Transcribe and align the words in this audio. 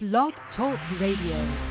Blog 0.00 0.32
Talk 0.54 0.78
Radio. 1.00 1.67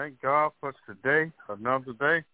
Thank 0.00 0.22
God 0.22 0.52
for 0.60 0.72
today, 0.86 1.30
another 1.50 1.92
day. 1.92 2.24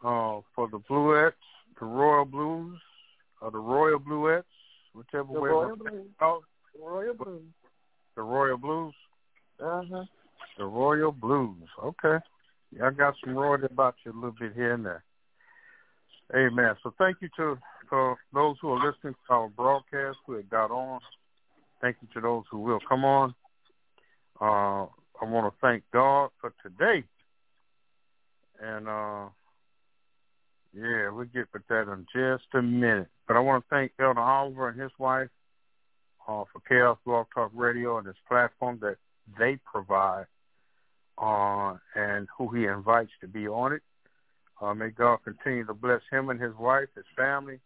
Uh, 0.00 0.42
for 0.54 0.68
the 0.70 0.78
Bluettes, 0.88 1.32
the 1.80 1.84
Royal 1.84 2.24
Blues, 2.24 2.78
or 3.40 3.50
the 3.50 3.58
Royal 3.58 3.98
Bluettes, 3.98 4.44
whichever 4.94 5.32
The 5.32 5.40
way 5.40 5.50
Royal 5.50 5.74
Blues. 5.74 6.06
called, 6.20 6.44
Royal 6.80 7.14
Blues. 7.14 7.42
the 8.14 8.22
Royal 8.22 8.56
Blues. 8.58 8.94
Uh 9.58 9.82
huh. 9.90 10.04
The 10.56 10.64
Royal 10.64 11.10
Blues. 11.10 11.68
Okay. 11.82 12.24
Yeah, 12.70 12.86
I 12.86 12.90
got 12.90 13.14
some 13.24 13.34
royalty 13.34 13.66
about 13.68 13.96
you 14.06 14.12
a 14.12 14.14
little 14.14 14.36
bit 14.38 14.52
here 14.54 14.74
and 14.74 14.86
there. 14.86 15.02
Amen. 16.32 16.76
So 16.84 16.94
thank 16.96 17.16
you 17.22 17.28
to 17.38 17.58
for 17.88 18.16
those 18.32 18.54
who 18.62 18.68
are 18.68 18.86
listening 18.86 19.14
to 19.14 19.34
our 19.34 19.48
broadcast 19.48 20.18
who 20.28 20.34
have 20.34 20.48
got 20.48 20.70
on. 20.70 21.00
Thank 21.80 21.96
you 22.02 22.08
to 22.14 22.20
those 22.20 22.44
who 22.52 22.60
will 22.60 22.80
come 22.88 23.04
on. 23.04 23.34
Uh, 24.40 24.86
I 25.22 25.24
want 25.24 25.52
to 25.52 25.60
thank 25.60 25.84
God 25.92 26.30
for 26.40 26.52
today. 26.64 27.04
And 28.60 28.88
uh, 28.88 29.28
yeah, 30.74 31.10
we'll 31.10 31.26
get 31.26 31.46
with 31.52 31.66
that 31.68 31.82
in 31.82 32.06
just 32.12 32.44
a 32.54 32.62
minute. 32.62 33.08
But 33.28 33.36
I 33.36 33.40
want 33.40 33.64
to 33.64 33.68
thank 33.70 33.92
Elder 34.00 34.20
Oliver 34.20 34.68
and 34.68 34.80
his 34.80 34.90
wife 34.98 35.28
uh, 36.26 36.42
for 36.52 36.60
Chaos 36.68 36.98
Blog 37.06 37.26
Talk 37.32 37.52
Radio 37.54 37.98
and 37.98 38.06
this 38.06 38.16
platform 38.28 38.80
that 38.82 38.96
they 39.38 39.58
provide 39.64 40.26
uh, 41.18 41.74
and 41.94 42.26
who 42.36 42.48
he 42.48 42.64
invites 42.64 43.12
to 43.20 43.28
be 43.28 43.46
on 43.46 43.72
it. 43.74 43.82
Uh, 44.60 44.74
may 44.74 44.90
God 44.90 45.18
continue 45.24 45.64
to 45.66 45.74
bless 45.74 46.00
him 46.10 46.30
and 46.30 46.40
his 46.40 46.54
wife, 46.58 46.88
his 46.96 47.04
family, 47.16 47.60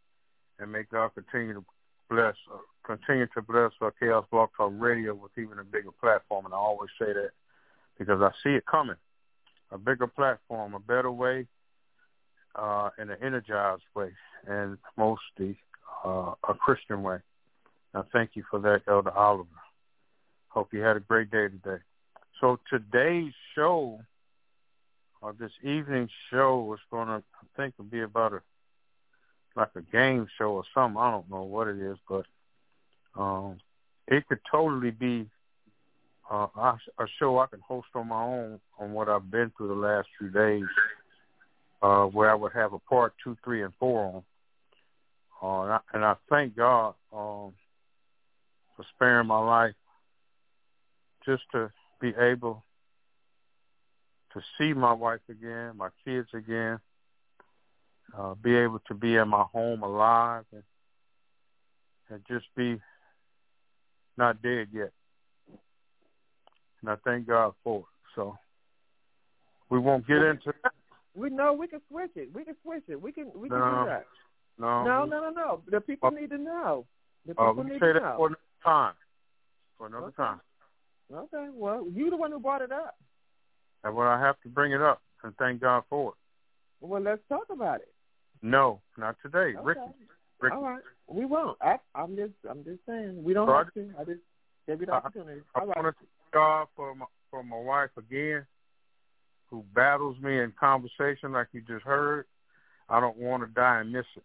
and 0.58 0.72
may 0.72 0.82
God 0.90 1.10
continue 1.14 1.54
to 1.54 1.64
bless, 2.10 2.34
uh, 2.52 2.58
continue 2.84 3.26
to 3.34 3.42
bless 3.42 3.72
uh, 3.80 3.90
Chaos 3.98 4.26
Blog 4.30 4.50
Talk 4.56 4.72
Radio 4.76 5.14
with 5.14 5.32
even 5.38 5.58
a 5.58 5.64
bigger 5.64 5.92
platform. 6.00 6.44
And 6.44 6.54
I 6.54 6.58
always 6.58 6.90
say 6.98 7.12
that 7.12 7.30
because 7.98 8.20
I 8.20 8.30
see 8.42 8.54
it 8.54 8.66
coming, 8.66 8.96
a 9.70 9.78
bigger 9.78 10.06
platform, 10.06 10.74
a 10.74 10.78
better 10.80 11.10
way, 11.10 11.46
uh, 12.54 12.90
in 12.98 13.10
an 13.10 13.18
energized 13.22 13.82
way, 13.94 14.10
and 14.46 14.78
mostly 14.96 15.58
uh, 16.04 16.32
a 16.48 16.54
Christian 16.54 17.02
way. 17.02 17.18
I 17.94 18.02
thank 18.12 18.30
you 18.34 18.44
for 18.50 18.60
that, 18.60 18.82
Elder 18.88 19.10
Oliver. 19.10 19.48
Hope 20.48 20.72
you 20.72 20.80
had 20.80 20.96
a 20.96 21.00
great 21.00 21.30
day 21.30 21.48
today. 21.48 21.82
So 22.40 22.58
today's 22.70 23.32
show, 23.54 24.00
or 25.20 25.34
this 25.38 25.52
evening's 25.62 26.10
show, 26.30 26.72
is 26.74 26.80
going 26.90 27.08
to, 27.08 27.14
I 27.14 27.46
think, 27.56 27.74
will 27.78 27.86
be 27.86 28.02
about 28.02 28.34
a 28.34 28.40
like 29.56 29.70
a 29.74 29.80
game 29.80 30.26
show 30.36 30.50
or 30.50 30.64
something. 30.74 31.00
I 31.00 31.10
don't 31.10 31.30
know 31.30 31.42
what 31.44 31.68
it 31.68 31.78
is, 31.78 31.96
but 32.06 32.26
um, 33.18 33.56
it 34.06 34.26
could 34.28 34.40
totally 34.50 34.90
be 34.90 35.30
uh, 36.30 36.46
a 36.56 37.06
show 37.18 37.38
I 37.38 37.46
can 37.46 37.60
host 37.60 37.88
on 37.94 38.08
my 38.08 38.22
own 38.22 38.60
on 38.78 38.92
what 38.92 39.08
I've 39.08 39.30
been 39.30 39.52
through 39.56 39.68
the 39.68 39.74
last 39.74 40.08
few 40.18 40.28
days, 40.28 40.64
uh, 41.82 42.04
where 42.06 42.30
I 42.30 42.34
would 42.34 42.52
have 42.52 42.72
a 42.72 42.78
part 42.78 43.14
two, 43.22 43.36
three, 43.44 43.62
and 43.62 43.72
four 43.78 44.04
on. 44.04 44.22
Uh, 45.42 45.62
and, 45.62 45.72
I, 45.72 45.80
and 45.94 46.04
I 46.04 46.14
thank 46.28 46.56
God 46.56 46.94
um, 47.12 47.52
for 48.74 48.84
sparing 48.94 49.26
my 49.26 49.38
life 49.38 49.74
just 51.24 51.42
to 51.52 51.70
be 52.00 52.12
able 52.18 52.64
to 54.32 54.40
see 54.58 54.72
my 54.72 54.92
wife 54.92 55.20
again, 55.30 55.76
my 55.76 55.88
kids 56.04 56.28
again, 56.34 56.78
uh, 58.16 58.34
be 58.34 58.54
able 58.56 58.80
to 58.88 58.94
be 58.94 59.16
in 59.16 59.28
my 59.28 59.44
home 59.52 59.82
alive 59.82 60.44
and, 60.52 60.62
and 62.10 62.22
just 62.28 62.46
be 62.56 62.80
not 64.16 64.42
dead 64.42 64.68
yet. 64.72 64.92
And 66.86 66.92
I 66.92 66.96
thank 67.04 67.26
God 67.26 67.52
for 67.64 67.80
it. 67.80 67.84
So 68.14 68.38
we 69.70 69.80
won't 69.80 70.06
get 70.06 70.18
into 70.18 70.54
We 71.16 71.30
know 71.30 71.52
we 71.52 71.66
can 71.66 71.80
switch 71.88 72.12
it. 72.14 72.32
We 72.32 72.44
can 72.44 72.54
switch 72.62 72.84
it. 72.86 73.00
We 73.00 73.10
can 73.10 73.32
we 73.34 73.48
can 73.48 73.58
No. 73.58 73.80
do 73.80 73.84
that. 73.86 74.06
no 74.56 74.84
No, 74.84 75.04
no, 75.04 75.20
no, 75.20 75.30
no. 75.30 75.62
The 75.68 75.80
people 75.80 76.10
Uh, 76.10 76.20
need 76.20 76.30
to 76.30 76.38
know. 76.38 76.86
The 77.26 77.34
people 77.34 77.44
Uh, 77.44 77.50
people 77.50 77.64
we 77.64 77.70
need 77.70 77.80
say 77.80 77.86
to 77.88 77.92
that 77.94 78.02
know. 78.02 78.16
for 78.16 78.26
another 78.28 78.40
time. 78.62 78.94
For 79.76 79.86
another 79.88 80.06
Okay. 80.06 80.16
time. 80.16 80.40
Okay. 81.12 81.48
Well, 81.52 81.88
you 81.88 82.08
the 82.08 82.16
one 82.16 82.30
who 82.30 82.38
brought 82.38 82.62
it 82.62 82.70
up. 82.70 82.94
And 83.82 83.96
when 83.96 84.06
I 84.06 84.20
have 84.20 84.40
to 84.42 84.48
bring 84.48 84.70
it 84.70 84.80
up 84.80 85.02
and 85.24 85.36
thank 85.38 85.60
God 85.60 85.82
for 85.90 86.10
it. 86.12 86.16
Well, 86.80 87.02
let's 87.02 87.26
talk 87.28 87.50
about 87.50 87.80
it. 87.80 87.92
No, 88.42 88.80
not 88.96 89.16
today. 89.22 89.56
Okay. 89.56 89.64
Ricky. 89.64 89.80
Ricky. 90.38 90.54
All 90.54 90.62
right. 90.62 90.82
We 91.08 91.24
won't. 91.24 91.58
I, 91.60 91.80
I'm 91.96 92.14
just 92.14 92.34
I'm 92.48 92.62
just 92.62 92.78
saying 92.86 93.24
we 93.24 93.34
don't 93.34 93.48
So 93.48 93.54
I 93.54 93.58
have 93.58 93.74
to. 93.74 93.92
I 93.98 94.04
just 94.04 94.20
gave 94.68 94.80
you 94.80 94.86
the 94.86 94.92
opportunity. 94.92 95.42
I 95.56 95.60
All 95.60 95.66
right. 95.66 95.76
want 95.82 95.96
to 95.96 96.06
God 96.36 96.66
for 96.76 96.94
my, 96.94 97.06
for 97.30 97.42
my 97.42 97.58
wife 97.58 97.88
again, 97.96 98.44
who 99.48 99.64
battles 99.74 100.16
me 100.20 100.38
in 100.38 100.52
conversation 100.60 101.32
like 101.32 101.46
you 101.52 101.62
just 101.62 101.82
heard. 101.82 102.26
I 102.90 103.00
don't 103.00 103.16
want 103.16 103.42
to 103.42 103.48
die 103.48 103.80
and 103.80 103.90
miss 103.90 104.04
it. 104.16 104.22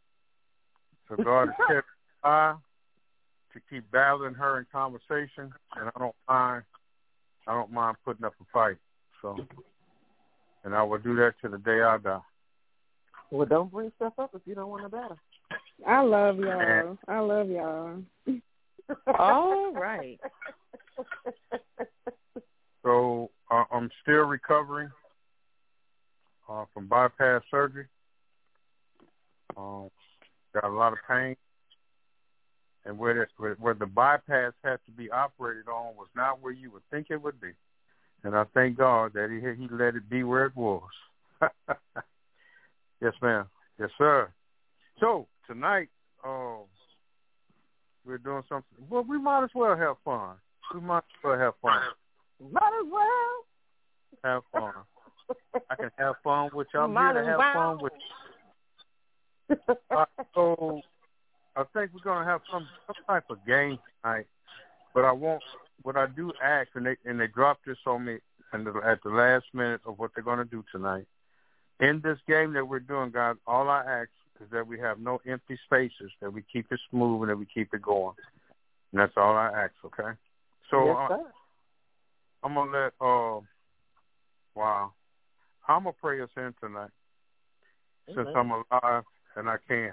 So 1.07 1.15
God 1.23 1.47
has 1.47 1.55
kept 1.67 1.69
me 1.87 2.29
alive 2.29 2.55
to 3.53 3.59
keep 3.69 3.89
battling 3.91 4.33
her 4.33 4.59
in 4.59 4.65
conversation, 4.73 5.53
and 5.77 5.89
I 5.95 5.99
don't 5.99 6.15
mind. 6.27 6.63
I 7.47 7.53
don't 7.53 7.71
mind 7.71 7.95
putting 8.03 8.25
up 8.25 8.33
a 8.41 8.45
fight. 8.51 8.77
So, 9.21 9.37
and 10.65 10.75
I 10.75 10.83
will 10.83 10.99
do 10.99 11.15
that 11.15 11.35
to 11.41 11.49
the 11.49 11.57
day 11.59 11.81
I 11.81 11.97
die. 11.97 12.19
Well, 13.31 13.47
don't 13.47 13.71
bring 13.71 13.91
stuff 13.95 14.13
up 14.19 14.31
if 14.35 14.41
you 14.45 14.53
don't 14.53 14.69
want 14.69 14.83
to 14.83 14.89
battle. 14.89 15.17
I 15.87 16.01
love 16.01 16.39
y'all. 16.39 16.97
I 17.07 17.19
love 17.19 17.49
y'all. 17.49 18.03
All 19.17 19.71
right. 19.73 20.19
So 22.83 23.29
uh, 23.49 23.63
I'm 23.71 23.89
still 24.01 24.25
recovering 24.25 24.89
uh, 26.49 26.65
from 26.73 26.87
bypass 26.87 27.41
surgery. 27.51 27.87
Um, 29.57 29.89
got 30.53 30.63
a 30.63 30.69
lot 30.69 30.93
of 30.93 30.99
pain, 31.09 31.35
and 32.85 32.97
where 32.97 33.27
the, 33.37 33.55
where, 33.59 33.73
the 33.73 33.85
bypass 33.85 34.53
had 34.63 34.79
to 34.85 34.91
be 34.91 35.11
operated 35.11 35.67
on 35.67 35.95
was 35.95 36.07
not 36.15 36.41
where 36.41 36.53
you 36.53 36.71
would 36.71 36.83
think 36.89 37.07
it 37.09 37.21
would 37.21 37.39
be. 37.39 37.51
And 38.23 38.35
I 38.35 38.45
thank 38.53 38.77
God 38.77 39.13
that 39.13 39.29
he 39.29 39.61
he 39.61 39.67
let 39.71 39.95
it 39.95 40.09
be 40.09 40.23
where 40.23 40.45
it 40.45 40.55
was. 40.55 40.81
yes, 43.01 43.13
ma'am. 43.21 43.45
Yes, 43.79 43.89
sir. 43.97 44.31
So 44.99 45.27
tonight, 45.47 45.89
uh, 46.23 46.57
we're 48.05 48.19
doing 48.19 48.43
something. 48.47 48.85
Well, 48.89 49.03
we 49.03 49.19
might 49.19 49.43
as 49.43 49.49
well 49.55 49.75
have 49.75 49.95
fun. 50.05 50.35
We 50.73 50.81
might 50.81 50.99
as 50.99 51.23
well 51.23 51.37
have 51.37 51.53
fun. 51.61 51.81
Might 52.49 52.73
as 52.81 52.87
well. 52.91 53.43
Have 54.23 54.43
fun. 54.51 54.73
I 55.69 55.75
can 55.75 55.91
have 55.97 56.15
fun 56.23 56.49
with 56.53 56.67
y'all. 56.73 56.87
Might 56.87 57.13
here 57.13 57.23
to 57.23 57.29
have 57.29 57.37
well. 57.37 57.53
fun 57.53 57.79
with. 57.81 57.93
Uh, 59.91 60.05
so 60.33 60.81
I 61.55 61.63
think 61.73 61.91
we're 61.93 62.01
gonna 62.03 62.25
have 62.25 62.41
some 62.51 62.67
some 62.87 62.95
type 63.07 63.25
of 63.29 63.45
game 63.45 63.77
tonight, 64.01 64.27
but 64.93 65.05
I 65.05 65.11
won't. 65.11 65.43
What 65.83 65.97
I 65.97 66.07
do 66.07 66.31
ask, 66.41 66.69
and 66.75 66.85
they 66.85 66.95
and 67.05 67.19
they 67.19 67.27
dropped 67.27 67.65
this 67.65 67.77
on 67.85 68.05
me 68.05 68.19
and 68.53 68.65
the, 68.65 68.73
at 68.85 69.03
the 69.03 69.09
last 69.09 69.45
minute 69.53 69.81
of 69.85 69.99
what 69.99 70.11
they're 70.15 70.23
gonna 70.23 70.45
do 70.45 70.63
tonight. 70.71 71.05
In 71.79 72.01
this 72.03 72.17
game 72.27 72.53
that 72.53 72.67
we're 72.67 72.79
doing, 72.79 73.11
God, 73.11 73.37
all 73.47 73.69
I 73.69 73.83
ask 73.83 74.09
is 74.41 74.49
that 74.51 74.65
we 74.65 74.79
have 74.79 74.99
no 74.99 75.19
empty 75.27 75.57
spaces, 75.65 76.11
that 76.21 76.31
we 76.31 76.43
keep 76.51 76.71
it 76.71 76.79
smooth, 76.89 77.21
and 77.23 77.31
that 77.31 77.37
we 77.37 77.45
keep 77.45 77.73
it 77.73 77.81
going. 77.81 78.15
And 78.91 79.01
that's 79.01 79.13
all 79.17 79.35
I 79.35 79.47
ask. 79.47 79.73
Okay. 79.85 80.17
So 80.69 80.85
yes, 80.85 80.95
uh, 80.97 81.07
sir. 81.09 81.31
I'm 82.43 82.55
gonna 82.55 82.71
let. 82.71 82.93
Uh, 82.99 83.39
wow. 84.55 84.93
I'm 85.67 85.83
gonna 85.83 85.95
pray 86.01 86.21
us 86.21 86.29
in 86.37 86.53
tonight 86.59 86.89
since 88.07 88.27
I'm 88.35 88.51
alive 88.51 89.03
and 89.35 89.49
I 89.49 89.57
can. 89.67 89.91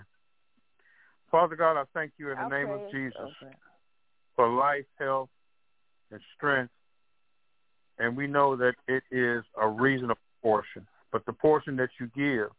Father 1.31 1.57
God, 1.57 1.79
I 1.79 1.85
thank 1.93 2.13
you 2.19 2.31
in 2.31 2.37
the 2.37 2.43
I'll 2.43 2.49
name 2.49 2.71
of 2.71 2.81
Jesus 2.91 3.15
Okay. 3.21 3.53
for 4.35 4.49
life, 4.49 4.87
health, 4.99 5.29
and 6.11 6.21
strength. 6.37 6.73
And 7.99 8.17
we 8.17 8.27
know 8.27 8.57
that 8.57 8.75
it 8.87 9.03
is 9.11 9.45
a 9.61 9.69
reasonable 9.69 10.21
portion, 10.43 10.87
but 11.13 11.27
the 11.27 11.33
portion 11.33 11.77
that 11.77 11.91
you 12.01 12.07
give 12.17 12.51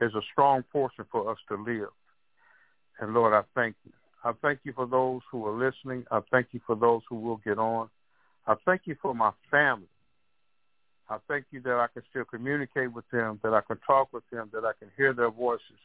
is 0.00 0.14
a 0.14 0.22
strong 0.32 0.62
portion 0.72 1.04
for 1.10 1.30
us 1.30 1.38
to 1.48 1.56
live. 1.56 1.90
And 3.00 3.12
Lord, 3.12 3.34
I 3.34 3.42
thank 3.54 3.76
you. 3.84 3.92
I 4.24 4.32
thank 4.42 4.60
you 4.64 4.72
for 4.72 4.86
those 4.86 5.20
who 5.30 5.44
are 5.46 5.56
listening. 5.56 6.04
I 6.10 6.20
thank 6.30 6.48
you 6.52 6.60
for 6.66 6.76
those 6.76 7.02
who 7.08 7.16
will 7.16 7.36
get 7.38 7.58
on. 7.58 7.88
I 8.46 8.54
thank 8.64 8.82
you 8.84 8.96
for 9.00 9.14
my 9.14 9.32
family. 9.50 9.88
I 11.08 11.18
thank 11.28 11.46
you 11.50 11.60
that 11.62 11.74
I 11.74 11.86
can 11.92 12.02
still 12.10 12.24
communicate 12.24 12.92
with 12.92 13.08
them, 13.10 13.38
that 13.42 13.54
I 13.54 13.60
can 13.60 13.78
talk 13.86 14.12
with 14.12 14.24
them, 14.30 14.50
that 14.52 14.64
I 14.64 14.72
can 14.78 14.90
hear 14.96 15.12
their 15.12 15.30
voices. 15.30 15.78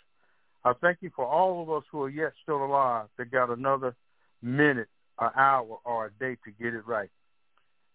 I 0.64 0.74
thank 0.82 1.00
you 1.02 1.12
for 1.16 1.26
all 1.26 1.62
of 1.62 1.70
us 1.70 1.84
who 1.92 2.04
are 2.04 2.10
yet 2.10 2.34
still 2.44 2.64
alive 2.64 3.08
that 3.18 3.32
got 3.32 3.50
another 3.50 3.96
minute, 4.42 4.90
an 5.20 5.30
hour, 5.36 5.78
or 5.86 6.08
a 6.08 6.12
day 6.24 6.38
to 6.46 6.52
get 6.64 6.74
it 6.74 6.86
right. 6.88 7.10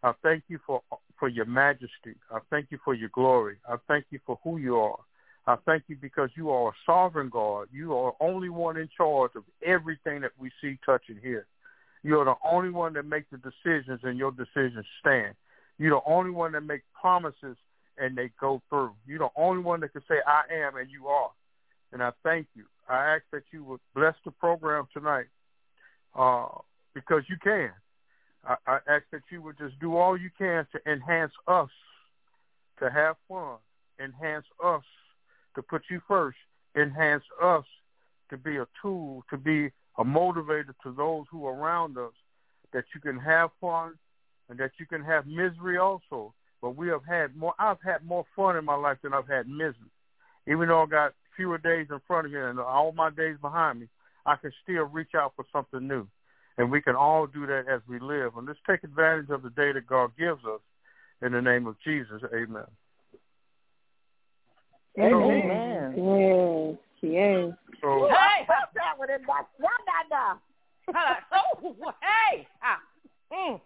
I 0.02 0.12
thank 0.22 0.44
you 0.48 0.58
for 0.66 0.82
for 1.18 1.28
your 1.28 1.46
majesty. 1.46 2.14
I 2.30 2.38
thank 2.50 2.66
you 2.70 2.78
for 2.84 2.94
your 2.94 3.08
glory. 3.08 3.56
I 3.68 3.76
thank 3.88 4.04
you 4.10 4.20
for 4.26 4.38
who 4.44 4.58
you 4.58 4.76
are. 4.76 4.98
I 5.46 5.56
thank 5.64 5.84
you 5.86 5.96
because 5.96 6.30
you 6.36 6.50
are 6.50 6.68
a 6.68 6.72
sovereign 6.84 7.30
God. 7.30 7.68
You 7.72 7.94
are 7.94 8.12
only 8.20 8.50
one 8.50 8.76
in 8.76 8.88
charge 8.96 9.30
of 9.36 9.44
everything 9.64 10.20
that 10.20 10.32
we 10.38 10.50
see, 10.60 10.78
touch, 10.84 11.04
and 11.08 11.18
hear. 11.18 11.46
You're 12.06 12.24
the 12.24 12.36
only 12.48 12.70
one 12.70 12.92
that 12.92 13.04
makes 13.04 13.26
the 13.32 13.38
decisions, 13.38 13.98
and 14.04 14.16
your 14.16 14.30
decisions 14.30 14.86
stand. 15.00 15.34
You're 15.76 15.98
the 15.98 16.08
only 16.08 16.30
one 16.30 16.52
that 16.52 16.60
makes 16.60 16.84
promises, 17.00 17.56
and 17.98 18.16
they 18.16 18.30
go 18.40 18.62
through. 18.68 18.92
You're 19.08 19.18
the 19.18 19.28
only 19.34 19.60
one 19.60 19.80
that 19.80 19.92
can 19.92 20.02
say, 20.08 20.14
I 20.24 20.42
am, 20.54 20.76
and 20.76 20.88
you 20.88 21.08
are. 21.08 21.30
And 21.92 22.00
I 22.00 22.12
thank 22.22 22.46
you. 22.54 22.62
I 22.88 23.16
ask 23.16 23.24
that 23.32 23.42
you 23.50 23.64
would 23.64 23.80
bless 23.92 24.14
the 24.24 24.30
program 24.30 24.86
tonight 24.92 25.26
uh, 26.16 26.46
because 26.94 27.24
you 27.28 27.38
can. 27.42 27.72
I, 28.44 28.54
I 28.68 28.78
ask 28.86 29.02
that 29.10 29.22
you 29.32 29.42
would 29.42 29.58
just 29.58 29.76
do 29.80 29.96
all 29.96 30.16
you 30.16 30.30
can 30.38 30.64
to 30.70 30.92
enhance 30.92 31.32
us, 31.48 31.70
to 32.78 32.88
have 32.88 33.16
fun, 33.28 33.56
enhance 33.98 34.46
us, 34.64 34.84
to 35.56 35.62
put 35.62 35.82
you 35.90 36.00
first, 36.06 36.38
enhance 36.76 37.24
us 37.42 37.64
to 38.30 38.36
be 38.36 38.58
a 38.58 38.66
tool, 38.80 39.24
to 39.30 39.36
be 39.36 39.72
a 39.98 40.04
motivator 40.04 40.74
to 40.82 40.92
those 40.92 41.24
who 41.30 41.46
are 41.46 41.54
around 41.54 41.96
us, 41.98 42.12
that 42.72 42.84
you 42.94 43.00
can 43.00 43.18
have 43.18 43.50
fun 43.60 43.94
and 44.48 44.58
that 44.58 44.72
you 44.78 44.86
can 44.86 45.02
have 45.02 45.26
misery 45.26 45.78
also. 45.78 46.34
But 46.62 46.76
we 46.76 46.88
have 46.88 47.04
had 47.06 47.36
more, 47.36 47.54
I've 47.58 47.82
had 47.84 48.04
more 48.04 48.24
fun 48.34 48.56
in 48.56 48.64
my 48.64 48.74
life 48.74 48.98
than 49.02 49.12
I've 49.14 49.28
had 49.28 49.48
misery. 49.48 49.90
Even 50.48 50.68
though 50.68 50.82
I 50.82 50.86
got 50.86 51.14
fewer 51.36 51.58
days 51.58 51.88
in 51.90 52.00
front 52.06 52.26
of 52.26 52.32
me 52.32 52.40
and 52.40 52.58
all 52.58 52.92
my 52.92 53.10
days 53.10 53.36
behind 53.40 53.80
me, 53.80 53.88
I 54.24 54.36
can 54.36 54.52
still 54.62 54.84
reach 54.84 55.14
out 55.14 55.32
for 55.36 55.44
something 55.52 55.86
new. 55.86 56.06
And 56.58 56.70
we 56.70 56.80
can 56.80 56.96
all 56.96 57.26
do 57.26 57.46
that 57.46 57.64
as 57.68 57.82
we 57.88 57.98
live. 57.98 58.36
And 58.36 58.46
let's 58.46 58.58
take 58.66 58.82
advantage 58.82 59.30
of 59.30 59.42
the 59.42 59.50
day 59.50 59.72
that 59.72 59.86
God 59.86 60.12
gives 60.18 60.44
us. 60.44 60.60
In 61.22 61.32
the 61.32 61.40
name 61.40 61.66
of 61.66 61.76
Jesus, 61.82 62.22
amen. 62.34 62.64
Amen. 64.98 66.78
Yes, 67.02 67.12
yes. 67.12 67.52
So, 67.80 68.08
Hey, 68.08 68.46
Put 68.46 68.74
that 68.74 68.98
one 68.98 69.10
in 69.10 69.24
my 69.26 69.42
da 70.10 70.34
oh, 71.32 71.74
hey, 72.02 72.46
ah, 72.62 72.80
mm. 73.32 73.60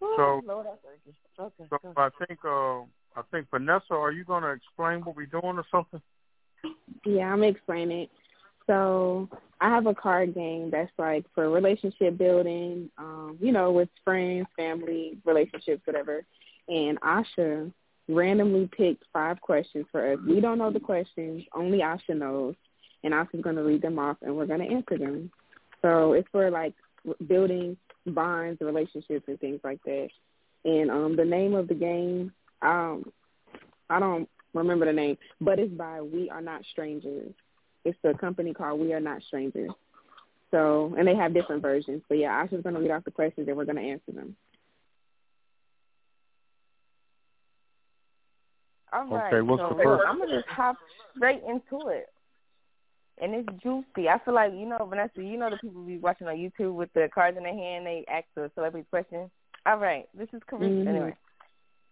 So- 0.00 0.42
Lord, 0.46 0.66
I. 0.66 1.42
Okay. 1.42 1.64
so 1.68 1.78
go. 1.82 1.92
I 1.96 2.08
think, 2.26 2.38
uh, 2.44 2.80
I 3.18 3.22
think 3.30 3.46
Vanessa, 3.50 3.92
are 3.94 4.12
you 4.12 4.24
going 4.24 4.42
to 4.42 4.50
explain 4.50 5.00
what 5.00 5.16
we're 5.16 5.26
doing 5.26 5.58
or 5.58 5.64
something? 5.70 6.00
Yeah, 7.04 7.32
I'm 7.32 7.42
explaining 7.42 8.02
it. 8.02 8.10
So 8.66 9.28
I 9.60 9.68
have 9.68 9.86
a 9.86 9.94
card 9.94 10.34
game 10.34 10.70
that's 10.70 10.90
like 10.98 11.24
for 11.34 11.50
relationship 11.50 12.18
building, 12.18 12.90
um, 12.98 13.38
you 13.40 13.52
know, 13.52 13.70
with 13.70 13.88
friends, 14.04 14.46
family, 14.56 15.18
relationships, 15.24 15.82
whatever. 15.84 16.24
And 16.68 17.00
Asha 17.00 17.70
randomly 18.08 18.68
picked 18.76 19.04
five 19.12 19.40
questions 19.40 19.86
for 19.90 20.12
us. 20.12 20.18
We 20.26 20.40
don't 20.40 20.58
know 20.58 20.70
the 20.70 20.80
questions, 20.80 21.44
only 21.54 21.78
Asha 21.78 22.16
knows. 22.16 22.54
And 23.04 23.14
Asha's 23.14 23.42
going 23.42 23.56
to 23.56 23.62
read 23.62 23.82
them 23.82 23.98
off 23.98 24.16
and 24.22 24.36
we're 24.36 24.46
going 24.46 24.66
to 24.66 24.74
answer 24.74 24.98
them. 24.98 25.30
So 25.82 26.14
it's 26.14 26.28
for 26.32 26.50
like 26.50 26.74
building 27.26 27.76
bonds, 28.06 28.60
relationships, 28.60 29.24
and 29.28 29.38
things 29.38 29.60
like 29.62 29.82
that. 29.84 30.08
And 30.64 30.90
um, 30.90 31.16
the 31.16 31.24
name 31.24 31.54
of 31.54 31.68
the 31.68 31.74
game, 31.74 32.32
um, 32.62 33.12
I 33.88 34.00
don't 34.00 34.28
remember 34.54 34.86
the 34.86 34.92
name, 34.92 35.18
but 35.40 35.58
it's 35.58 35.72
by 35.72 36.00
We 36.00 36.30
Are 36.30 36.40
Not 36.40 36.62
Strangers. 36.72 37.32
It's 37.84 37.98
a 38.02 38.14
company 38.14 38.52
called 38.52 38.80
We 38.80 38.92
Are 38.92 39.00
Not 39.00 39.22
Strangers. 39.22 39.70
So, 40.50 40.94
and 40.98 41.06
they 41.06 41.14
have 41.14 41.34
different 41.34 41.62
versions. 41.62 42.02
But 42.08 42.18
yeah, 42.18 42.44
Asha's 42.44 42.62
going 42.62 42.74
to 42.74 42.80
read 42.80 42.90
off 42.90 43.04
the 43.04 43.10
questions 43.10 43.46
and 43.46 43.56
we're 43.56 43.64
going 43.64 43.76
to 43.76 43.82
answer 43.82 44.12
them. 44.12 44.36
All 48.92 49.06
right. 49.06 49.32
Okay, 49.32 49.42
what's 49.42 49.62
so 49.62 49.74
the 49.74 49.82
first- 49.82 50.06
I'm 50.06 50.18
gonna 50.18 50.36
just 50.36 50.48
hop 50.48 50.76
straight 51.16 51.42
into 51.42 51.88
it, 51.88 52.12
and 53.18 53.34
it's 53.34 53.48
juicy. 53.62 54.08
I 54.08 54.18
feel 54.18 54.34
like 54.34 54.52
you 54.52 54.66
know, 54.66 54.84
Vanessa. 54.86 55.22
You 55.22 55.36
know 55.36 55.50
the 55.50 55.56
people 55.56 55.82
be 55.84 55.98
watching 55.98 56.28
on 56.28 56.36
YouTube 56.36 56.74
with 56.74 56.92
the 56.92 57.08
cards 57.12 57.36
in 57.36 57.42
their 57.42 57.54
hand. 57.54 57.86
They 57.86 58.04
ask 58.08 58.26
the 58.34 58.50
celebrity 58.54 58.86
question. 58.90 59.30
All 59.66 59.78
right, 59.78 60.08
this 60.14 60.28
is 60.32 60.42
Carissa 60.44 60.84
Mhm. 60.84 60.86
anyway. 60.88 61.16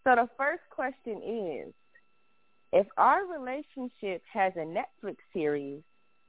So 0.05 0.15
the 0.15 0.29
first 0.37 0.63
question 0.71 1.23
is, 1.23 1.75
if 2.73 2.87
our 2.97 3.25
relationship 3.27 4.23
has 4.27 4.55
a 4.57 4.61
Netflix 4.61 5.17
series, 5.33 5.83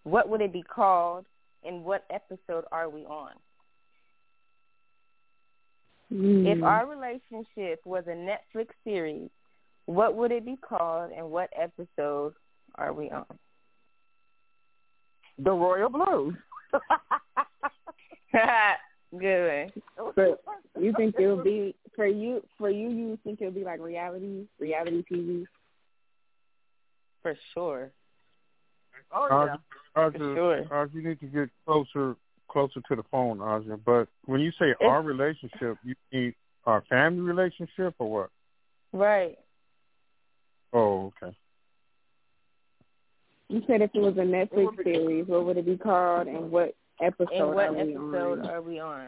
what 0.03 0.29
would 0.29 0.41
it 0.41 0.51
be 0.51 0.63
called, 0.63 1.27
and 1.63 1.83
what 1.83 2.05
episode 2.09 2.65
are 2.71 2.89
we 2.89 3.05
on? 3.05 3.33
If 6.09 6.59
Mm. 6.59 6.63
our 6.63 6.85
relationship 6.85 7.85
was 7.85 8.07
a 8.07 8.11
Netflix 8.11 8.69
series, 8.83 9.29
what 9.85 10.15
would 10.15 10.31
it 10.31 10.45
be 10.45 10.57
called, 10.57 11.11
and 11.15 11.29
what 11.29 11.49
episode 11.59 12.33
are 12.75 12.93
we 12.93 13.09
on? 13.09 13.25
The 15.37 15.51
Royal 15.51 15.89
Blues. 15.89 16.35
Good. 19.17 19.71
But 20.15 20.41
you 20.79 20.93
think 20.97 21.15
it'll 21.19 21.43
be 21.43 21.75
for 21.95 22.07
you? 22.07 22.43
For 22.57 22.69
you, 22.69 22.89
you 22.89 23.19
think 23.23 23.41
it'll 23.41 23.53
be 23.53 23.63
like 23.63 23.79
reality, 23.79 24.45
reality 24.59 25.03
TV? 25.11 25.45
For 27.21 27.35
sure. 27.53 27.91
oh 29.13 29.27
yeah. 29.29 29.55
Aja, 29.95 30.17
For 30.17 30.17
sure. 30.17 30.65
Aja, 30.71 30.89
you 30.93 31.07
need 31.07 31.19
to 31.21 31.27
get 31.27 31.49
closer 31.65 32.15
closer 32.49 32.81
to 32.87 32.95
the 32.95 33.03
phone, 33.11 33.41
Aja. 33.41 33.77
But 33.85 34.07
when 34.25 34.41
you 34.41 34.51
say 34.59 34.75
our 34.81 35.01
relationship, 35.01 35.77
you 35.83 35.95
mean 36.11 36.33
our 36.65 36.83
family 36.89 37.21
relationship 37.21 37.95
or 37.99 38.11
what? 38.11 38.29
Right. 38.91 39.37
Oh, 40.75 41.13
okay. 41.23 41.35
You 43.47 43.61
said 43.65 43.81
if 43.81 43.91
it 43.93 44.01
was 44.01 44.17
a 44.17 44.21
Netflix 44.21 44.83
series, 44.83 45.25
what 45.27 45.45
would 45.45 45.57
it 45.57 45.65
be 45.65 45.77
called, 45.77 46.27
and 46.27 46.51
what 46.51 46.75
episode 47.01 47.31
And 47.31 47.47
what 47.55 47.67
are 47.67 47.73
we 47.73 47.79
episode 47.79 48.39
on? 48.39 48.49
are 48.49 48.61
we 48.61 48.79
on? 48.79 49.07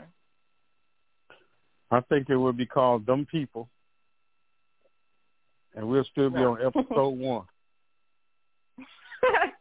I 1.91 1.99
think 2.01 2.29
it 2.29 2.37
would 2.37 2.55
be 2.55 2.65
called 2.65 3.05
Dumb 3.05 3.27
People. 3.29 3.69
And 5.75 5.89
we'll 5.89 6.05
still 6.05 6.29
be 6.29 6.39
on 6.39 6.57
episode 6.65 7.09
one. 7.09 7.45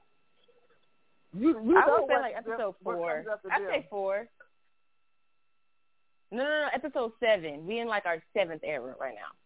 You, 1.39 1.51
you 1.51 1.77
I 1.77 1.91
would 1.91 2.09
say 2.09 2.19
like 2.19 2.35
episode 2.35 2.77
what 2.83 2.97
four. 2.97 3.25
I'd 3.53 3.61
say 3.69 3.87
four. 3.91 4.27
No, 6.31 6.39
no, 6.39 6.45
no, 6.45 6.69
episode 6.73 7.13
seven. 7.21 7.67
We 7.67 7.81
in 7.81 7.89
like 7.89 8.07
our 8.07 8.23
seventh 8.35 8.63
era 8.65 8.95
right 8.99 9.15
now. 9.15 9.37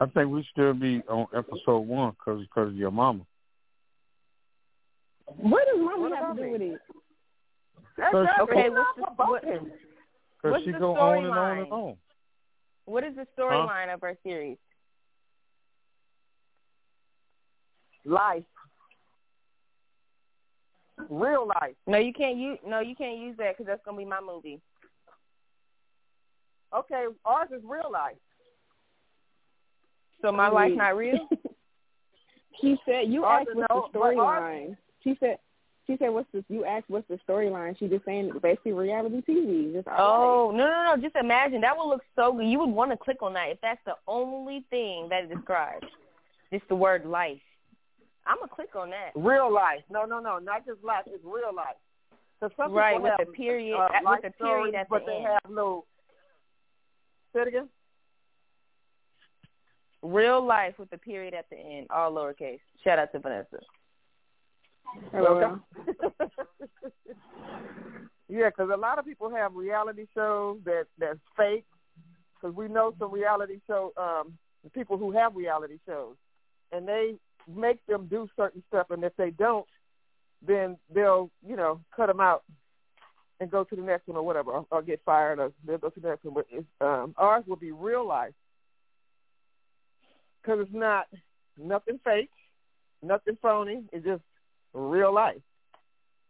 I 0.00 0.06
think 0.06 0.30
we 0.30 0.46
still 0.50 0.74
be 0.74 1.02
on 1.08 1.26
episode 1.36 1.80
one 1.80 2.10
because 2.12 2.40
because 2.42 2.68
of 2.68 2.76
your 2.76 2.90
mama. 2.90 3.24
What 5.26 5.64
does 5.66 5.78
mommy 5.80 6.02
What 6.02 6.12
have 6.18 6.36
to 6.36 6.42
do 6.42 6.50
with 6.50 6.60
it? 6.62 6.80
That's 7.96 8.14
Okay, 8.14 8.24
not 8.24 8.40
Okay, 8.40 8.66
enough 8.66 8.86
what's 8.96 9.10
the- 9.10 9.16
for 9.16 9.30
what- 9.30 10.52
What's 10.52 10.64
she 10.64 10.72
the 10.72 10.78
go 10.78 10.96
on 10.96 11.18
and 11.24 11.26
on 11.28 11.32
storyline? 11.36 11.62
and 11.62 11.72
on. 11.72 11.98
What 12.86 13.04
is 13.04 13.14
the 13.16 13.26
storyline 13.38 13.92
of 13.94 14.02
our 14.02 14.16
series? 14.22 14.58
life. 18.04 18.44
Real 21.08 21.46
life. 21.46 21.74
No, 21.86 21.96
you 21.98 22.12
can't 22.12 22.36
use. 22.36 22.58
No, 22.66 22.80
you 22.80 22.94
can't 22.94 23.18
use 23.18 23.36
that 23.38 23.52
because 23.56 23.66
that's 23.66 23.82
gonna 23.84 23.96
be 23.96 24.04
my 24.04 24.20
movie. 24.20 24.60
Okay, 26.74 27.06
ours 27.24 27.50
is 27.50 27.62
real 27.64 27.90
life. 27.90 28.18
So 30.24 30.32
my 30.32 30.48
life 30.48 30.72
not 30.74 30.96
real. 30.96 31.28
She 32.60 32.78
said 32.86 33.08
you 33.08 33.24
asked 33.26 33.48
is 33.50 33.56
what's 33.56 33.68
no- 33.70 33.88
the 33.92 33.98
storyline. 33.98 34.76
She 35.02 35.16
said 35.20 35.38
she 35.86 35.96
said 35.98 36.08
what's 36.10 36.28
the 36.32 36.42
you 36.48 36.64
asked 36.64 36.84
what's 36.88 37.06
the 37.08 37.18
storyline. 37.28 37.76
She 37.78 37.88
just 37.88 38.04
saying 38.04 38.30
basically 38.42 38.72
reality 38.72 39.22
TV. 39.28 39.72
Just 39.74 39.88
all 39.88 40.48
Oh 40.48 40.50
no 40.52 40.64
no 40.70 40.94
no! 40.94 41.02
Just 41.02 41.16
imagine 41.16 41.60
that 41.62 41.76
would 41.76 41.88
look 41.88 42.02
so 42.16 42.32
good. 42.32 42.46
You 42.46 42.60
would 42.60 42.70
want 42.70 42.92
to 42.92 42.96
click 42.96 43.22
on 43.22 43.34
that 43.34 43.48
if 43.50 43.60
that's 43.60 43.80
the 43.84 43.96
only 44.06 44.64
thing 44.70 45.08
that 45.10 45.24
it 45.24 45.34
describes. 45.34 45.84
Just 46.52 46.66
the 46.68 46.76
word 46.76 47.04
life. 47.04 47.42
I'm 48.24 48.36
gonna 48.38 48.48
click 48.54 48.76
on 48.76 48.88
that. 48.90 49.10
Real 49.16 49.52
life. 49.52 49.82
No, 49.90 50.04
no, 50.06 50.20
no, 50.20 50.38
not 50.38 50.64
just 50.64 50.82
life. 50.84 51.02
It's 51.06 51.24
real 51.24 51.52
life. 51.54 51.76
So 52.40 52.48
some 52.56 52.72
Right, 52.72 52.92
people 52.94 53.02
with 53.02 53.12
have, 53.18 53.26
the 53.26 53.32
period- 53.32 53.76
uh, 53.76 53.88
with 53.92 54.04
life 54.04 54.22
the 54.22 54.30
period 54.30 54.56
stories, 54.56 54.74
at 54.78 54.88
but 54.88 55.00
the 55.00 55.06
they 55.10 55.16
end. 55.16 55.26
have 55.26 55.50
no. 55.52 55.84
Say 57.34 57.40
it 57.42 57.48
again. 57.48 57.68
Real 60.04 60.44
life 60.44 60.74
with 60.78 60.90
the 60.90 60.98
period 60.98 61.32
at 61.32 61.48
the 61.48 61.56
end, 61.56 61.86
all 61.88 62.12
lowercase. 62.12 62.60
Shout 62.84 62.98
out 62.98 63.10
to 63.12 63.20
Vanessa. 63.20 63.58
LOL. 65.14 65.60
yeah, 68.28 68.50
because 68.50 68.68
a 68.70 68.76
lot 68.76 68.98
of 68.98 69.06
people 69.06 69.30
have 69.30 69.54
reality 69.54 70.06
shows 70.14 70.58
that 70.66 70.84
that's 70.98 71.18
fake. 71.38 71.64
Because 72.34 72.54
we 72.54 72.68
know 72.68 72.92
some 72.98 73.10
reality 73.10 73.60
show 73.66 73.94
um, 73.96 74.36
people 74.74 74.98
who 74.98 75.10
have 75.12 75.34
reality 75.34 75.78
shows, 75.86 76.16
and 76.70 76.86
they 76.86 77.14
make 77.48 77.84
them 77.86 78.06
do 78.10 78.28
certain 78.36 78.62
stuff, 78.68 78.88
and 78.90 79.02
if 79.04 79.16
they 79.16 79.30
don't, 79.30 79.66
then 80.46 80.76
they'll 80.94 81.30
you 81.46 81.56
know 81.56 81.80
cut 81.96 82.08
them 82.08 82.20
out 82.20 82.42
and 83.40 83.50
go 83.50 83.64
to 83.64 83.74
the 83.74 83.80
next 83.80 84.06
one 84.06 84.18
or 84.18 84.22
whatever, 84.22 84.50
or, 84.50 84.66
or 84.70 84.82
get 84.82 85.00
fired, 85.06 85.38
or 85.38 85.50
they'll 85.66 85.78
go 85.78 85.88
to 85.88 86.00
the 86.00 86.08
next 86.08 86.24
one. 86.24 86.34
But 86.34 86.46
it's, 86.50 86.66
um, 86.82 87.14
ours 87.16 87.44
will 87.46 87.56
be 87.56 87.72
real 87.72 88.06
life 88.06 88.34
because 90.44 90.60
it's 90.60 90.74
not 90.74 91.06
nothing 91.58 91.98
fake, 92.04 92.30
nothing 93.02 93.38
phony. 93.40 93.82
It's 93.92 94.04
just 94.04 94.22
real 94.72 95.12
life. 95.12 95.40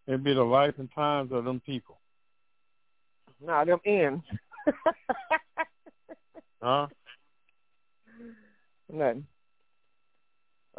It'd 0.07 0.25
be 0.25 0.35
the 0.35 0.43
life 0.43 0.75
and 0.79 0.89
times 0.95 1.33
of 1.33 1.45
them 1.45 1.61
people. 1.65 1.99
Nah, 3.45 3.65
them 3.65 3.81
ends. 3.85 4.25
Huh? 6.63 6.87
Nothing. 8.91 9.27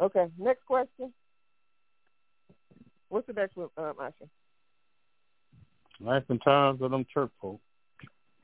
Okay, 0.00 0.26
next 0.36 0.66
question. 0.66 1.12
What's 3.08 3.28
the 3.28 3.34
next 3.34 3.56
one, 3.56 3.68
um, 3.76 3.94
Asha? 4.00 4.28
Life 6.00 6.24
and 6.28 6.42
times 6.42 6.82
of 6.82 6.90
them 6.90 7.06
church 7.14 7.30
folk. 7.40 7.60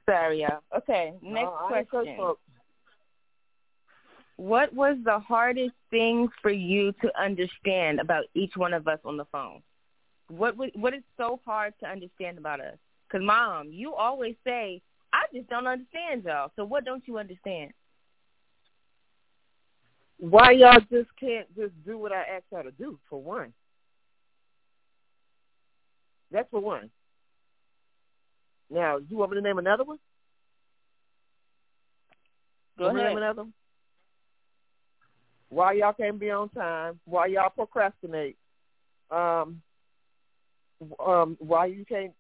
Sorry, 0.09 0.43
y'all. 0.43 0.61
Okay, 0.79 1.15
next 1.21 1.47
No, 1.47 1.85
question. 1.89 2.17
What 4.43 4.75
was 4.75 4.97
the 5.05 5.21
hardest 5.21 5.77
thing 5.93 6.29
for 6.43 6.51
you 6.51 6.91
to 7.01 7.13
understand 7.17 8.01
about 8.01 8.25
each 8.35 8.57
one 8.57 8.75
of 8.75 8.89
us 8.89 8.99
on 9.05 9.17
the 9.17 9.25
phone? 9.27 9.63
What 10.27 10.57
what 10.57 10.95
is 10.95 11.05
so 11.17 11.39
hard 11.45 11.75
to 11.79 11.89
understand 11.89 12.39
about 12.39 12.59
us? 12.59 12.77
Because 13.07 13.25
mom, 13.25 13.69
you 13.71 13.95
always 13.95 14.35
say, 14.43 14.83
"I 15.13 15.27
just 15.33 15.49
don't 15.49 15.69
understand 15.69 16.25
y'all." 16.25 16.51
So 16.57 16.65
what 16.65 16.85
don't 16.85 17.07
you 17.07 17.19
understand? 17.19 17.73
Why 20.19 20.51
y'all 20.51 20.81
just 20.91 21.15
can't 21.21 21.47
just 21.55 21.75
do 21.87 21.97
what 21.97 22.11
I 22.11 22.23
asked 22.23 22.47
y'all 22.51 22.65
to 22.65 22.73
do? 22.73 22.99
For 23.09 23.23
one, 23.23 23.53
that's 26.33 26.51
for 26.51 26.59
one. 26.59 26.91
Now, 28.69 28.97
you 28.97 29.19
want 29.19 29.31
me 29.31 29.37
to 29.37 29.41
name 29.41 29.59
another 29.59 29.85
one? 29.85 30.01
Go 32.77 32.87
ahead. 32.87 32.97
Name 32.97 33.19
another 33.19 33.43
one? 33.45 33.53
Why 35.53 35.75
y'all 35.75 35.93
can't 35.93 36.19
be 36.19 36.31
on 36.31 36.49
time? 36.49 36.99
Why 37.05 37.27
y'all 37.27 37.51
procrastinate? 37.51 38.39
Um, 39.11 39.61
um, 40.99 41.37
why 41.41 41.67
you 41.67 41.85
can't 41.85 42.15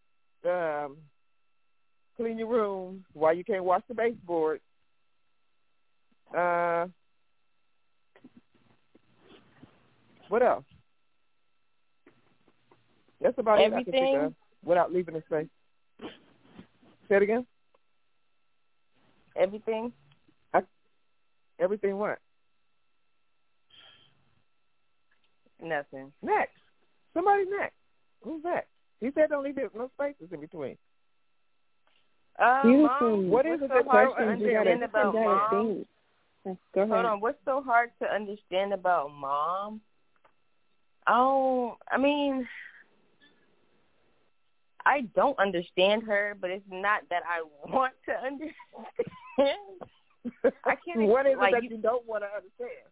um, 0.45 0.99
clean 2.19 2.37
your 2.37 2.49
room? 2.49 3.07
Why 3.15 3.33
you 3.33 3.43
can't 3.43 3.65
wash 3.65 3.81
the 3.89 3.95
baseboard? 3.95 4.61
Uh, 6.37 6.89
what 10.29 10.43
else? 10.43 10.65
That's 13.23 13.39
about 13.39 13.61
it 13.61 13.62
I 13.62 13.69
can 13.69 13.79
Everything? 13.79 13.93
think 13.93 14.23
of 14.25 14.35
without 14.62 14.93
leaving 14.93 15.15
the 15.15 15.23
space. 15.23 15.49
Say 17.09 17.17
it 17.17 17.23
again. 17.23 17.47
Everything. 19.35 19.91
Everything 21.59 21.97
what? 21.97 22.19
Nothing. 25.62 26.12
Next. 26.23 26.52
Somebody 27.14 27.45
next. 27.49 27.75
Who's 28.23 28.42
next? 28.45 28.69
He 29.00 29.11
said 29.14 29.31
don't 29.31 29.45
leave 29.45 29.57
no 29.75 29.90
spaces 29.95 30.28
in 30.33 30.40
between. 30.40 30.76
Uh, 32.38 32.62
Beautiful. 32.62 32.88
mom, 33.00 33.28
What 33.31 33.47
is 33.47 33.61
what's 33.61 33.62
it 33.64 33.69
so 33.69 33.75
that 33.75 33.87
hard 33.87 34.09
to 34.09 34.14
questions 34.14 34.40
you 34.42 34.52
gotta, 34.52 34.71
understand 34.71 34.78
you 34.81 34.85
about 34.87 35.12
gotta 35.12 35.26
mom? 35.26 35.66
think. 36.45 36.59
Go 36.75 36.81
ahead. 36.83 36.92
Hold 36.92 37.07
on. 37.07 37.21
What's 37.21 37.38
so 37.45 37.62
hard 37.62 37.90
to 38.00 38.09
understand 38.12 38.73
about 38.73 39.12
mom? 39.12 39.81
Oh, 41.07 41.76
I 41.90 41.99
mean, 41.99 42.49
I 44.87 45.02
don't 45.14 45.38
understand 45.38 46.02
her, 46.04 46.37
but 46.40 46.50
it's 46.50 46.64
not 46.71 47.02
that 47.11 47.23
I 47.28 47.42
want 47.71 47.92
to 48.09 48.12
understand. 48.14 48.54
I 50.64 50.76
can't. 50.85 51.09
what 51.09 51.26
is 51.26 51.37
like, 51.38 51.52
it 51.52 51.54
that 51.57 51.62
you- 51.64 51.76
you 51.76 51.83
don't 51.83 52.07
want 52.07 52.23
to 52.25 52.28
understand? 52.28 52.88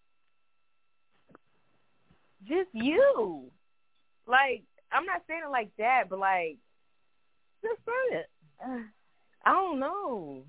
Just 2.47 2.71
you. 2.73 3.51
Like, 4.27 4.63
I'm 4.93 5.07
not 5.07 5.23
saying 5.29 5.43
it 5.47 5.51
like 5.51 5.71
that, 5.79 6.05
but 6.09 6.19
like, 6.19 6.59
Just 7.63 7.81
say 7.85 8.17
it. 8.19 8.31
I 9.45 9.53
don't 9.53 9.81
know. 9.81 10.43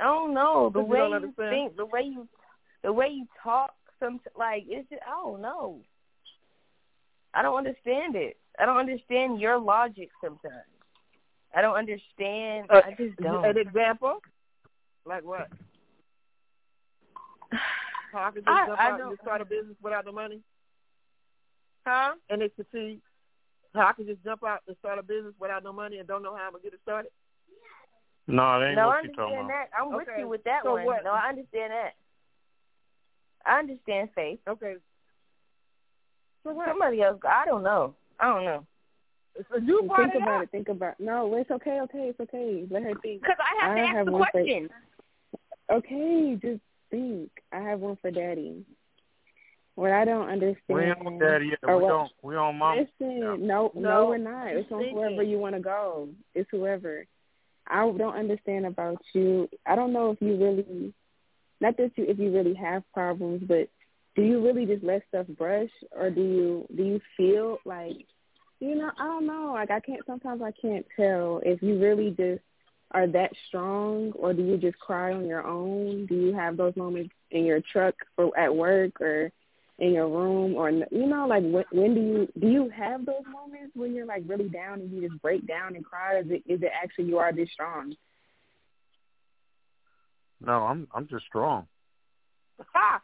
I 0.00 0.04
don't 0.04 0.32
know 0.32 0.70
the 0.72 0.80
you 0.80 0.86
way 0.86 1.08
you 1.08 1.34
think, 1.36 1.76
the 1.76 1.84
way 1.84 2.02
you, 2.02 2.28
the 2.82 2.92
way 2.92 3.08
you 3.08 3.26
talk. 3.42 3.74
Some 4.00 4.20
like 4.38 4.64
it's 4.68 4.88
just 4.88 5.02
I 5.04 5.10
don't 5.10 5.42
know. 5.42 5.80
I 7.34 7.42
don't 7.42 7.58
understand 7.58 8.14
it. 8.14 8.36
I 8.60 8.64
don't 8.64 8.76
understand 8.76 9.40
your 9.40 9.58
logic 9.58 10.10
sometimes. 10.22 10.54
I 11.54 11.62
don't 11.62 11.74
understand. 11.74 12.68
Uh, 12.70 12.82
I 12.86 12.94
just 12.96 13.16
don't. 13.16 13.44
An 13.44 13.58
example? 13.58 14.18
Like 15.04 15.24
what? 15.24 15.48
How 18.12 18.22
I 18.28 18.30
can 18.30 18.42
just 18.42 18.48
I- 18.48 18.66
jump 18.66 18.78
I 18.78 18.90
out 18.90 19.18
start 19.20 19.40
a 19.40 19.44
business 19.44 19.76
without 19.82 20.04
the 20.04 20.12
money 20.12 20.42
huh? 21.86 22.14
and 22.30 22.42
it 22.42 22.52
succeed? 22.56 23.00
How 23.74 23.88
I 23.88 23.92
can 23.92 24.06
just 24.06 24.24
jump 24.24 24.42
out 24.44 24.60
and 24.66 24.76
start 24.78 24.98
a 24.98 25.02
business 25.02 25.34
without 25.38 25.62
no 25.62 25.72
money 25.72 25.98
and 25.98 26.08
don't 26.08 26.22
know 26.22 26.34
how 26.34 26.46
I'm 26.46 26.52
gonna 26.52 26.62
get 26.62 26.72
it 26.74 26.80
started? 26.82 27.10
No, 28.26 28.60
that 28.60 28.66
ain't 28.68 28.76
No, 28.76 28.82
I 28.82 28.86
what 28.86 29.04
you 29.04 29.10
talking 29.10 29.24
understand 29.38 29.46
about. 29.46 29.70
that. 29.70 29.70
I'm 29.78 29.92
with 29.92 30.08
Okay, 30.08 30.20
you 30.20 30.28
with 30.28 30.44
that 30.44 30.60
so 30.64 30.72
one. 30.74 30.84
what- 30.84 31.04
No, 31.04 31.10
I 31.12 31.28
understand 31.28 31.72
that. 31.72 31.94
I 33.46 33.58
understand 33.60 34.10
faith. 34.14 34.40
Okay. 34.48 34.76
So 36.44 36.52
what? 36.52 36.68
Somebody 36.68 37.02
else. 37.02 37.20
I 37.28 37.44
don't 37.46 37.62
know. 37.62 37.94
I 38.20 38.26
don't 38.34 38.44
know. 38.44 38.66
So 39.50 39.58
you 39.58 39.82
brought 39.86 40.00
think 40.10 40.14
it 40.16 40.22
about 40.22 40.36
up. 40.38 40.42
it. 40.44 40.50
Think 40.50 40.68
about. 40.68 40.92
It. 40.98 41.04
No, 41.04 41.34
it's 41.36 41.50
okay. 41.50 41.80
Okay, 41.82 42.08
it's 42.08 42.20
okay. 42.20 42.66
Let 42.70 42.82
her 42.82 42.94
think. 43.02 43.22
Because 43.22 43.36
I 43.38 43.64
have 43.66 43.76
to 43.76 43.82
ask 43.82 43.96
have 43.96 44.06
the 44.06 44.12
one 44.12 44.24
for- 44.24 44.30
question. 44.32 44.68
Okay, 45.70 46.38
just 46.42 46.60
think. 46.90 47.30
I 47.52 47.60
have 47.60 47.80
one 47.80 47.96
for 47.96 48.10
Daddy. 48.10 48.64
What 49.78 49.92
I 49.92 50.04
don't 50.04 50.28
understand. 50.28 50.58
We 50.76 50.82
ain't 50.86 51.06
on 51.06 51.18
daddy 51.20 51.46
yet. 51.50 51.60
or 51.62 51.76
We 51.76 51.82
what- 51.84 51.88
don't. 51.88 52.12
We 52.22 52.34
on 52.34 52.58
mom. 52.58 52.78
Listen, 52.78 53.16
Yeah. 53.18 53.36
no, 53.38 53.70
no, 53.76 53.80
No, 53.80 54.06
we're 54.06 54.16
not. 54.18 54.48
It's 54.48 54.72
on 54.72 54.80
thinking. 54.80 54.96
whoever 54.96 55.22
you 55.22 55.38
want 55.38 55.54
to 55.54 55.60
go. 55.60 56.08
It's 56.34 56.50
whoever. 56.50 57.06
I 57.68 57.82
don't 57.92 58.16
understand 58.16 58.66
about 58.66 59.00
you. 59.14 59.48
I 59.64 59.76
don't 59.76 59.92
know 59.92 60.10
if 60.10 60.20
you 60.20 60.34
really, 60.36 60.92
not 61.60 61.76
that 61.76 61.96
you, 61.96 62.06
if 62.08 62.18
you 62.18 62.32
really 62.32 62.54
have 62.54 62.82
problems, 62.92 63.44
but 63.46 63.68
do 64.16 64.22
you 64.22 64.44
really 64.44 64.66
just 64.66 64.82
let 64.82 65.06
stuff 65.06 65.28
brush, 65.28 65.70
or 65.92 66.10
do 66.10 66.22
you 66.22 66.66
do 66.74 66.82
you 66.82 67.00
feel 67.16 67.60
like, 67.64 68.04
you 68.58 68.74
know, 68.74 68.90
I 68.98 69.04
don't 69.04 69.26
know. 69.26 69.52
Like 69.52 69.70
I 69.70 69.78
can't. 69.78 70.04
Sometimes 70.06 70.42
I 70.42 70.50
can't 70.50 70.86
tell 70.96 71.40
if 71.46 71.62
you 71.62 71.78
really 71.78 72.10
just 72.10 72.42
are 72.90 73.06
that 73.06 73.30
strong, 73.46 74.10
or 74.16 74.32
do 74.34 74.42
you 74.42 74.56
just 74.56 74.80
cry 74.80 75.12
on 75.12 75.26
your 75.26 75.46
own? 75.46 76.06
Do 76.06 76.16
you 76.16 76.32
have 76.34 76.56
those 76.56 76.74
moments 76.74 77.14
in 77.30 77.44
your 77.44 77.60
truck 77.60 77.94
or 78.16 78.36
at 78.36 78.52
work 78.56 79.00
or 79.00 79.30
in 79.78 79.92
your 79.92 80.08
room 80.08 80.54
or 80.56 80.70
you 80.70 81.06
know 81.06 81.26
like 81.28 81.42
when, 81.42 81.64
when 81.70 81.94
do 81.94 82.00
you 82.00 82.28
do 82.40 82.48
you 82.48 82.68
have 82.70 83.06
those 83.06 83.22
moments 83.30 83.70
when 83.74 83.94
you're 83.94 84.06
like 84.06 84.22
really 84.26 84.48
down 84.48 84.80
and 84.80 84.90
you 84.90 85.08
just 85.08 85.20
break 85.22 85.46
down 85.46 85.76
and 85.76 85.84
cry 85.84 86.14
or 86.14 86.18
is 86.18 86.26
it, 86.30 86.42
is 86.46 86.62
it 86.62 86.70
actually 86.82 87.04
you 87.04 87.18
are 87.18 87.32
this 87.32 87.48
strong 87.52 87.94
No, 90.40 90.52
I'm 90.52 90.88
I'm 90.94 91.06
just 91.08 91.26
strong. 91.26 91.66
Ha! 92.74 93.00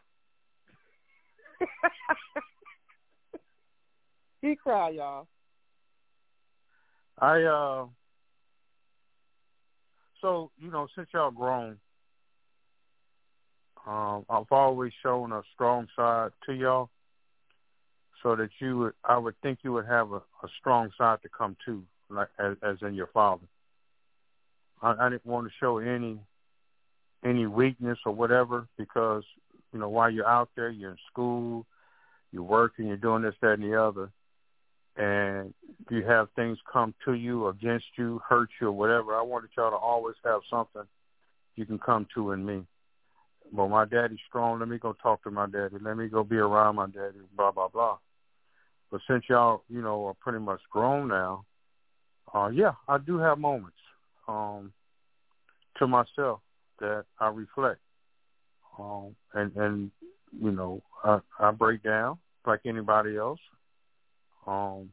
He 4.45 4.55
cry, 4.55 4.89
y'all. 4.89 5.27
I 7.17 7.41
uh 7.41 7.85
so, 10.21 10.51
you 10.59 10.69
know, 10.69 10.87
since 10.95 11.07
y'all 11.13 11.31
grown, 11.31 11.77
um, 13.85 14.25
I've 14.29 14.51
always 14.51 14.91
shown 15.03 15.31
a 15.31 15.41
strong 15.53 15.87
side 15.95 16.31
to 16.45 16.53
y'all 16.53 16.89
so 18.23 18.35
that 18.35 18.49
you 18.59 18.77
would 18.79 18.93
I 19.03 19.17
would 19.17 19.39
think 19.41 19.59
you 19.63 19.73
would 19.73 19.85
have 19.85 20.11
a, 20.11 20.17
a 20.17 20.47
strong 20.59 20.89
side 20.97 21.21
to 21.23 21.29
come 21.29 21.55
to, 21.65 21.83
like 22.09 22.29
as, 22.39 22.57
as 22.63 22.77
in 22.81 22.95
your 22.95 23.07
father. 23.07 23.45
I, 24.81 24.95
I 24.99 25.09
didn't 25.09 25.25
want 25.25 25.47
to 25.47 25.53
show 25.59 25.77
any 25.77 26.19
any 27.23 27.47
weakness 27.47 27.97
or 28.05 28.13
whatever 28.13 28.67
because, 28.77 29.23
you 29.73 29.79
know, 29.79 29.89
while 29.89 30.09
you're 30.09 30.27
out 30.27 30.49
there, 30.55 30.69
you're 30.69 30.91
in 30.91 30.97
school, 31.11 31.65
you're 32.31 32.43
working, 32.43 32.87
you're 32.87 32.97
doing 32.97 33.23
this, 33.23 33.35
that 33.41 33.53
and 33.53 33.63
the 33.63 33.81
other 33.81 34.11
and 34.97 35.53
you 35.89 36.03
have 36.03 36.29
things 36.35 36.57
come 36.71 36.93
to 37.03 37.13
you 37.13 37.47
against 37.47 37.85
you, 37.97 38.21
hurt 38.27 38.49
you 38.61 38.67
or 38.67 38.71
whatever, 38.71 39.15
I 39.15 39.21
wanted 39.21 39.49
y'all 39.57 39.71
to 39.71 39.75
always 39.75 40.15
have 40.23 40.41
something 40.49 40.83
you 41.55 41.65
can 41.65 41.79
come 41.79 42.07
to 42.15 42.31
in 42.31 42.45
me. 42.45 42.63
Well, 43.53 43.69
my 43.69 43.85
daddy's 43.85 44.19
strong. 44.27 44.59
Let 44.59 44.67
me 44.67 44.77
go 44.77 44.93
talk 44.93 45.23
to 45.23 45.31
my 45.31 45.47
daddy. 45.47 45.75
Let 45.81 45.97
me 45.97 46.07
go 46.07 46.23
be 46.23 46.37
around 46.37 46.75
my 46.75 46.87
daddy. 46.87 47.19
Blah 47.35 47.51
blah 47.51 47.67
blah. 47.67 47.97
But 48.91 49.01
since 49.07 49.25
y'all, 49.29 49.63
you 49.69 49.81
know, 49.81 50.05
are 50.05 50.13
pretty 50.13 50.39
much 50.39 50.61
grown 50.71 51.07
now, 51.07 51.45
uh, 52.33 52.47
yeah, 52.47 52.73
I 52.87 52.97
do 52.97 53.17
have 53.17 53.39
moments 53.39 53.77
um, 54.27 54.71
to 55.77 55.87
myself 55.87 56.39
that 56.79 57.05
I 57.19 57.29
reflect, 57.29 57.79
um, 58.79 59.15
and 59.33 59.55
and 59.55 59.91
you 60.41 60.51
know, 60.51 60.81
I, 61.03 61.19
I 61.39 61.51
break 61.51 61.83
down 61.83 62.17
like 62.45 62.61
anybody 62.65 63.17
else. 63.17 63.39
Um, 64.47 64.91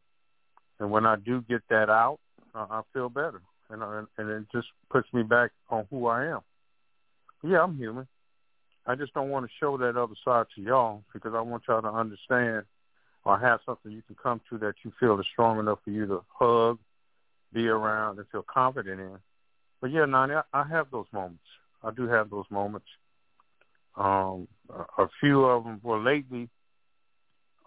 and 0.80 0.90
when 0.90 1.06
I 1.06 1.16
do 1.16 1.42
get 1.48 1.62
that 1.68 1.90
out, 1.90 2.18
uh, 2.54 2.66
I 2.70 2.82
feel 2.92 3.08
better, 3.08 3.42
and, 3.70 3.82
uh, 3.82 4.02
and 4.18 4.30
it 4.30 4.46
just 4.52 4.68
puts 4.90 5.06
me 5.12 5.22
back 5.22 5.50
on 5.68 5.86
who 5.90 6.06
I 6.06 6.26
am. 6.26 6.40
Yeah, 7.42 7.62
I'm 7.62 7.76
human. 7.76 8.06
I 8.86 8.94
just 8.94 9.14
don't 9.14 9.30
want 9.30 9.46
to 9.46 9.52
show 9.60 9.76
that 9.78 9.96
other 9.96 10.14
side 10.24 10.46
to 10.54 10.62
y'all 10.62 11.04
because 11.12 11.34
I 11.34 11.40
want 11.40 11.64
y'all 11.68 11.82
to 11.82 11.88
understand 11.88 12.64
or 13.24 13.38
have 13.38 13.60
something 13.64 13.92
you 13.92 14.02
can 14.02 14.16
come 14.20 14.40
to 14.50 14.58
that 14.58 14.74
you 14.82 14.92
feel 14.98 15.18
is 15.20 15.26
strong 15.32 15.58
enough 15.60 15.78
for 15.84 15.90
you 15.90 16.06
to 16.06 16.24
hug, 16.28 16.78
be 17.52 17.68
around, 17.68 18.18
and 18.18 18.26
feel 18.32 18.42
confident 18.42 19.00
in. 19.00 19.18
But 19.80 19.92
yeah, 19.92 20.04
Nani, 20.04 20.34
I, 20.52 20.64
have 20.64 20.90
those 20.90 21.06
moments. 21.12 21.44
I 21.84 21.92
do 21.92 22.08
have 22.08 22.30
those 22.30 22.46
moments. 22.50 22.86
Um, 23.96 24.48
a, 24.70 25.02
a 25.02 25.08
few 25.20 25.44
of 25.44 25.64
them. 25.64 25.80
Well, 25.82 26.02
lately, 26.02 26.48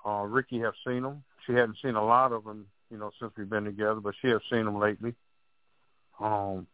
uh, 0.06 0.24
Ricky 0.24 0.60
have 0.60 0.74
seen 0.86 1.04
them 1.04 1.24
she 1.46 1.54
hadn't 1.54 1.78
seen 1.82 1.96
a 1.96 2.04
lot 2.04 2.32
of 2.32 2.44
them, 2.44 2.66
you 2.90 2.98
know, 2.98 3.12
since 3.20 3.32
we've 3.38 3.50
been 3.50 3.66
together, 3.66 4.00
but 4.00 4.16
she 4.22 4.30
has 4.30 4.42
seen 4.50 4.66
them 4.66 4.80
lately. 4.80 5.14
Um, 6.20 6.68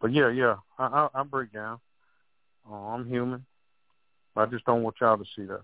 but 0.00 0.12
yeah, 0.12 0.30
yeah, 0.30 0.56
I, 0.78 1.08
I, 1.14 1.20
I 1.20 1.22
break 1.22 1.52
down. 1.52 1.78
Uh, 2.68 2.74
I'm 2.74 3.08
human. 3.08 3.44
I 4.36 4.46
just 4.46 4.64
don't 4.64 4.82
want 4.82 4.96
y'all 5.00 5.16
to 5.16 5.24
see 5.36 5.44
that. 5.44 5.62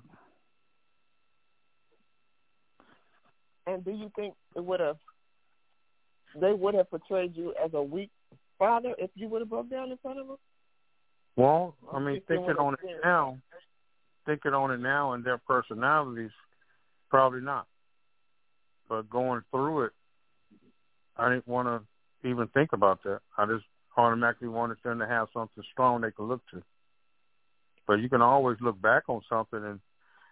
And 3.67 3.85
do 3.85 3.91
you 3.91 4.11
think 4.17 4.35
it 4.57 4.65
would 4.65 4.81
have 4.81 4.97
they 6.41 6.53
would 6.53 6.75
have 6.75 6.89
portrayed 6.89 7.37
you 7.37 7.55
as 7.63 7.73
a 7.75 7.83
weak 7.83 8.11
father 8.59 8.95
if 8.99 9.11
you 9.15 9.29
would 9.29 9.43
have 9.43 9.51
broke 9.51 9.71
down 9.71 9.91
in 9.91 9.99
front 9.99 10.19
of 10.19 10.27
them? 10.27 10.37
Well, 11.37 11.77
I 11.93 11.99
mean, 11.99 12.23
thinking 12.27 12.57
on 12.59 12.75
it 12.75 12.81
now, 13.05 13.39
thinking 14.27 14.55
on 14.55 14.71
it 14.71 14.81
now 14.81 15.13
and 15.13 15.23
their 15.23 15.39
personalities, 15.39 16.31
probably 17.11 17.41
not 17.41 17.67
but 18.93 19.09
going 19.09 19.41
through 19.51 19.85
it, 19.85 19.93
I 21.17 21.31
didn't 21.31 21.49
want 21.49 21.67
to 21.67 22.29
even 22.29 22.47
think 22.49 22.75
about 22.75 23.03
that. 23.05 23.21
I 23.39 23.47
just 23.47 23.65
automatically 23.97 24.49
wanted 24.49 24.77
them 24.85 24.99
to 24.99 25.07
have 25.07 25.29
something 25.33 25.65
strong 25.73 26.03
they 26.03 26.11
could 26.11 26.29
look 26.29 26.43
to. 26.51 26.63
But 27.87 27.95
you 27.95 28.09
can 28.09 28.23
always 28.23 28.59
look 28.61 28.81
back 28.81 29.05
on 29.09 29.21
something 29.29 29.65
and 29.65 29.81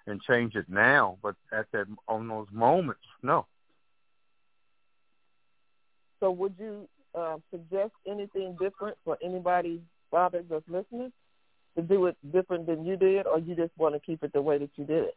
and 0.07 0.21
change 0.23 0.55
it 0.55 0.67
now. 0.69 1.19
But 1.23 1.37
at 1.53 1.67
that 1.73 1.87
on 2.09 2.29
those 2.29 2.49
moments, 2.53 3.03
no. 3.23 3.47
So 6.21 6.31
would 6.31 6.55
you 6.59 6.89
uh, 7.15 7.37
suggest 7.51 7.93
anything 8.07 8.57
different 8.61 8.97
for 9.05 9.19
anybody 9.23 9.83
fathers 10.11 10.45
that's 10.51 10.69
listening 10.69 11.13
to 11.77 11.83
do 11.83 12.07
it 12.07 12.17
different 12.33 12.67
than 12.67 12.85
you 12.85 12.97
did, 12.97 13.27
or 13.27 13.39
you 13.39 13.55
just 13.55 13.73
want 13.79 13.95
to 13.95 14.01
keep 14.01 14.23
it 14.23 14.33
the 14.33 14.43
way 14.43 14.59
that 14.59 14.71
you 14.77 14.85
did 14.85 15.05
it? 15.05 15.17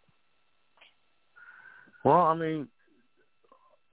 Well, 2.06 2.22
I 2.22 2.36
mean, 2.36 2.68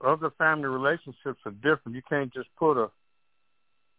other 0.05 0.31
family 0.37 0.67
relationships 0.67 1.39
are 1.45 1.51
different. 1.51 1.95
You 1.95 2.01
can't 2.07 2.33
just 2.33 2.49
put 2.57 2.77
a, 2.77 2.89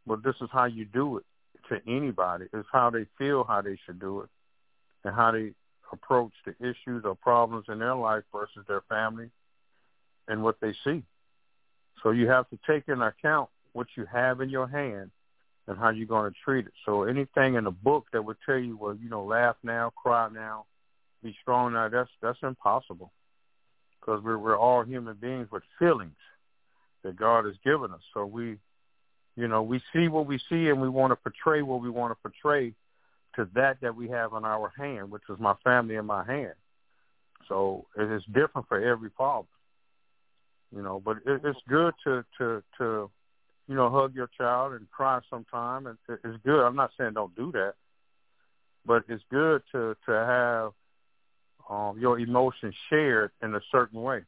well, 0.07 0.21
this 0.23 0.35
is 0.41 0.49
how 0.53 0.67
you 0.67 0.85
do 0.85 1.19
it 1.19 1.25
to 1.73 1.81
anybody. 1.87 2.47
It's 2.53 2.69
how 2.73 2.91
they 2.91 3.07
feel 3.19 3.45
how 3.45 3.63
they 3.63 3.79
should 3.85 4.01
do 4.01 4.21
it 4.21 4.29
and 5.05 5.15
how 5.15 5.33
they 5.33 5.53
approach 5.93 6.33
the 6.47 6.55
issues 6.61 7.05
or 7.05 7.15
problems 7.15 7.67
in 7.69 7.79
their 7.79 7.95
life 7.95 8.23
versus 8.33 8.65
their 8.69 8.83
family 8.89 9.31
and 10.29 10.43
what 10.43 10.57
they 10.61 10.75
see. 10.85 11.03
So 12.03 12.11
you 12.11 12.29
have 12.29 12.49
to 12.51 12.59
take 12.67 12.89
into 12.89 13.05
account 13.05 13.51
what 13.73 13.89
you 13.97 14.07
have 14.13 14.41
in 14.41 14.51
your 14.51 14.67
hand 14.67 15.11
and 15.67 15.79
how 15.79 15.91
you're 15.91 16.07
going 16.07 16.31
to 16.31 16.39
treat 16.45 16.67
it. 16.67 16.73
So 16.85 17.05
anything 17.05 17.55
in 17.55 17.65
the 17.65 17.71
book 17.71 18.07
that 18.13 18.25
would 18.25 18.39
tell 18.45 18.59
you, 18.59 18.77
well, 18.77 18.97
you 19.01 19.09
know, 19.09 19.25
laugh 19.25 19.57
now, 19.63 19.91
cry 19.91 20.29
now, 20.33 20.67
be 21.23 21.35
strong 21.41 21.73
now, 21.75 21.89
that's 21.89 22.11
that's 22.21 22.39
impossible 22.43 23.13
because 24.01 24.23
we're 24.25 24.39
we're 24.39 24.59
all 24.59 24.83
human 24.83 25.17
beings 25.17 25.49
with 25.53 25.63
feelings 25.79 26.17
that 27.05 27.17
God 27.17 27.45
has 27.45 27.55
given 27.65 27.93
us. 27.93 28.01
So 28.13 28.27
we, 28.27 28.57
you 29.37 29.49
know, 29.49 29.63
we 29.63 29.81
see 29.93 30.09
what 30.09 30.27
we 30.27 30.39
see, 30.49 30.69
and 30.69 30.81
we 30.81 30.89
want 30.89 31.13
to 31.13 31.17
portray 31.17 31.63
what 31.63 31.81
we 31.81 31.91
want 31.91 32.13
to 32.13 32.31
portray 32.31 32.75
to 33.37 33.49
that 33.55 33.81
that 33.81 33.97
we 33.97 34.09
have 34.09 34.33
in 34.35 34.45
our 34.45 34.73
hand, 34.77 35.11
which 35.11 35.23
is 35.31 35.39
my 35.39 35.55
family 35.65 35.97
in 35.97 36.05
my 36.05 36.25
hand. 36.25 36.55
So 37.49 37.87
it 37.97 38.11
is 38.11 38.23
different 38.27 38.69
for 38.69 38.81
every 38.81 39.11
father, 39.17 39.49
you 40.75 40.83
know. 40.83 41.01
But 41.05 41.19
it, 41.27 41.41
it's 41.45 41.59
good 41.69 41.95
to 42.05 42.25
to 42.39 42.63
to 42.79 43.11
you 43.69 43.75
know 43.75 43.91
hug 43.91 44.15
your 44.15 44.29
child 44.39 44.75
and 44.75 44.91
cry 44.91 45.21
sometime, 45.31 45.87
and 45.87 45.99
it's 46.09 46.39
good. 46.45 46.65
I'm 46.65 46.77
not 46.77 46.91
saying 46.99 47.15
don't 47.15 47.35
do 47.35 47.53
that, 47.53 47.75
but 48.85 49.05
it's 49.09 49.25
good 49.31 49.63
to 49.73 49.97
to 50.07 50.13
have 50.13 50.73
um, 51.71 51.99
your 51.99 52.19
emotions 52.19 52.75
shared 52.91 53.31
in 53.43 53.55
a 53.55 53.61
certain 53.71 54.03
way 54.03 54.23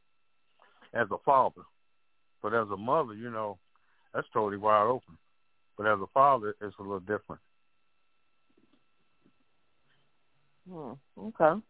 as 0.93 1.07
a 1.11 1.17
father. 1.23 1.61
But 2.41 2.53
as 2.53 2.67
a 2.71 2.77
mother, 2.77 3.13
you 3.13 3.29
know, 3.29 3.57
that's 4.15 4.27
totally 4.33 4.57
wide 4.57 4.87
open. 4.87 5.17
But 5.77 5.87
as 5.87 5.99
a 6.01 6.07
father, 6.13 6.55
it's 6.61 6.75
a 6.79 6.81
little 6.81 7.01
different. 7.01 7.41
Hmm. 10.69 10.93
Okay. 11.19 11.61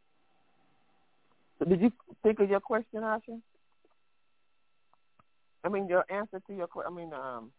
So 1.57 1.65
did 1.65 1.81
you 1.81 1.91
think 2.21 2.39
of 2.39 2.49
your 2.49 2.59
question, 2.59 3.01
Asha? 3.01 3.41
I 5.63 5.69
mean, 5.69 5.87
your 5.87 6.05
answer 6.09 6.39
to 6.47 6.55
your 6.55 6.67
I 6.85 6.91
mean, 6.91 7.11
um, 7.13 7.51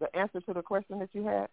the 0.00 0.14
answer 0.16 0.40
to 0.40 0.52
the 0.54 0.62
question 0.62 0.98
that 1.00 1.10
you 1.12 1.26
had. 1.26 1.48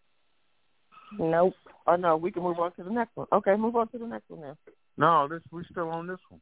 Nope. 1.19 1.53
Oh 1.85 1.97
no, 1.97 2.15
we 2.15 2.31
can 2.31 2.43
move 2.43 2.59
on 2.59 2.71
to 2.73 2.83
the 2.83 2.89
next 2.89 3.15
one. 3.15 3.27
Okay, 3.33 3.55
move 3.55 3.75
on 3.75 3.89
to 3.89 3.97
the 3.97 4.07
next 4.07 4.29
one 4.29 4.41
now. 4.41 4.57
No, 4.97 5.27
this 5.27 5.41
we 5.51 5.63
still 5.69 5.89
on 5.89 6.07
this 6.07 6.19
one. 6.29 6.41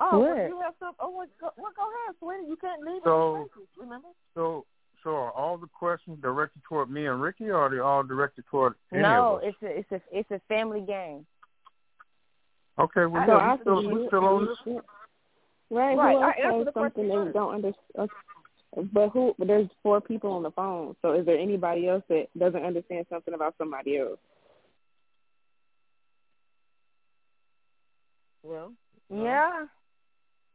Oh, 0.00 0.18
well, 0.18 0.36
you 0.36 0.60
have 0.62 0.74
some. 0.80 0.94
Oh, 0.98 1.10
well, 1.10 1.26
go, 1.40 1.50
well, 1.58 1.72
go 1.76 1.82
ahead, 1.82 2.16
sweetie. 2.18 2.48
You 2.48 2.56
can't 2.56 2.82
leave 2.82 3.02
so, 3.04 3.48
places, 3.52 3.68
remember? 3.78 4.08
So, 4.34 4.64
so 5.04 5.10
are 5.10 5.30
all 5.32 5.58
the 5.58 5.66
questions 5.66 6.18
directed 6.22 6.62
toward 6.66 6.90
me 6.90 7.06
and 7.06 7.20
Ricky, 7.20 7.50
or 7.50 7.56
are 7.56 7.70
they 7.70 7.80
all 7.80 8.02
directed 8.02 8.44
toward 8.50 8.74
any 8.92 9.02
no, 9.02 9.36
of 9.36 9.42
us? 9.42 9.54
it's 9.62 9.62
a 9.62 9.78
it's 9.78 9.92
a 9.92 10.18
it's 10.18 10.30
a 10.30 10.40
family 10.48 10.80
game. 10.80 11.26
Okay, 12.78 13.04
well, 13.04 13.26
yeah, 13.28 13.54
we 13.54 13.60
still, 13.60 13.90
we 13.90 14.06
still 14.06 14.24
on 14.24 14.46
this 14.46 14.56
one. 14.64 14.82
Right, 15.70 15.96
right. 15.96 16.34
who 16.42 16.48
else 16.48 16.66
has 16.66 16.74
something 16.74 17.08
they 17.08 17.32
don't 17.32 17.54
understand? 17.54 17.74
Uh, 18.76 18.82
but 18.92 19.10
who? 19.10 19.34
But 19.38 19.48
there's 19.48 19.68
four 19.82 20.00
people 20.00 20.32
on 20.32 20.42
the 20.42 20.50
phone. 20.50 20.96
So 21.02 21.12
is 21.12 21.26
there 21.26 21.38
anybody 21.38 21.88
else 21.88 22.02
that 22.08 22.28
doesn't 22.38 22.64
understand 22.64 23.06
something 23.10 23.34
about 23.34 23.54
somebody 23.58 23.98
else? 23.98 24.18
Well, 28.42 28.72
yeah, 29.10 29.66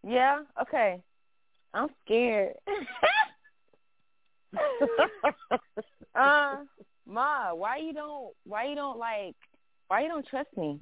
yeah. 0.05 0.39
Okay, 0.61 1.01
I'm 1.73 1.89
scared. 2.05 2.53
uh, 6.15 6.55
Ma, 7.07 7.53
why 7.53 7.77
you 7.77 7.93
don't? 7.93 8.33
Why 8.45 8.65
you 8.65 8.75
don't 8.75 8.97
like? 8.97 9.35
Why 9.87 10.03
you 10.03 10.09
don't 10.09 10.27
trust 10.27 10.49
me? 10.57 10.79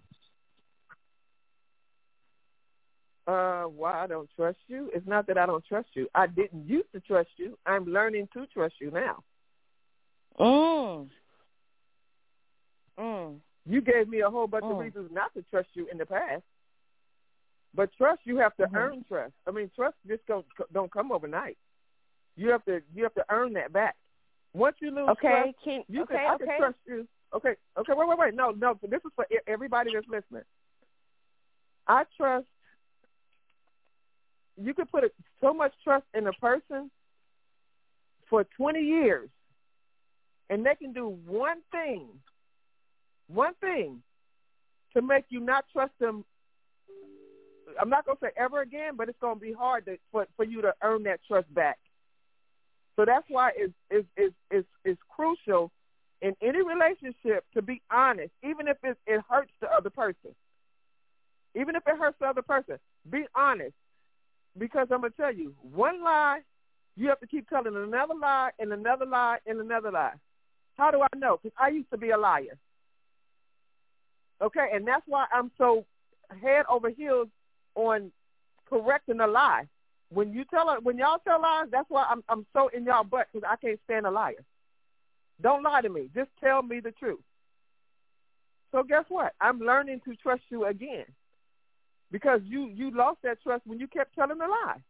Uh, 3.26 3.64
why 3.64 4.04
I 4.04 4.08
don't 4.08 4.30
trust 4.36 4.58
you? 4.68 4.90
It's 4.94 5.08
not 5.08 5.28
that 5.28 5.38
I 5.38 5.46
don't 5.46 5.64
trust 5.66 5.90
you. 5.94 6.08
I 6.14 6.28
didn't 6.28 6.68
used 6.68 6.92
to 6.94 7.00
trust 7.00 7.30
you. 7.38 7.58
I'm 7.66 7.86
learning 7.86 8.28
to 8.34 8.46
trust 8.48 8.76
you 8.82 8.92
now. 8.92 9.24
Mm. 10.40 11.08
Mm. 13.00 13.36
You 13.66 13.82
gave 13.82 14.10
me 14.10 14.22
a 14.22 14.30
whole 14.30 14.48
bunch 14.48 14.66
mm. 14.66 14.72
of 14.72 14.78
reasons 14.78 15.10
not 15.14 15.34
to 15.36 15.44
trust 15.44 15.70
you 15.74 15.88
in 15.90 15.98
the 15.98 16.06
past. 16.06 16.44
But 17.76 17.92
trust, 17.98 18.22
you 18.26 18.38
have 18.38 18.56
to 18.58 18.68
Mhm. 18.68 18.76
earn 18.76 19.04
trust. 19.06 19.34
I 19.48 19.52
mean, 19.52 19.70
trust 19.76 19.98
just 20.08 20.26
don't 20.28 20.46
don't 20.72 20.92
come 20.92 21.12
overnight. 21.12 21.58
You 22.36 22.50
have 22.50 22.64
to 22.66 22.84
you 22.94 23.04
have 23.04 23.14
to 23.16 23.26
earn 23.30 23.54
that 23.54 23.74
back. 23.74 23.96
Once 24.54 24.78
you 24.80 24.92
lose 24.92 25.10
Okay, 25.10 25.28
trust, 25.28 25.64
can 25.64 25.84
you 25.88 26.04
okay, 26.04 26.16
can 26.16 26.26
I 26.26 26.36
okay. 26.36 26.46
can 26.46 26.60
trust 26.60 26.78
you. 26.86 27.08
Okay, 27.34 27.56
okay, 27.78 27.94
wait, 27.96 28.08
wait, 28.08 28.18
wait. 28.20 28.34
No, 28.36 28.52
no. 28.52 28.80
This 28.84 29.02
is 29.04 29.12
for 29.16 29.26
everybody 29.48 29.92
that's 29.94 30.08
listening. 30.08 30.44
I 31.88 32.06
trust. 32.16 32.46
You 34.56 34.76
can 34.76 34.86
put 34.86 35.04
a, 35.04 35.12
so 35.42 35.52
much 35.52 35.74
trust 35.84 36.06
in 36.14 36.28
a 36.28 36.34
person 36.34 36.92
for 38.30 38.44
twenty 38.56 38.82
years, 38.82 39.30
and 40.52 40.64
they 40.64 40.76
can 40.76 40.94
do 40.94 41.08
one 41.26 41.64
thing, 41.72 42.08
one 43.28 43.56
thing, 43.56 44.04
to 44.94 45.02
make 45.02 45.26
you 45.30 45.40
not 45.40 45.66
trust 45.74 45.98
them. 45.98 46.24
I'm 47.80 47.90
not 47.90 48.06
gonna 48.06 48.20
say 48.22 48.30
ever 48.38 48.62
again, 48.62 48.94
but 48.96 49.10
it's 49.10 49.18
gonna 49.20 49.40
be 49.40 49.54
hard 49.54 49.86
to, 49.86 49.98
for 50.12 50.28
for 50.36 50.46
you 50.46 50.62
to 50.62 50.74
earn 50.82 51.04
that 51.04 51.20
trust 51.28 51.54
back. 51.54 51.78
So 52.96 53.06
that's 53.06 53.26
why 53.30 53.52
it's 53.56 53.74
it's 53.90 54.08
it's 54.16 54.36
it's, 54.52 54.68
it's 54.86 55.02
crucial 55.10 55.72
in 56.22 56.36
any 56.42 56.60
relationship 56.64 57.46
to 57.54 57.62
be 57.62 57.82
honest, 57.92 58.32
even 58.44 58.68
if 58.68 58.78
it, 58.84 58.98
it 59.08 59.22
hurts 59.30 59.52
the 59.62 59.68
other 59.68 59.90
person. 59.90 60.32
Even 61.56 61.76
if 61.76 61.84
it 61.86 61.98
hurts 61.98 62.18
the 62.20 62.26
other 62.28 62.42
person, 62.42 62.78
be 63.10 63.26
honest. 63.36 63.74
Because 64.58 64.88
I'm 64.92 65.02
gonna 65.02 65.14
tell 65.18 65.34
you, 65.34 65.54
one 65.62 66.04
lie, 66.04 66.40
you 66.96 67.10
have 67.10 67.20
to 67.20 67.28
keep 67.28 67.50
telling 67.50 67.76
another 67.76 68.14
lie 68.20 68.52
and 68.60 68.72
another 68.72 69.06
lie 69.06 69.40
and 69.46 69.60
another 69.60 69.92
lie. 69.92 70.14
How 70.78 70.92
do 70.92 71.02
I 71.02 71.18
know? 71.18 71.40
Because 71.42 71.56
I 71.60 71.70
used 71.70 71.90
to 71.92 71.98
be 71.98 72.12
a 72.12 72.18
liar. 72.18 72.58
Okay, 74.42 74.68
and 74.74 74.88
that's 74.88 75.04
why 75.08 75.26
I'm 75.34 75.52
so 75.58 75.86
head 76.42 76.66
over 76.70 76.90
heels 76.90 77.28
on 77.76 78.12
correcting 78.70 79.20
a 79.20 79.28
lie. 79.28 79.68
When 80.10 80.32
you 80.34 80.46
tell 80.46 80.70
a, 80.70 80.80
when 80.82 80.98
y'all 80.98 81.20
tell 81.24 81.42
lies, 81.42 81.68
that's 81.72 81.90
why 81.90 82.06
I'm 82.10 82.24
I'm 82.30 82.46
so 82.54 82.68
in 82.68 82.86
y'all 82.86 83.04
butt 83.04 83.28
because 83.32 83.48
I 83.50 83.56
can't 83.56 83.80
stand 83.86 84.06
a 84.06 84.12
liar. 84.12 84.44
Don't 85.42 85.64
lie 85.64 85.82
to 85.82 85.90
me. 85.90 86.10
Just 86.14 86.30
tell 86.44 86.62
me 86.62 86.80
the 86.80 86.92
truth. 86.92 87.20
So 88.72 88.84
guess 88.84 89.06
what? 89.10 89.34
I'm 89.42 89.60
learning 89.60 90.02
to 90.06 90.16
trust 90.16 90.44
you 90.50 90.66
again 90.66 91.06
because 92.12 92.42
you 92.46 92.70
you 92.74 92.92
lost 92.92 93.20
that 93.24 93.42
trust 93.42 93.64
when 93.66 93.80
you 93.80 93.88
kept 93.88 94.16
telling 94.16 94.40
a 94.40 94.48
lie. 94.48 94.82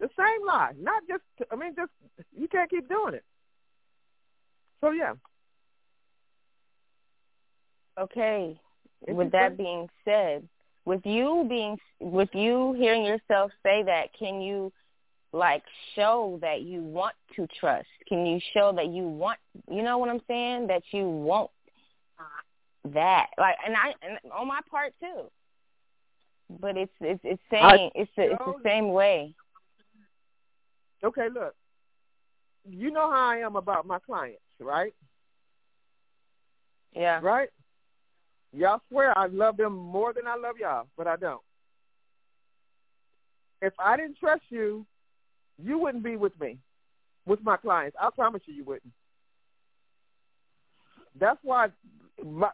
The 0.00 0.08
same 0.16 0.46
lie, 0.46 0.72
not 0.78 1.02
just. 1.08 1.22
I 1.50 1.56
mean, 1.56 1.74
just 1.76 1.90
you 2.36 2.48
can't 2.48 2.70
keep 2.70 2.88
doing 2.88 3.14
it. 3.14 3.24
So 4.80 4.90
yeah. 4.90 5.14
Okay. 7.98 8.58
With 9.06 9.32
that 9.32 9.56
being 9.56 9.88
said, 10.04 10.46
with 10.90 11.06
you 11.06 11.46
being 11.48 11.78
with 12.00 12.30
you 12.32 12.72
hearing 12.76 13.04
yourself 13.04 13.52
say 13.62 13.84
that, 13.84 14.08
can 14.18 14.40
you 14.40 14.72
like 15.32 15.62
show 15.94 16.36
that 16.42 16.62
you 16.62 16.82
want 16.82 17.14
to 17.36 17.46
trust? 17.60 17.86
Can 18.08 18.26
you 18.26 18.40
show 18.52 18.72
that 18.74 18.88
you 18.88 19.04
want, 19.04 19.38
you 19.70 19.82
know 19.82 19.98
what 19.98 20.08
I'm 20.08 20.20
saying? 20.26 20.66
That 20.66 20.82
you 20.90 21.04
want 21.08 21.52
uh, 22.18 22.88
that. 22.92 23.28
Like 23.38 23.54
and 23.64 23.76
I 23.76 23.94
and 24.02 24.18
on 24.32 24.48
my 24.48 24.58
part 24.68 24.92
too. 25.00 25.30
But 26.60 26.76
it's 26.76 26.92
it's 27.00 27.20
it's 27.22 27.42
saying 27.52 27.90
it's 27.94 28.10
the, 28.16 28.32
it's 28.32 28.42
the 28.44 28.54
same 28.64 28.88
way. 28.90 29.36
Okay, 31.04 31.28
look. 31.32 31.54
You 32.68 32.90
know 32.90 33.08
how 33.08 33.30
I 33.30 33.36
am 33.36 33.54
about 33.54 33.86
my 33.86 34.00
clients, 34.00 34.42
right? 34.58 34.92
Yeah. 36.92 37.20
Right? 37.22 37.50
Y'all 38.52 38.80
swear 38.88 39.16
I 39.16 39.26
love 39.26 39.56
them 39.56 39.76
more 39.76 40.12
than 40.12 40.26
I 40.26 40.36
love 40.36 40.56
y'all, 40.60 40.86
but 40.96 41.06
I 41.06 41.16
don't. 41.16 41.42
If 43.62 43.72
I 43.78 43.96
didn't 43.96 44.18
trust 44.18 44.42
you, 44.48 44.86
you 45.62 45.78
wouldn't 45.78 46.02
be 46.02 46.16
with 46.16 46.38
me, 46.40 46.58
with 47.26 47.42
my 47.42 47.56
clients. 47.56 47.96
I 48.00 48.08
promise 48.10 48.42
you, 48.46 48.54
you 48.54 48.64
wouldn't. 48.64 48.92
That's 51.18 51.38
why 51.42 51.68
my, 52.24 52.50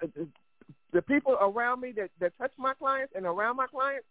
the 0.92 1.02
people 1.02 1.36
around 1.40 1.80
me 1.80 1.92
that, 1.96 2.10
that 2.20 2.32
touch 2.38 2.52
my 2.58 2.74
clients 2.74 3.12
and 3.16 3.24
around 3.24 3.56
my 3.56 3.66
clients 3.66 4.06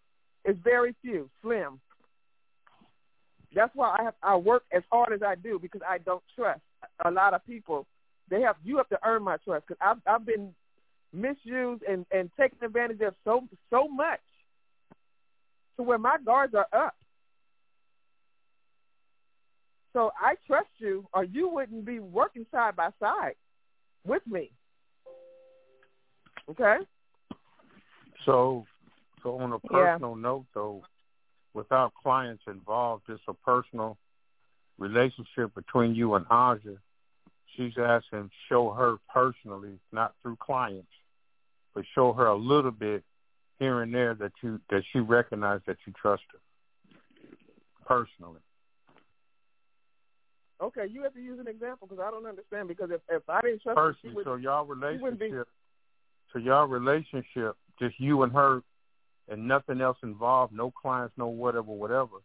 is 0.45 0.55
very 0.63 0.95
few, 1.01 1.29
slim. 1.41 1.79
That's 3.53 3.73
why 3.73 3.95
I 3.99 4.03
have 4.03 4.13
I 4.21 4.35
work 4.35 4.63
as 4.73 4.83
hard 4.91 5.13
as 5.13 5.21
I 5.23 5.35
do 5.35 5.59
because 5.59 5.81
I 5.87 5.97
don't 5.99 6.23
trust 6.35 6.59
a 7.05 7.11
lot 7.11 7.33
of 7.33 7.45
people. 7.45 7.87
They 8.29 8.41
have 8.41 8.57
you 8.63 8.77
have 8.77 8.89
to 8.89 8.99
earn 9.05 9.23
my 9.23 9.37
trust 9.37 9.65
because 9.67 9.79
I've 9.81 9.97
I've 10.05 10.25
been 10.25 10.53
misused 11.13 11.83
and 11.87 12.05
and 12.11 12.29
taken 12.39 12.57
advantage 12.63 13.01
of 13.01 13.15
so 13.23 13.47
so 13.69 13.87
much 13.87 14.19
to 15.77 15.83
where 15.83 15.97
my 15.97 16.17
guards 16.25 16.53
are 16.53 16.67
up. 16.73 16.95
So 19.93 20.11
I 20.19 20.35
trust 20.45 20.67
you, 20.77 21.07
or 21.13 21.23
you 21.23 21.47
wouldn't 21.47 21.85
be 21.85 21.99
working 21.99 22.45
side 22.51 22.75
by 22.75 22.89
side 22.99 23.35
with 24.05 24.21
me. 24.27 24.51
Okay. 26.49 26.77
So, 28.25 28.65
so 29.23 29.39
on 29.39 29.53
a 29.53 29.59
Yeah. 29.71 29.93
personal 29.93 30.15
note, 30.15 30.45
though, 30.53 30.83
without 31.53 31.93
clients 31.93 32.43
involved, 32.47 33.03
it's 33.07 33.21
a 33.27 33.33
personal 33.33 33.97
relationship 34.77 35.55
between 35.55 35.95
you 35.95 36.15
and 36.15 36.25
Aja. 36.29 36.77
She's 37.55 37.73
asking 37.77 38.29
show 38.49 38.71
her 38.71 38.97
personally, 39.13 39.79
not 39.91 40.13
through 40.21 40.37
clients, 40.37 40.91
but 41.73 41.85
show 41.93 42.13
her 42.13 42.27
a 42.27 42.35
little 42.35 42.71
bit 42.71 43.03
here 43.59 43.81
and 43.81 43.93
there 43.93 44.13
that 44.15 44.31
you 44.43 44.59
that 44.69 44.83
she 44.91 44.99
recognized 44.99 45.63
that 45.67 45.77
you 45.85 45.93
trust 45.99 46.23
her 46.31 46.39
personally. 47.85 48.39
Okay, 50.61 50.85
you 50.89 51.03
have 51.03 51.13
to 51.13 51.21
use 51.21 51.39
an 51.39 51.47
example 51.47 51.87
because 51.87 52.03
I 52.05 52.11
don't 52.11 52.25
understand. 52.25 52.67
Because 52.67 52.89
if 52.91 53.01
if 53.09 53.23
I 53.29 53.41
didn't 53.41 53.61
trust 53.61 53.77
her, 53.77 53.95
she 54.01 54.07
Personally, 54.09 54.15
would. 54.15 54.25
so 54.25 54.35
y'all 54.35 54.65
wouldn't 54.65 54.81
be- 55.19 55.25
relationship, 55.25 55.47
so 56.33 56.39
y'all 56.39 56.67
relationship, 56.67 57.55
just 57.79 57.99
you 57.99 58.23
and 58.23 58.33
her, 58.33 58.61
and 59.29 59.47
nothing 59.47 59.81
else 59.81 59.97
involved, 60.03 60.53
no 60.53 60.71
clients, 60.71 61.13
no 61.17 61.27
whatever, 61.27 61.71
whatever. 61.71 62.17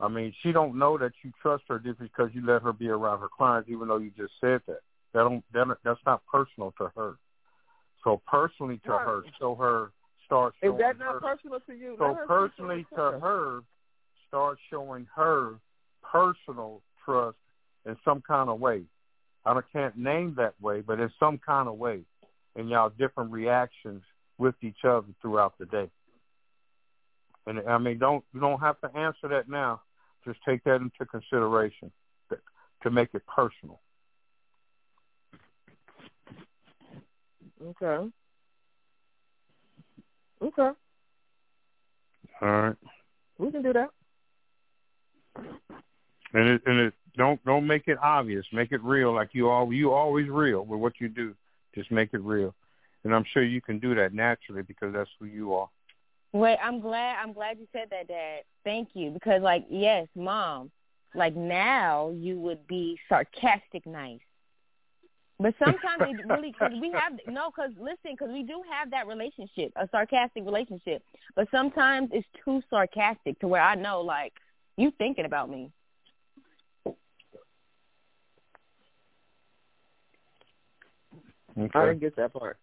I 0.00 0.08
mean, 0.08 0.32
she 0.42 0.52
don't 0.52 0.78
know 0.78 0.96
that 0.98 1.12
you 1.24 1.32
trust 1.42 1.64
her 1.68 1.78
just 1.78 1.98
because 1.98 2.30
you 2.32 2.46
let 2.46 2.62
her 2.62 2.72
be 2.72 2.88
around 2.88 3.20
her 3.20 3.28
clients, 3.28 3.68
even 3.68 3.88
though 3.88 3.98
you 3.98 4.12
just 4.16 4.32
said 4.40 4.60
that. 4.66 4.80
That 5.12 5.22
don't 5.22 5.44
that, 5.52 5.76
that's 5.84 6.00
not 6.06 6.22
personal 6.30 6.72
to 6.78 6.90
her. 6.96 7.16
So 8.04 8.20
personally 8.26 8.80
to 8.84 8.92
Right. 8.92 9.06
her, 9.06 9.24
show 9.40 9.54
her 9.56 9.92
start 10.24 10.54
showing 10.62 10.74
Is 10.74 10.78
that 10.80 10.98
not 10.98 11.14
her. 11.14 11.20
personal 11.20 11.60
to 11.60 11.72
you? 11.72 11.96
So 11.98 12.16
personally 12.26 12.86
to 12.94 13.18
her, 13.18 13.62
start 14.28 14.58
showing 14.70 15.06
her 15.14 15.58
personal 16.02 16.82
trust 17.04 17.38
in 17.86 17.96
some 18.04 18.20
kind 18.20 18.48
of 18.50 18.60
way. 18.60 18.84
I 19.44 19.54
don't, 19.54 19.64
can't 19.72 19.96
name 19.96 20.34
that 20.36 20.54
way, 20.60 20.82
but 20.82 21.00
in 21.00 21.10
some 21.18 21.38
kind 21.38 21.68
of 21.68 21.76
way, 21.76 22.02
and 22.54 22.68
y'all 22.68 22.90
different 22.90 23.32
reactions 23.32 24.02
with 24.36 24.54
each 24.62 24.84
other 24.84 25.06
throughout 25.22 25.56
the 25.58 25.66
day. 25.66 25.90
And 27.46 27.60
I 27.66 27.78
mean, 27.78 27.98
don't 27.98 28.24
you 28.34 28.40
don't 28.40 28.60
have 28.60 28.78
to 28.82 28.94
answer 28.94 29.28
that 29.28 29.48
now. 29.48 29.80
Just 30.28 30.40
take 30.46 30.62
that 30.64 30.82
into 30.82 31.06
consideration 31.06 31.90
to, 32.82 32.90
make 32.90 33.08
it 33.14 33.22
personal. 33.26 33.80
Okay. 37.62 38.10
Okay. 40.42 40.70
All 42.42 42.48
right. 42.48 42.76
We 43.38 43.50
can 43.50 43.62
do 43.62 43.72
that. 43.72 43.88
And 46.34 46.48
it, 46.48 46.62
and 46.66 46.78
it 46.78 46.94
don't 47.16 47.42
don't 47.46 47.66
make 47.66 47.88
it 47.88 47.96
obvious. 48.02 48.44
Make 48.52 48.72
it 48.72 48.82
real, 48.82 49.14
like 49.14 49.30
you 49.32 49.48
all 49.48 49.72
you 49.72 49.92
always 49.92 50.28
real 50.28 50.66
with 50.66 50.78
what 50.78 51.00
you 51.00 51.08
do. 51.08 51.34
Just 51.74 51.90
make 51.90 52.10
it 52.12 52.20
real, 52.20 52.54
and 53.04 53.14
I'm 53.14 53.24
sure 53.32 53.42
you 53.42 53.62
can 53.62 53.78
do 53.78 53.94
that 53.94 54.12
naturally 54.12 54.62
because 54.62 54.92
that's 54.92 55.10
who 55.18 55.24
you 55.24 55.54
are. 55.54 55.70
Wait, 56.32 56.58
I'm 56.62 56.80
glad 56.80 57.16
I'm 57.22 57.32
glad 57.32 57.58
you 57.58 57.66
said 57.72 57.88
that, 57.90 58.08
Dad. 58.08 58.40
Thank 58.64 58.90
you. 58.94 59.10
Because 59.10 59.42
like, 59.42 59.64
yes, 59.70 60.06
mom, 60.14 60.70
like 61.14 61.34
now 61.34 62.10
you 62.10 62.38
would 62.40 62.66
be 62.66 62.98
sarcastic 63.08 63.86
nice. 63.86 64.20
But 65.40 65.54
sometimes 65.58 66.02
it 66.04 66.26
really 66.26 66.50
because 66.50 66.72
we 66.80 66.90
have 66.92 67.12
no 67.28 67.50
because 67.54 67.70
listen 67.78 68.12
because 68.12 68.30
we 68.32 68.42
do 68.42 68.60
have 68.70 68.90
that 68.90 69.06
relationship 69.06 69.72
a 69.76 69.88
sarcastic 69.92 70.44
relationship 70.44 71.02
but 71.36 71.46
sometimes 71.52 72.10
it's 72.12 72.26
too 72.44 72.60
sarcastic 72.68 73.38
to 73.38 73.46
where 73.46 73.62
I 73.62 73.76
know 73.76 74.00
like 74.00 74.32
you 74.76 74.90
thinking 74.98 75.26
about 75.26 75.48
me 75.48 75.70
I 81.74 81.86
Okay. 81.86 81.86
didn't 81.86 82.00
get 82.00 82.16
that 82.16 82.32
part. 82.32 82.58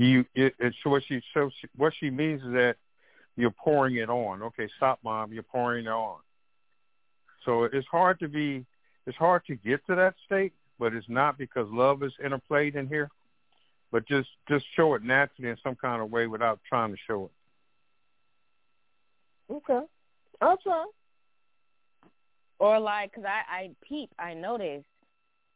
You 0.00 0.24
it, 0.34 0.54
it's 0.58 0.76
what 0.84 1.02
she 1.06 1.22
so 1.34 1.50
she, 1.60 1.68
what 1.76 1.92
she 2.00 2.10
means 2.10 2.42
is 2.42 2.52
that 2.54 2.76
you're 3.36 3.50
pouring 3.50 3.96
it 3.96 4.10
on. 4.10 4.42
Okay, 4.42 4.68
stop, 4.76 5.00
mom. 5.04 5.32
You're 5.32 5.42
pouring 5.42 5.86
it 5.86 5.90
on. 5.90 6.20
So 7.44 7.64
it's 7.64 7.86
hard 7.88 8.18
to 8.20 8.28
be 8.28 8.66
it's 9.06 9.16
hard 9.18 9.44
to 9.46 9.56
get 9.56 9.86
to 9.88 9.94
that 9.96 10.14
state, 10.26 10.54
but 10.78 10.94
it's 10.94 11.08
not 11.08 11.38
because 11.38 11.68
love 11.70 12.02
is 12.02 12.12
interplayed 12.24 12.76
in 12.76 12.88
here. 12.88 13.10
but 13.92 14.06
just 14.06 14.28
just 14.48 14.64
show 14.76 14.94
it 14.94 15.02
naturally 15.02 15.50
in 15.50 15.56
some 15.62 15.76
kind 15.76 16.02
of 16.02 16.10
way 16.10 16.26
without 16.26 16.60
trying 16.68 16.92
to 16.92 16.98
show 17.06 17.26
it. 17.26 17.30
Okay, 19.54 19.86
I'll 20.40 20.56
try. 20.58 20.86
Or 22.58 22.78
like, 22.78 23.14
cause 23.14 23.24
I 23.26 23.42
I 23.48 23.70
peep, 23.86 24.10
I 24.18 24.34
notice, 24.34 24.84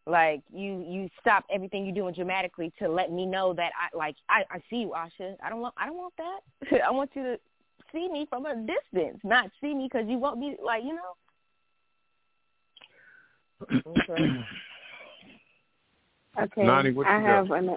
like 0.07 0.43
you 0.53 0.85
you 0.87 1.09
stop 1.21 1.45
everything 1.53 1.85
you're 1.87 1.95
doing 1.95 2.15
dramatically 2.15 2.73
to 2.79 2.89
let 2.89 3.11
me 3.11 3.25
know 3.25 3.55
that 3.55 3.73
I 3.81 3.97
like 3.97 4.17
I 4.29 4.43
I 4.51 4.59
see 4.69 4.77
you, 4.77 4.95
Asha. 4.97 5.37
I 5.43 5.49
don't 5.49 5.61
want 5.61 5.75
I 5.79 5.87
don't 5.87 5.97
want 5.97 6.15
that. 6.19 6.41
I 6.87 6.91
want 6.91 7.11
you 7.15 7.23
to 7.23 7.39
see 7.93 8.09
me 8.09 8.27
from 8.29 8.45
a 8.47 8.55
distance, 8.55 9.19
not 9.25 9.51
see 9.61 9.75
me 9.75 9.89
because 9.91 10.07
you 10.09 10.19
want 10.19 10.39
me 10.39 10.57
like 10.63 10.83
you 10.85 10.95
know. 10.95 11.15
Okay. 13.87 14.31
Okay. 16.37 16.65
Nani, 16.65 16.93
I 17.07 17.21
have 17.21 17.53
an 17.53 17.77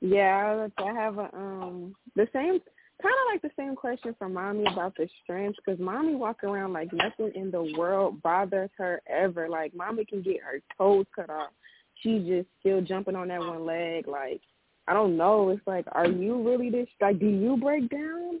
yeah, 0.00 0.66
I 0.78 0.92
have 0.92 1.18
a 1.18 1.30
um 1.36 1.94
the 2.16 2.26
same 2.32 2.58
kind 3.02 3.14
of 3.14 3.32
like 3.32 3.42
the 3.42 3.50
same 3.56 3.74
question 3.76 4.14
from 4.18 4.34
mommy 4.34 4.64
about 4.70 4.96
the 4.96 5.08
strength 5.22 5.58
because 5.64 5.78
mommy 5.80 6.14
walk 6.14 6.44
around 6.44 6.72
like 6.72 6.90
nothing 6.92 7.32
in 7.34 7.50
the 7.50 7.74
world 7.76 8.22
bothers 8.22 8.70
her 8.78 9.00
ever. 9.06 9.48
Like 9.48 9.74
mommy 9.74 10.04
can 10.04 10.22
get 10.22 10.40
her 10.42 10.60
toes 10.78 11.06
cut 11.14 11.30
off, 11.30 11.50
she's 12.02 12.26
just 12.26 12.48
still 12.60 12.80
jumping 12.80 13.16
on 13.16 13.28
that 13.28 13.40
one 13.40 13.66
leg. 13.66 14.06
Like 14.08 14.40
I 14.88 14.92
don't 14.92 15.16
know. 15.16 15.50
It's 15.50 15.66
like, 15.66 15.84
are 15.92 16.06
you 16.06 16.46
really 16.46 16.70
this? 16.70 16.86
Like, 17.00 17.18
do 17.18 17.26
you 17.26 17.56
break 17.56 17.88
down? 17.90 18.40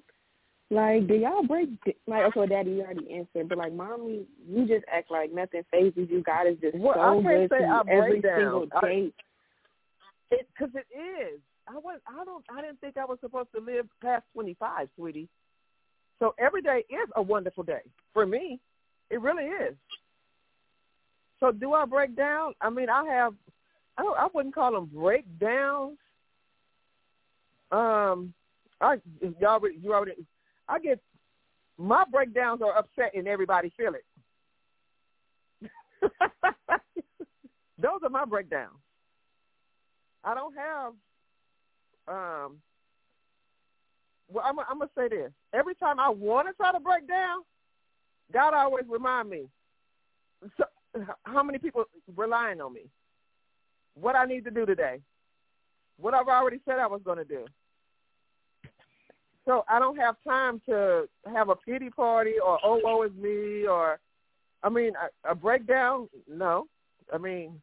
Like, 0.70 1.06
do 1.06 1.14
y'all 1.14 1.46
break? 1.46 1.70
Like, 2.06 2.24
okay, 2.24 2.46
daddy, 2.46 2.70
you 2.70 2.82
already 2.82 3.12
answered, 3.12 3.48
but 3.48 3.58
like, 3.58 3.72
mommy, 3.72 4.26
you 4.48 4.66
just 4.66 4.84
act 4.92 5.10
like 5.10 5.32
nothing 5.32 5.62
fazes 5.70 6.08
you. 6.10 6.22
God 6.22 6.46
is 6.48 6.56
just 6.60 6.76
well, 6.76 6.94
so 6.94 7.00
I 7.00 7.22
can't 7.22 7.50
good 7.50 7.50
say 7.50 7.58
to 7.58 7.66
I 7.66 7.80
every 7.88 8.10
break 8.10 8.22
down. 8.22 8.40
single 8.40 8.66
day. 8.80 9.12
It 10.32 10.48
because 10.52 10.74
it 10.74 10.86
is. 10.96 11.40
I 11.68 11.78
was. 11.78 12.00
I 12.06 12.24
don't. 12.24 12.44
I 12.50 12.60
didn't 12.62 12.80
think 12.80 12.96
I 12.96 13.04
was 13.04 13.18
supposed 13.20 13.48
to 13.54 13.60
live 13.60 13.86
past 14.02 14.24
twenty 14.32 14.54
five, 14.54 14.88
sweetie. 14.96 15.28
So 16.18 16.34
every 16.38 16.62
day 16.62 16.84
is 16.88 17.08
a 17.16 17.22
wonderful 17.22 17.64
day 17.64 17.82
for 18.12 18.24
me. 18.26 18.60
It 19.10 19.20
really 19.20 19.44
is. 19.44 19.74
So 21.40 21.52
do 21.52 21.74
I 21.74 21.84
break 21.84 22.16
down? 22.16 22.54
I 22.60 22.70
mean, 22.70 22.88
I 22.88 23.04
have. 23.06 23.34
I 23.98 24.02
don't, 24.02 24.18
I 24.18 24.28
wouldn't 24.32 24.54
call 24.54 24.72
them 24.72 24.90
breakdowns. 24.92 25.98
Um, 27.72 28.32
I 28.80 28.96
you 29.20 29.46
already 29.46 29.76
you 29.82 29.92
already. 29.92 30.26
I 30.68 30.78
get 30.78 31.00
my 31.78 32.04
breakdowns 32.10 32.62
are 32.62 32.78
upsetting 32.78 33.26
everybody 33.26 33.72
feel 33.76 33.94
it. 33.94 34.04
Those 37.78 38.00
are 38.02 38.08
my 38.08 38.24
breakdowns. 38.24 38.78
I 40.24 40.34
don't 40.34 40.54
have. 40.56 40.94
Um, 42.08 42.58
well, 44.28 44.44
I'm, 44.44 44.58
I'm 44.58 44.78
gonna 44.78 44.90
say 44.96 45.08
this. 45.08 45.30
Every 45.52 45.74
time 45.74 46.00
I 46.00 46.08
want 46.08 46.48
to 46.48 46.54
try 46.54 46.72
to 46.72 46.80
break 46.80 47.06
down, 47.08 47.42
God 48.32 48.54
always 48.54 48.84
remind 48.88 49.30
me. 49.30 49.46
So, 50.56 50.64
how 51.24 51.42
many 51.42 51.58
people 51.58 51.84
relying 52.16 52.60
on 52.60 52.72
me? 52.72 52.82
What 53.94 54.16
I 54.16 54.26
need 54.26 54.44
to 54.44 54.50
do 54.50 54.66
today? 54.66 55.00
What 55.98 56.14
I've 56.14 56.28
already 56.28 56.60
said 56.66 56.78
I 56.78 56.86
was 56.86 57.00
to 57.04 57.24
do. 57.24 57.46
So 59.46 59.64
I 59.68 59.78
don't 59.78 59.96
have 59.96 60.16
time 60.26 60.60
to 60.68 61.08
have 61.32 61.48
a 61.48 61.56
pity 61.56 61.88
party 61.88 62.34
or 62.44 62.58
oh 62.64 62.80
woe 62.82 63.02
is 63.04 63.12
me 63.12 63.66
or, 63.66 64.00
I 64.62 64.68
mean, 64.68 64.92
a, 64.96 65.30
a 65.30 65.34
breakdown. 65.34 66.08
No, 66.28 66.66
I 67.12 67.18
mean, 67.18 67.60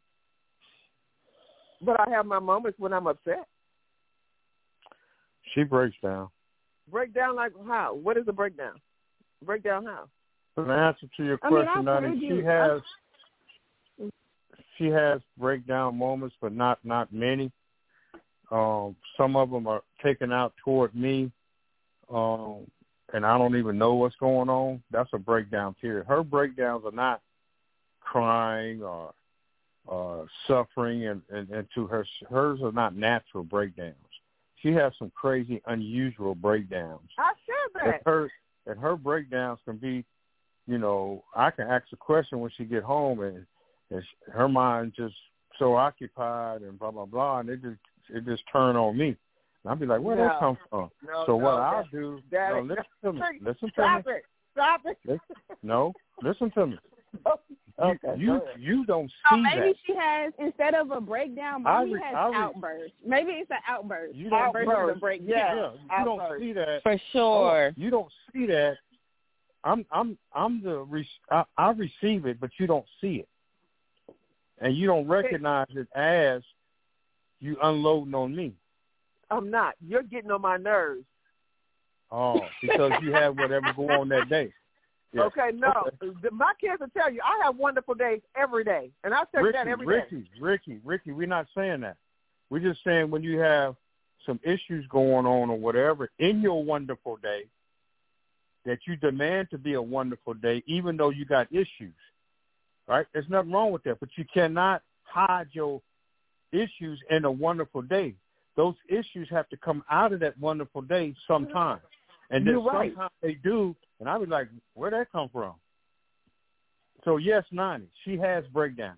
but 1.81 1.99
I 1.99 2.09
have 2.11 2.25
my 2.25 2.39
moments 2.39 2.79
when 2.79 2.93
I'm 2.93 3.07
upset. 3.07 3.45
She 5.53 5.63
breaks 5.63 5.95
down. 6.01 6.29
Break 6.91 7.13
down 7.13 7.35
like 7.35 7.53
how? 7.67 7.93
What 7.95 8.17
is 8.17 8.25
a 8.27 8.33
breakdown? 8.33 8.75
Breakdown 9.45 9.85
how? 9.85 10.09
In 10.61 10.69
answer 10.69 11.07
to 11.17 11.23
your 11.23 11.37
question, 11.37 11.67
I've 11.67 11.83
Nani, 11.85 12.19
she 12.19 12.43
has 12.43 12.81
she 14.77 14.85
has 14.85 15.21
breakdown 15.37 15.97
moments, 15.97 16.35
but 16.41 16.53
not 16.53 16.79
not 16.83 17.11
many. 17.11 17.51
Um, 18.51 18.95
some 19.17 19.35
of 19.35 19.49
them 19.49 19.67
are 19.67 19.81
taken 20.03 20.31
out 20.31 20.53
toward 20.63 20.93
me, 20.93 21.31
um, 22.13 22.67
and 23.13 23.25
I 23.25 23.37
don't 23.37 23.55
even 23.55 23.77
know 23.77 23.95
what's 23.95 24.15
going 24.17 24.49
on. 24.49 24.83
That's 24.91 25.09
a 25.13 25.17
breakdown 25.17 25.75
period. 25.81 26.05
Her 26.07 26.23
breakdowns 26.23 26.83
are 26.85 26.91
not 26.91 27.21
crying 28.01 28.83
or 28.83 29.13
uh, 29.91 30.25
suffering, 30.47 31.07
and, 31.07 31.21
and, 31.29 31.49
and 31.49 31.67
to 31.73 31.87
her, 31.87 32.05
hers 32.29 32.59
are 32.63 32.71
not 32.71 32.95
natural 32.95 33.43
breakdowns. 33.43 33.95
She 34.63 34.71
has 34.71 34.93
some 34.97 35.11
crazy, 35.13 35.61
unusual 35.67 36.33
breakdowns. 36.35 37.09
I 37.19 37.33
said 37.45 37.81
And 37.83 37.93
that. 37.93 38.01
her 38.05 38.31
and 38.65 38.79
her 38.79 38.95
breakdowns 38.95 39.59
can 39.65 39.75
be, 39.75 40.05
you 40.67 40.77
know, 40.77 41.23
I 41.35 41.51
can 41.51 41.67
ask 41.67 41.85
a 41.91 41.97
question 41.97 42.39
when 42.39 42.49
she 42.57 42.63
get 42.63 42.81
home, 42.81 43.19
and, 43.19 43.45
and 43.91 44.01
she, 44.01 44.31
her 44.31 44.47
mind 44.47 44.93
just 44.95 45.15
so 45.59 45.75
occupied 45.75 46.61
and 46.61 46.79
blah 46.79 46.91
blah 46.91 47.05
blah, 47.05 47.39
and 47.41 47.49
it 47.49 47.61
just 47.61 47.79
it 48.09 48.25
just 48.25 48.43
turn 48.51 48.77
on 48.77 48.97
me. 48.97 49.07
And 49.09 49.17
I'll 49.69 49.75
be 49.75 49.85
like, 49.85 50.01
where 50.01 50.15
No. 50.15 50.23
that 50.23 50.39
come 50.39 50.57
from? 50.69 50.89
No, 51.05 51.23
so 51.25 51.31
no, 51.33 51.35
what 51.37 51.53
I'll 51.59 51.87
do? 51.91 52.21
that- 52.31 52.53
no, 52.53 52.61
listen 52.61 52.83
to 53.03 53.13
me. 53.13 53.21
Listen 53.41 53.67
to 53.67 53.73
Stop 53.73 54.05
me. 54.05 54.13
it. 54.13 54.25
Stop 54.53 54.81
it. 54.85 55.19
No, 55.61 55.93
listen 56.21 56.51
to 56.51 56.67
me. 56.67 56.77
Okay. 57.83 58.19
you 58.19 58.33
you, 58.33 58.41
you 58.77 58.85
don't 58.85 59.11
So 59.29 59.35
see 59.35 59.41
maybe 59.41 59.59
that. 59.67 59.75
she 59.85 59.95
has 59.95 60.33
instead 60.39 60.73
of 60.75 60.91
a 60.91 61.01
breakdown, 61.01 61.65
I 61.67 61.79
mommy 61.79 61.93
re- 61.95 62.01
has 62.03 62.15
I 62.15 62.27
re- 62.29 62.35
outbursts. 62.35 62.95
Maybe 63.05 63.31
it's 63.31 63.51
an 63.51 63.57
outburst 63.67 64.15
You 64.15 64.29
don't- 64.29 64.53
versus 64.53 64.67
a 64.69 64.71
Outburst, 64.79 65.01
breakdown. 65.01 65.29
yeah. 65.29 65.55
Yeah, 65.55 65.99
you 65.99 66.05
don't 66.05 66.39
see 66.39 66.53
that. 66.53 66.83
For 66.83 66.97
sure. 67.11 67.67
Oh, 67.67 67.71
you 67.75 67.89
don't 67.89 68.11
see 68.31 68.45
that. 68.47 68.77
I'm 69.63 69.85
I'm 69.91 70.17
I'm 70.33 70.61
the 70.63 70.79
re- 70.79 71.07
I, 71.31 71.43
I 71.57 71.71
receive 71.71 72.25
it, 72.25 72.39
but 72.39 72.49
you 72.59 72.67
don't 72.67 72.85
see 72.99 73.23
it, 73.23 74.15
and 74.59 74.75
you 74.75 74.87
don't 74.87 75.07
recognize 75.07 75.67
it 75.71 75.87
as 75.95 76.41
you 77.39 77.57
unloading 77.63 78.13
on 78.13 78.35
me. 78.35 78.53
I'm 79.31 79.49
not. 79.49 79.75
You're 79.85 80.03
getting 80.03 80.31
on 80.31 80.41
my 80.41 80.57
nerves. 80.57 81.05
Oh, 82.11 82.39
because 82.61 82.91
you 83.01 83.11
have 83.13 83.37
whatever 83.37 83.73
go 83.75 83.89
on 83.89 84.09
that 84.09 84.29
day. 84.29 84.51
Okay, 85.21 85.51
no. 85.53 85.71
The- 85.99 86.31
My 86.31 86.53
kids 86.59 86.79
will 86.79 86.87
tell 86.89 87.11
you 87.11 87.21
I 87.23 87.45
have 87.45 87.55
wonderful 87.55 87.93
days 87.93 88.21
every 88.35 88.63
day, 88.63 88.91
and 89.03 89.13
I 89.13 89.23
tell 89.31 89.41
you 89.41 89.47
Ricky, 89.47 89.57
that 89.57 89.67
every 89.67 89.85
day. 89.85 89.91
Ricky, 89.93 90.29
Ricky, 90.39 90.79
Ricky, 90.83 91.11
we're 91.11 91.27
not 91.27 91.47
saying 91.55 91.81
that. 91.81 91.97
We're 92.49 92.59
just 92.59 92.83
saying 92.83 93.09
when 93.09 93.23
you 93.23 93.39
have 93.39 93.75
some 94.25 94.39
issues 94.43 94.85
going 94.87 95.25
on 95.25 95.49
or 95.49 95.57
whatever 95.57 96.09
in 96.19 96.41
your 96.41 96.63
wonderful 96.63 97.17
day, 97.17 97.43
that 98.65 98.79
you 98.87 98.95
demand 98.95 99.49
to 99.51 99.57
be 99.57 99.73
a 99.73 99.81
wonderful 99.81 100.33
day, 100.33 100.63
even 100.65 100.95
though 100.97 101.09
you 101.09 101.25
got 101.25 101.51
issues. 101.51 101.93
Right? 102.87 103.05
There's 103.13 103.29
nothing 103.29 103.51
wrong 103.51 103.71
with 103.71 103.83
that, 103.83 103.99
but 103.99 104.09
you 104.17 104.25
cannot 104.33 104.81
hide 105.03 105.47
your 105.51 105.81
issues 106.51 106.99
in 107.09 107.25
a 107.25 107.31
wonderful 107.31 107.81
day. 107.81 108.15
Those 108.55 108.75
issues 108.87 109.27
have 109.29 109.49
to 109.49 109.57
come 109.57 109.83
out 109.89 110.13
of 110.13 110.19
that 110.19 110.37
wonderful 110.37 110.81
day 110.81 111.15
sometime. 111.27 111.79
And 112.33 112.47
then 112.47 112.55
You're 112.55 112.63
right. 112.63 112.89
sometimes 112.89 113.11
they 113.21 113.35
do, 113.35 113.75
and 113.99 114.09
I 114.09 114.17
be 114.17 114.25
like, 114.25 114.47
where'd 114.73 114.93
that 114.93 115.11
come 115.11 115.29
from? 115.31 115.53
So 117.05 117.17
yes, 117.17 117.43
Nani, 117.51 117.85
she 118.03 118.17
has 118.17 118.43
breakdowns. 118.51 118.97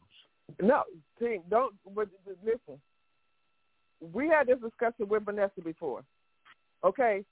No, 0.61 0.83
see, 1.19 1.39
don't. 1.49 1.75
But, 1.93 2.07
but 2.25 2.37
listen, 2.45 2.79
we 4.13 4.29
had 4.29 4.47
this 4.47 4.59
discussion 4.61 5.09
with 5.09 5.25
Vanessa 5.25 5.59
before. 5.61 6.03
Okay, 6.85 7.25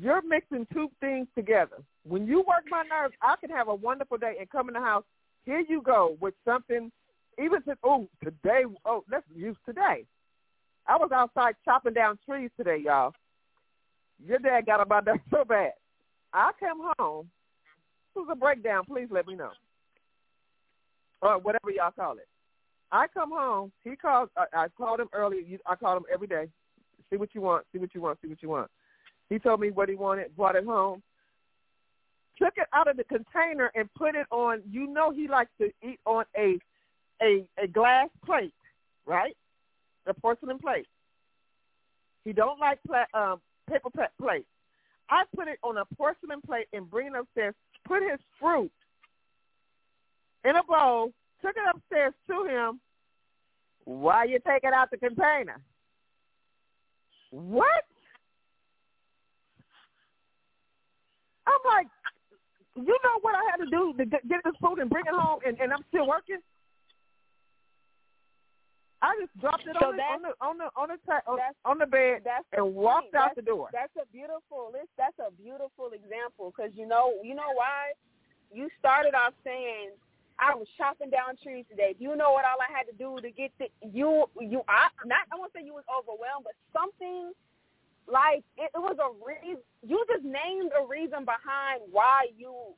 you're 0.00 0.22
mixing 0.22 0.66
two 0.72 0.88
things 1.00 1.28
together. 1.36 1.76
When 2.04 2.26
you 2.26 2.38
work 2.38 2.64
my 2.68 2.82
nerves, 2.82 3.14
I 3.22 3.36
can 3.40 3.50
have 3.50 3.68
a 3.68 3.74
wonderful 3.74 4.18
day 4.18 4.34
and 4.40 4.50
come 4.50 4.66
in 4.66 4.74
the 4.74 4.80
house. 4.80 5.04
Here 5.44 5.62
you 5.68 5.82
go 5.82 6.16
with 6.20 6.34
something. 6.44 6.90
Even 7.38 7.62
to 7.62 7.76
oh 7.84 8.08
today 8.24 8.64
oh 8.84 9.04
let's 9.08 9.26
use 9.32 9.56
today. 9.64 10.04
I 10.88 10.96
was 10.96 11.10
outside 11.12 11.54
chopping 11.64 11.94
down 11.94 12.18
trees 12.26 12.50
today, 12.56 12.82
y'all. 12.84 13.12
Your 14.24 14.38
dad 14.38 14.66
got 14.66 14.80
about 14.80 15.04
that 15.06 15.20
so 15.30 15.44
bad. 15.44 15.72
I 16.32 16.50
come 16.58 16.92
home. 16.98 17.28
This 18.14 18.22
was 18.22 18.28
a 18.32 18.36
breakdown. 18.36 18.84
Please 18.86 19.08
let 19.10 19.26
me 19.26 19.34
know, 19.34 19.50
or 21.22 21.38
whatever 21.38 21.70
y'all 21.70 21.90
call 21.90 22.12
it. 22.18 22.28
I 22.92 23.06
come 23.12 23.30
home. 23.30 23.72
He 23.82 23.96
called. 23.96 24.28
I, 24.36 24.44
I 24.54 24.68
called 24.68 25.00
him 25.00 25.08
early. 25.12 25.58
I 25.66 25.74
called 25.74 25.98
him 25.98 26.04
every 26.12 26.26
day. 26.26 26.48
See 27.10 27.16
what 27.16 27.34
you 27.34 27.40
want. 27.40 27.66
See 27.72 27.78
what 27.78 27.94
you 27.94 28.00
want. 28.00 28.18
See 28.22 28.28
what 28.28 28.42
you 28.42 28.48
want. 28.48 28.70
He 29.30 29.38
told 29.38 29.60
me 29.60 29.70
what 29.70 29.88
he 29.88 29.94
wanted. 29.94 30.34
Brought 30.36 30.56
it 30.56 30.64
home. 30.64 31.02
Took 32.40 32.54
it 32.56 32.66
out 32.72 32.88
of 32.88 32.96
the 32.96 33.04
container 33.04 33.70
and 33.74 33.92
put 33.94 34.14
it 34.14 34.26
on. 34.30 34.62
You 34.70 34.86
know 34.86 35.10
he 35.10 35.28
likes 35.28 35.50
to 35.60 35.70
eat 35.82 36.00
on 36.04 36.24
a 36.36 36.58
a 37.22 37.44
a 37.62 37.66
glass 37.66 38.08
plate, 38.24 38.54
right? 39.06 39.36
A 40.06 40.14
porcelain 40.14 40.58
plate. 40.58 40.86
He 42.24 42.32
don't 42.32 42.58
like 42.58 42.78
pla- 42.86 43.04
um, 43.14 43.40
paper 43.70 43.90
plate. 44.20 44.46
I 45.10 45.24
put 45.36 45.48
it 45.48 45.58
on 45.62 45.76
a 45.78 45.84
porcelain 45.96 46.40
plate 46.46 46.66
and 46.72 46.90
bring 46.90 47.08
it 47.08 47.14
upstairs. 47.14 47.54
Put 47.86 48.02
his 48.02 48.20
fruit 48.40 48.72
in 50.44 50.56
a 50.56 50.62
bowl. 50.62 51.12
Took 51.42 51.56
it 51.56 51.74
upstairs 51.74 52.14
to 52.28 52.46
him. 52.46 52.80
Why 53.84 54.24
you 54.24 54.38
take 54.46 54.64
it 54.64 54.72
out 54.72 54.90
the 54.90 54.96
container? 54.96 55.60
What? 57.30 57.84
I'm 61.46 61.52
like, 61.66 61.86
you 62.76 62.98
know 63.04 63.18
what 63.20 63.34
I 63.34 63.42
had 63.50 63.64
to 63.64 63.70
do 63.70 63.92
to 63.98 64.06
get 64.06 64.40
this 64.44 64.54
food 64.60 64.78
and 64.78 64.88
bring 64.88 65.04
it 65.06 65.14
home, 65.14 65.40
and, 65.46 65.58
and 65.60 65.72
I'm 65.72 65.84
still 65.88 66.06
working. 66.06 66.38
I 69.04 69.12
just 69.20 69.36
dropped 69.36 69.68
it 69.68 69.76
So 69.78 69.92
on, 69.92 69.96
the, 70.00 70.02
on 70.08 70.20
the 70.24 70.32
on 70.40 70.54
the 70.56 70.68
on 70.80 70.88
the 70.88 70.98
ta- 71.04 71.26
on, 71.28 71.36
on 71.68 71.76
the 71.76 71.84
bed 71.84 72.24
That's 72.24 72.48
and 72.56 72.72
walked 72.74 73.12
point. 73.12 73.20
out 73.20 73.36
the 73.36 73.44
door. 73.44 73.68
That's 73.68 73.92
a 74.00 74.08
beautiful. 74.08 74.72
This 74.72 74.88
that's 74.96 75.18
a 75.20 75.28
beautiful 75.36 75.92
example 75.92 76.48
because 76.48 76.72
you 76.72 76.88
know 76.88 77.12
you 77.20 77.34
know 77.36 77.52
why 77.52 77.92
you 78.48 78.72
started 78.80 79.12
off 79.12 79.36
saying 79.44 79.92
I 80.40 80.56
was 80.56 80.66
chopping 80.80 81.10
down 81.12 81.36
trees 81.42 81.68
today. 81.68 81.94
Do 81.98 82.02
you 82.08 82.16
know 82.16 82.32
what 82.32 82.48
all 82.48 82.56
I 82.64 82.72
had 82.72 82.88
to 82.88 82.96
do 82.96 83.20
to 83.20 83.30
get 83.30 83.52
the 83.60 83.68
you 83.84 84.24
you 84.40 84.64
I 84.72 84.88
not 85.04 85.28
I 85.28 85.36
won't 85.36 85.52
say 85.52 85.60
you 85.60 85.74
was 85.76 85.84
overwhelmed, 85.92 86.48
but 86.48 86.56
something 86.72 87.36
like 88.08 88.40
it, 88.56 88.72
it 88.72 88.80
was 88.80 88.96
a 88.96 89.12
reason. 89.20 89.60
You 89.84 90.00
just 90.08 90.24
named 90.24 90.72
a 90.72 90.80
reason 90.88 91.28
behind 91.28 91.84
why 91.92 92.32
you 92.32 92.72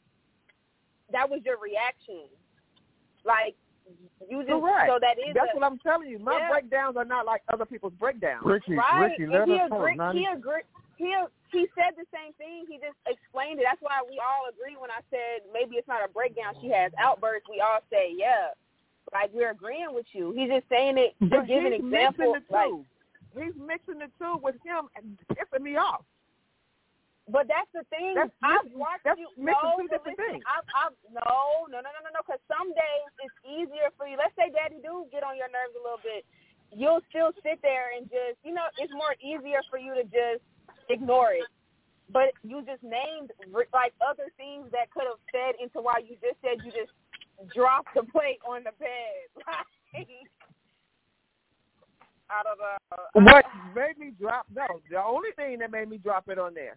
that 1.15 1.31
was 1.31 1.39
your 1.47 1.63
reaction. 1.63 2.27
Like 3.25 3.55
you 4.29 4.43
just 4.43 4.51
Correct. 4.61 4.91
so 4.91 4.99
that 5.01 5.19
is 5.19 5.35
That's 5.35 5.51
a, 5.53 5.57
what 5.57 5.65
I'm 5.65 5.79
telling 5.79 6.09
you. 6.09 6.19
My 6.19 6.39
Yeah. 6.39 6.49
breakdowns 6.51 6.97
are 6.97 7.05
not 7.05 7.27
like 7.27 7.43
other 7.53 7.65
people's 7.65 7.93
breakdowns. 7.95 8.45
Ricky, 8.45 8.75
Right. 8.75 9.11
Ricky, 9.11 9.23
and 9.25 9.33
let 9.33 9.49
he 9.49 9.55
us 9.61 9.71
know. 9.71 9.85
agreed. 9.85 10.01
He 10.19 10.27
agreed. 10.27 10.65
He 10.97 11.15
he 11.53 11.69
said 11.77 11.95
the 11.97 12.07
same 12.13 12.33
thing. 12.35 12.65
He 12.69 12.79
just 12.79 12.97
explained 13.07 13.61
it. 13.61 13.65
That's 13.69 13.81
why 13.81 14.01
we 14.09 14.19
all 14.19 14.49
agree 14.51 14.77
when 14.81 14.91
I 14.91 15.01
said 15.11 15.47
maybe 15.53 15.77
it's 15.77 15.87
not 15.89 16.03
a 16.05 16.09
breakdown. 16.09 16.55
She 16.61 16.69
has 16.71 16.91
outbursts. 16.99 17.49
We 17.49 17.61
all 17.61 17.81
say 17.91 18.13
yeah, 18.17 18.49
like 19.13 19.31
we're 19.33 19.51
agreeing 19.51 19.93
with 19.95 20.07
you. 20.13 20.33
He's 20.33 20.49
just 20.49 20.69
saying 20.69 20.99
it 20.99 21.15
to 21.21 21.29
But 21.29 21.47
give 21.47 21.65
an 21.65 21.73
he's 21.73 21.85
example. 21.85 22.33
mixing 22.33 22.33
the 22.33 22.55
Like, 22.55 22.69
two. 22.69 22.85
He's 23.37 23.55
mixing 23.61 23.99
the 24.01 24.09
two 24.19 24.41
with 24.43 24.57
him 24.65 24.89
and 24.97 25.17
pissing 25.37 25.63
me 25.63 25.77
off. 25.77 26.03
But 27.27 27.51
that's 27.51 27.71
the 27.75 27.83
thing. 27.91 28.15
That's 28.15 28.31
I've 28.39 28.71
watched 28.71 29.03
that's 29.03 29.19
you. 29.19 29.27
mixing 29.35 29.59
no, 29.59 29.83
two 29.83 29.91
different 29.91 30.15
listen, 30.15 30.39
things. 30.39 30.47
I've, 30.47 30.69
I've, 30.71 30.97
no, 31.11 31.67
no, 31.67 31.83
no, 31.83 31.91
no, 31.91 32.01
no, 32.07 32.11
no. 32.15 32.23
Because 32.23 32.39
some 32.47 32.71
days 32.71 33.11
it's 33.19 33.39
easier 33.43 33.91
for 33.99 34.07
you. 34.07 34.15
Let's 34.15 34.35
say 34.39 34.55
Daddy 34.55 34.79
do 34.79 35.11
get 35.11 35.27
on 35.27 35.35
your 35.35 35.51
nerves 35.51 35.75
a 35.75 35.83
little 35.83 36.03
bit. 36.07 36.23
You'll 36.71 37.03
still 37.11 37.35
sit 37.43 37.59
there 37.67 37.99
and 37.99 38.07
just, 38.07 38.39
you 38.47 38.55
know, 38.55 38.71
it's 38.79 38.95
more 38.95 39.19
easier 39.19 39.59
for 39.67 39.79
you 39.79 39.99
to 39.99 40.07
just 40.07 40.43
ignore 40.87 41.35
it. 41.35 41.51
But 42.15 42.31
you 42.47 42.63
just 42.63 42.87
named 42.87 43.35
like 43.75 43.91
other 43.99 44.31
things 44.39 44.71
that 44.71 44.95
could 44.95 45.11
have 45.11 45.19
fed 45.35 45.59
into 45.59 45.83
why 45.83 46.07
you 46.07 46.15
just 46.23 46.39
said 46.39 46.63
you 46.63 46.71
just 46.71 46.95
dropped 47.51 47.91
the 47.99 48.07
plate 48.07 48.39
on 48.47 48.63
the 48.63 48.75
bed. 48.79 49.27
Like, 49.97 50.07
out 52.29 52.45
of 52.45 52.59
the 52.59 53.23
What 53.23 53.45
made 53.75 53.97
me 53.99 54.13
drop? 54.21 54.45
No, 54.53 54.67
the 54.91 55.01
only 55.01 55.31
thing 55.37 55.59
that 55.61 55.71
made 55.71 55.89
me 55.89 55.97
drop 55.97 56.29
it 56.29 56.39
on 56.39 56.53
there 56.55 56.77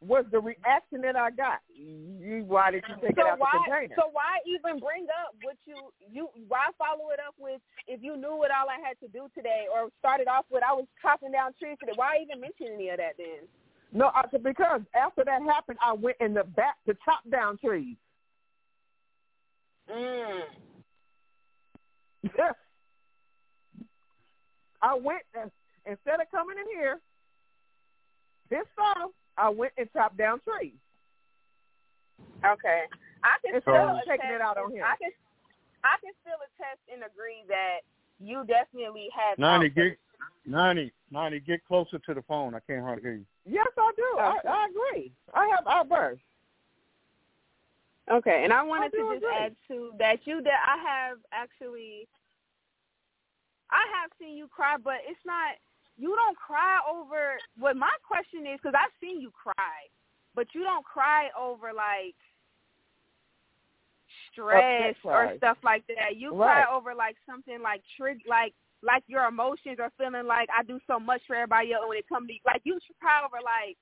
was 0.00 0.24
the 0.30 0.40
reaction 0.40 1.00
that 1.02 1.16
I 1.16 1.30
got. 1.30 1.60
You, 1.72 2.44
why 2.46 2.70
did 2.70 2.84
you 2.88 2.94
take 3.00 3.16
so 3.16 3.22
it 3.22 3.30
out 3.32 3.38
why, 3.38 3.50
the 3.52 3.70
container? 3.70 3.94
So 3.96 4.10
why 4.12 4.40
even 4.46 4.80
bring 4.80 5.06
up 5.08 5.34
what 5.42 5.56
you 5.64 5.76
you 6.10 6.28
why 6.48 6.68
follow 6.76 7.10
it 7.12 7.20
up 7.20 7.34
with 7.38 7.60
if 7.86 8.02
you 8.02 8.16
knew 8.16 8.36
what 8.36 8.50
all 8.50 8.68
I 8.68 8.80
had 8.80 8.98
to 9.00 9.08
do 9.08 9.28
today 9.34 9.66
or 9.72 9.88
started 9.98 10.28
off 10.28 10.44
with 10.50 10.62
I 10.62 10.72
was 10.72 10.86
chopping 11.00 11.32
down 11.32 11.52
trees 11.58 11.76
today? 11.80 11.92
Why 11.94 12.18
even 12.20 12.40
mention 12.40 12.74
any 12.74 12.90
of 12.90 12.98
that 12.98 13.16
then? 13.16 13.48
no, 13.94 14.10
I, 14.12 14.24
because 14.36 14.82
after 14.94 15.24
that 15.24 15.42
happened, 15.42 15.78
I 15.82 15.92
went 15.92 16.16
in 16.20 16.34
the 16.34 16.42
back 16.42 16.76
to 16.86 16.96
chop 17.04 17.20
down 17.30 17.58
trees. 17.64 17.96
Mm. 19.88 20.40
I 24.82 24.94
went 24.94 25.22
instead 25.86 26.20
of 26.20 26.30
coming 26.30 26.56
in 26.58 26.66
here, 26.76 27.00
pissed 28.50 28.66
off, 28.78 29.10
I 29.36 29.48
went 29.48 29.72
and 29.76 29.90
chopped 29.92 30.16
down 30.16 30.40
trees. 30.40 30.74
Okay. 32.44 32.84
I 33.24 33.40
can 33.42 33.56
Instead 33.56 33.62
still 33.62 34.00
taking 34.06 34.30
it 34.30 34.40
out 34.40 34.58
on 34.58 34.72
him. 34.72 34.84
I 34.84 34.96
can 34.96 35.10
I 35.82 35.96
can 36.00 36.12
still 36.20 36.38
attest 36.40 36.80
and 36.92 37.02
agree 37.04 37.44
that 37.48 37.80
you 38.20 38.44
definitely 38.46 39.08
have 39.12 39.38
Nani, 39.38 39.66
outbursts. 39.66 39.76
get 39.76 39.98
Nani, 40.46 40.92
Nani, 41.10 41.40
get 41.40 41.64
closer 41.64 41.98
to 41.98 42.14
the 42.14 42.22
phone. 42.22 42.54
I 42.54 42.60
can't 42.66 42.82
hardly 42.82 43.02
hear 43.02 43.14
you. 43.14 43.26
Yes, 43.46 43.66
I 43.76 43.92
do. 43.96 44.18
I, 44.18 44.38
Okay. 44.38 44.48
I 44.48 44.66
agree. 44.68 45.12
I 45.34 45.48
have 45.56 45.66
outbursts. 45.66 46.24
Okay, 48.10 48.42
and 48.44 48.52
I 48.52 48.62
wanted 48.62 48.92
do 48.92 48.98
to 48.98 49.14
just 49.14 49.24
agree. 49.24 49.36
add 49.40 49.56
to 49.68 49.92
that 49.98 50.26
you 50.26 50.42
that 50.42 50.60
I 50.66 50.76
have 50.86 51.18
actually 51.32 52.06
I 53.70 53.80
have 54.00 54.10
seen 54.20 54.36
you 54.36 54.46
cry, 54.48 54.76
but 54.82 55.00
it's 55.08 55.24
not 55.24 55.56
you 55.96 56.14
don't 56.16 56.36
cry 56.36 56.78
over 56.90 57.38
what 57.58 57.76
my 57.76 57.92
question 58.06 58.46
is 58.46 58.58
because 58.60 58.74
I've 58.76 58.92
seen 59.00 59.20
you 59.20 59.30
cry, 59.30 59.86
but 60.34 60.46
you 60.54 60.62
don't 60.62 60.84
cry 60.84 61.28
over 61.38 61.72
like 61.72 62.16
stress 64.32 64.94
or 65.04 65.34
stuff 65.36 65.58
like 65.62 65.86
that. 65.88 66.16
You 66.16 66.34
Right. 66.34 66.64
cry 66.64 66.74
over 66.76 66.94
like 66.94 67.16
something 67.26 67.60
like 67.62 67.82
trig 67.96 68.18
like 68.28 68.54
like 68.82 69.02
your 69.06 69.24
emotions 69.26 69.78
are 69.80 69.92
feeling 69.96 70.26
like 70.26 70.48
I 70.50 70.62
do 70.62 70.78
so 70.86 70.98
much 70.98 71.22
for 71.26 71.36
everybody 71.36 71.72
else 71.72 71.84
when 71.88 71.98
it 71.98 72.08
comes 72.08 72.28
to 72.28 72.34
like 72.44 72.60
you 72.64 72.78
should 72.86 72.98
cry 72.98 73.22
over 73.24 73.38
like 73.42 73.76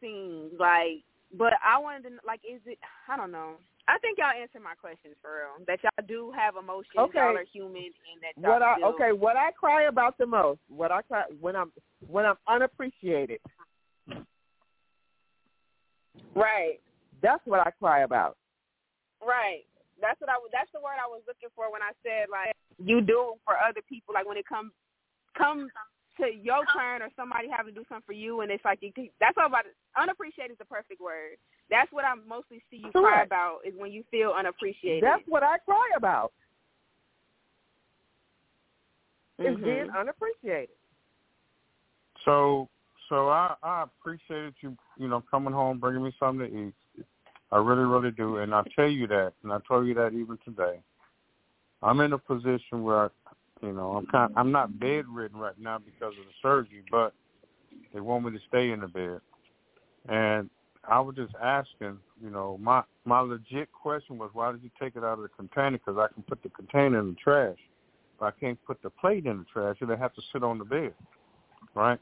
scenes 0.00 0.52
like 0.58 1.02
but 1.36 1.52
I 1.64 1.78
wanted 1.78 2.04
to 2.04 2.10
like 2.26 2.40
is 2.48 2.60
it 2.66 2.78
I 3.08 3.16
don't 3.16 3.32
know. 3.32 3.54
I 3.88 3.98
think 3.98 4.18
y'all 4.18 4.34
answered 4.34 4.62
my 4.62 4.74
questions 4.74 5.14
for 5.22 5.30
real. 5.30 5.64
That 5.66 5.78
y'all 5.82 6.06
do 6.06 6.32
have 6.34 6.56
emotions, 6.56 6.98
Okay. 6.98 7.18
y'all 7.18 7.36
are 7.36 7.46
human 7.52 7.94
and 8.10 8.18
that 8.22 8.34
y'all 8.34 8.58
What 8.58 8.62
I 8.62 8.74
still 8.76 8.88
okay, 8.94 9.12
what 9.12 9.36
I 9.36 9.52
cry 9.52 9.84
about 9.84 10.18
the 10.18 10.26
most, 10.26 10.60
what 10.68 10.90
I 10.90 11.02
cry 11.02 11.22
when 11.40 11.54
I'm 11.54 11.72
when 12.06 12.26
I'm 12.26 12.36
unappreciated. 12.48 13.40
Right. 16.34 16.80
That's 17.22 17.42
what 17.46 17.60
I 17.60 17.70
cry 17.78 18.02
about. 18.02 18.36
Right. 19.22 19.62
That's 20.00 20.20
what 20.20 20.30
I 20.30 20.34
that's 20.52 20.70
the 20.74 20.80
word 20.80 20.98
I 20.98 21.06
was 21.06 21.22
looking 21.26 21.48
for 21.54 21.70
when 21.70 21.82
I 21.82 21.94
said 22.02 22.26
like 22.30 22.54
you 22.78 23.00
do 23.00 23.34
for 23.44 23.54
other 23.56 23.80
people 23.88 24.14
like 24.14 24.26
when 24.26 24.36
it 24.36 24.46
comes 24.46 24.72
comes 25.38 25.70
to 26.18 26.26
your 26.32 26.64
turn 26.74 27.02
or 27.02 27.08
somebody 27.16 27.48
having 27.48 27.74
to 27.74 27.80
do 27.80 27.86
something 27.88 28.04
for 28.06 28.12
you 28.12 28.40
and 28.40 28.50
it's 28.50 28.64
like 28.64 28.78
you, 28.80 28.92
that's 29.20 29.36
all 29.38 29.46
about 29.46 29.66
it. 29.66 29.76
unappreciated 29.96 30.52
is 30.52 30.58
the 30.58 30.64
perfect 30.64 31.00
word. 31.00 31.36
That's 31.70 31.90
what 31.92 32.04
I 32.04 32.14
mostly 32.26 32.62
see 32.70 32.78
you 32.78 32.92
cry 32.92 33.22
about 33.22 33.60
is 33.64 33.74
when 33.76 33.92
you 33.92 34.04
feel 34.10 34.32
unappreciated. 34.36 35.02
That's 35.02 35.22
what 35.26 35.42
I 35.42 35.58
cry 35.58 35.90
about. 35.96 36.32
Is 39.38 39.56
Mhm. 39.56 39.64
being 39.64 39.90
unappreciated. 39.90 40.70
So, 42.24 42.68
so 43.08 43.28
I 43.28 43.54
I 43.62 43.82
appreciated 43.82 44.54
you, 44.60 44.76
you 44.96 45.08
know, 45.08 45.20
coming 45.20 45.52
home, 45.52 45.78
bringing 45.78 46.02
me 46.02 46.12
something 46.18 46.50
to 46.50 46.68
eat. 46.68 46.74
I 47.52 47.58
really, 47.58 47.84
really 47.84 48.10
do, 48.10 48.38
and 48.38 48.54
I 48.54 48.62
tell 48.74 48.88
you 48.88 49.06
that, 49.08 49.34
and 49.42 49.52
I 49.52 49.58
told 49.68 49.86
you 49.86 49.94
that 49.94 50.12
even 50.12 50.38
today. 50.44 50.80
I'm 51.82 52.00
in 52.00 52.12
a 52.12 52.18
position 52.18 52.82
where, 52.82 53.10
you 53.62 53.72
know, 53.72 53.92
I'm 53.92 54.06
kind, 54.06 54.32
I'm 54.36 54.52
not 54.52 54.78
bedridden 54.78 55.38
right 55.38 55.58
now 55.58 55.78
because 55.78 56.14
of 56.18 56.24
the 56.24 56.32
surgery, 56.42 56.82
but 56.90 57.12
they 57.92 58.00
want 58.00 58.24
me 58.24 58.32
to 58.32 58.44
stay 58.48 58.70
in 58.70 58.80
the 58.80 58.88
bed, 58.88 59.20
and 60.08 60.50
I 60.88 61.00
was 61.00 61.16
just 61.16 61.34
asking, 61.42 61.98
you 62.22 62.30
know, 62.30 62.58
my 62.60 62.82
my 63.04 63.20
legit 63.20 63.70
question 63.72 64.18
was, 64.18 64.30
why 64.32 64.52
did 64.52 64.62
you 64.62 64.70
take 64.80 64.96
it 64.96 65.04
out 65.04 65.18
of 65.18 65.22
the 65.22 65.28
container? 65.28 65.78
Because 65.78 65.96
I 65.98 66.12
can 66.12 66.22
put 66.22 66.42
the 66.42 66.48
container 66.50 67.00
in 67.00 67.08
the 67.08 67.14
trash, 67.14 67.58
but 68.18 68.26
I 68.26 68.30
can't 68.32 68.58
put 68.64 68.82
the 68.82 68.90
plate 68.90 69.26
in 69.26 69.38
the 69.38 69.44
trash. 69.52 69.76
It'll 69.80 69.96
have 69.96 70.14
to 70.14 70.22
sit 70.32 70.42
on 70.42 70.58
the 70.58 70.64
bed, 70.64 70.94
right? 71.74 71.98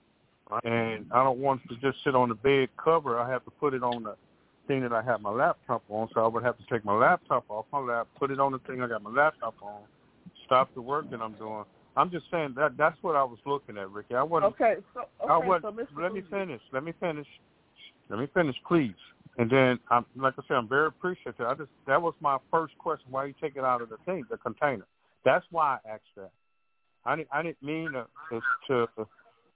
And 0.64 1.06
I 1.12 1.24
don't 1.24 1.38
want 1.38 1.62
to 1.68 1.76
just 1.76 2.04
sit 2.04 2.14
on 2.14 2.28
the 2.28 2.34
bed 2.34 2.68
cover. 2.82 3.18
I 3.18 3.28
have 3.30 3.44
to 3.44 3.50
put 3.50 3.72
it 3.74 3.82
on 3.82 4.02
the 4.02 4.16
thing 4.68 4.82
that 4.82 4.92
I 4.92 5.02
have 5.02 5.20
my 5.20 5.30
laptop 5.30 5.82
on. 5.88 6.08
So 6.14 6.22
I 6.22 6.28
would 6.28 6.42
have 6.42 6.58
to 6.58 6.64
take 6.70 6.84
my 6.84 6.94
laptop 6.94 7.44
off 7.48 7.66
my 7.72 7.80
lap, 7.80 8.08
put 8.18 8.30
it 8.30 8.38
on 8.38 8.52
the 8.52 8.58
thing 8.60 8.82
I 8.82 8.86
got 8.86 9.02
my 9.02 9.10
laptop 9.10 9.54
on, 9.62 9.82
stop 10.44 10.72
the 10.74 10.82
work 10.82 11.10
that 11.10 11.20
I'm 11.20 11.34
doing. 11.34 11.64
I'm 11.96 12.10
just 12.10 12.26
saying 12.30 12.54
that 12.56 12.76
that's 12.76 12.96
what 13.02 13.16
I 13.16 13.22
was 13.22 13.38
looking 13.46 13.78
at, 13.78 13.90
Ricky. 13.90 14.14
I 14.14 14.22
wasn't 14.22 14.54
Okay, 14.54 14.76
so 14.92 15.00
okay, 15.22 15.32
I 15.32 15.38
would, 15.38 15.62
so 15.62 15.70
Mr. 15.70 16.02
let 16.02 16.12
me 16.12 16.22
finish. 16.28 16.60
Let 16.72 16.84
me 16.84 16.92
finish. 16.98 17.26
Let 18.08 18.18
me 18.18 18.28
finish, 18.34 18.56
please. 18.66 18.94
And 19.38 19.50
then, 19.50 19.78
I'm, 19.90 20.04
like 20.16 20.34
I 20.38 20.42
said, 20.46 20.54
I'm 20.54 20.68
very 20.68 20.88
appreciative. 20.88 21.46
I 21.46 21.54
just 21.54 21.70
that 21.86 22.00
was 22.00 22.14
my 22.20 22.38
first 22.50 22.76
question. 22.78 23.06
Why 23.10 23.26
you 23.26 23.34
take 23.40 23.56
it 23.56 23.64
out 23.64 23.80
of 23.80 23.88
the 23.88 23.96
thing, 24.04 24.24
the 24.30 24.36
container? 24.36 24.86
That's 25.24 25.44
why 25.50 25.78
I 25.84 25.90
asked 25.94 26.02
that. 26.16 26.30
I 27.04 27.16
didn't. 27.16 27.28
I 27.32 27.42
didn't 27.42 27.62
mean 27.62 27.92
to 27.92 28.40
to 28.68 28.86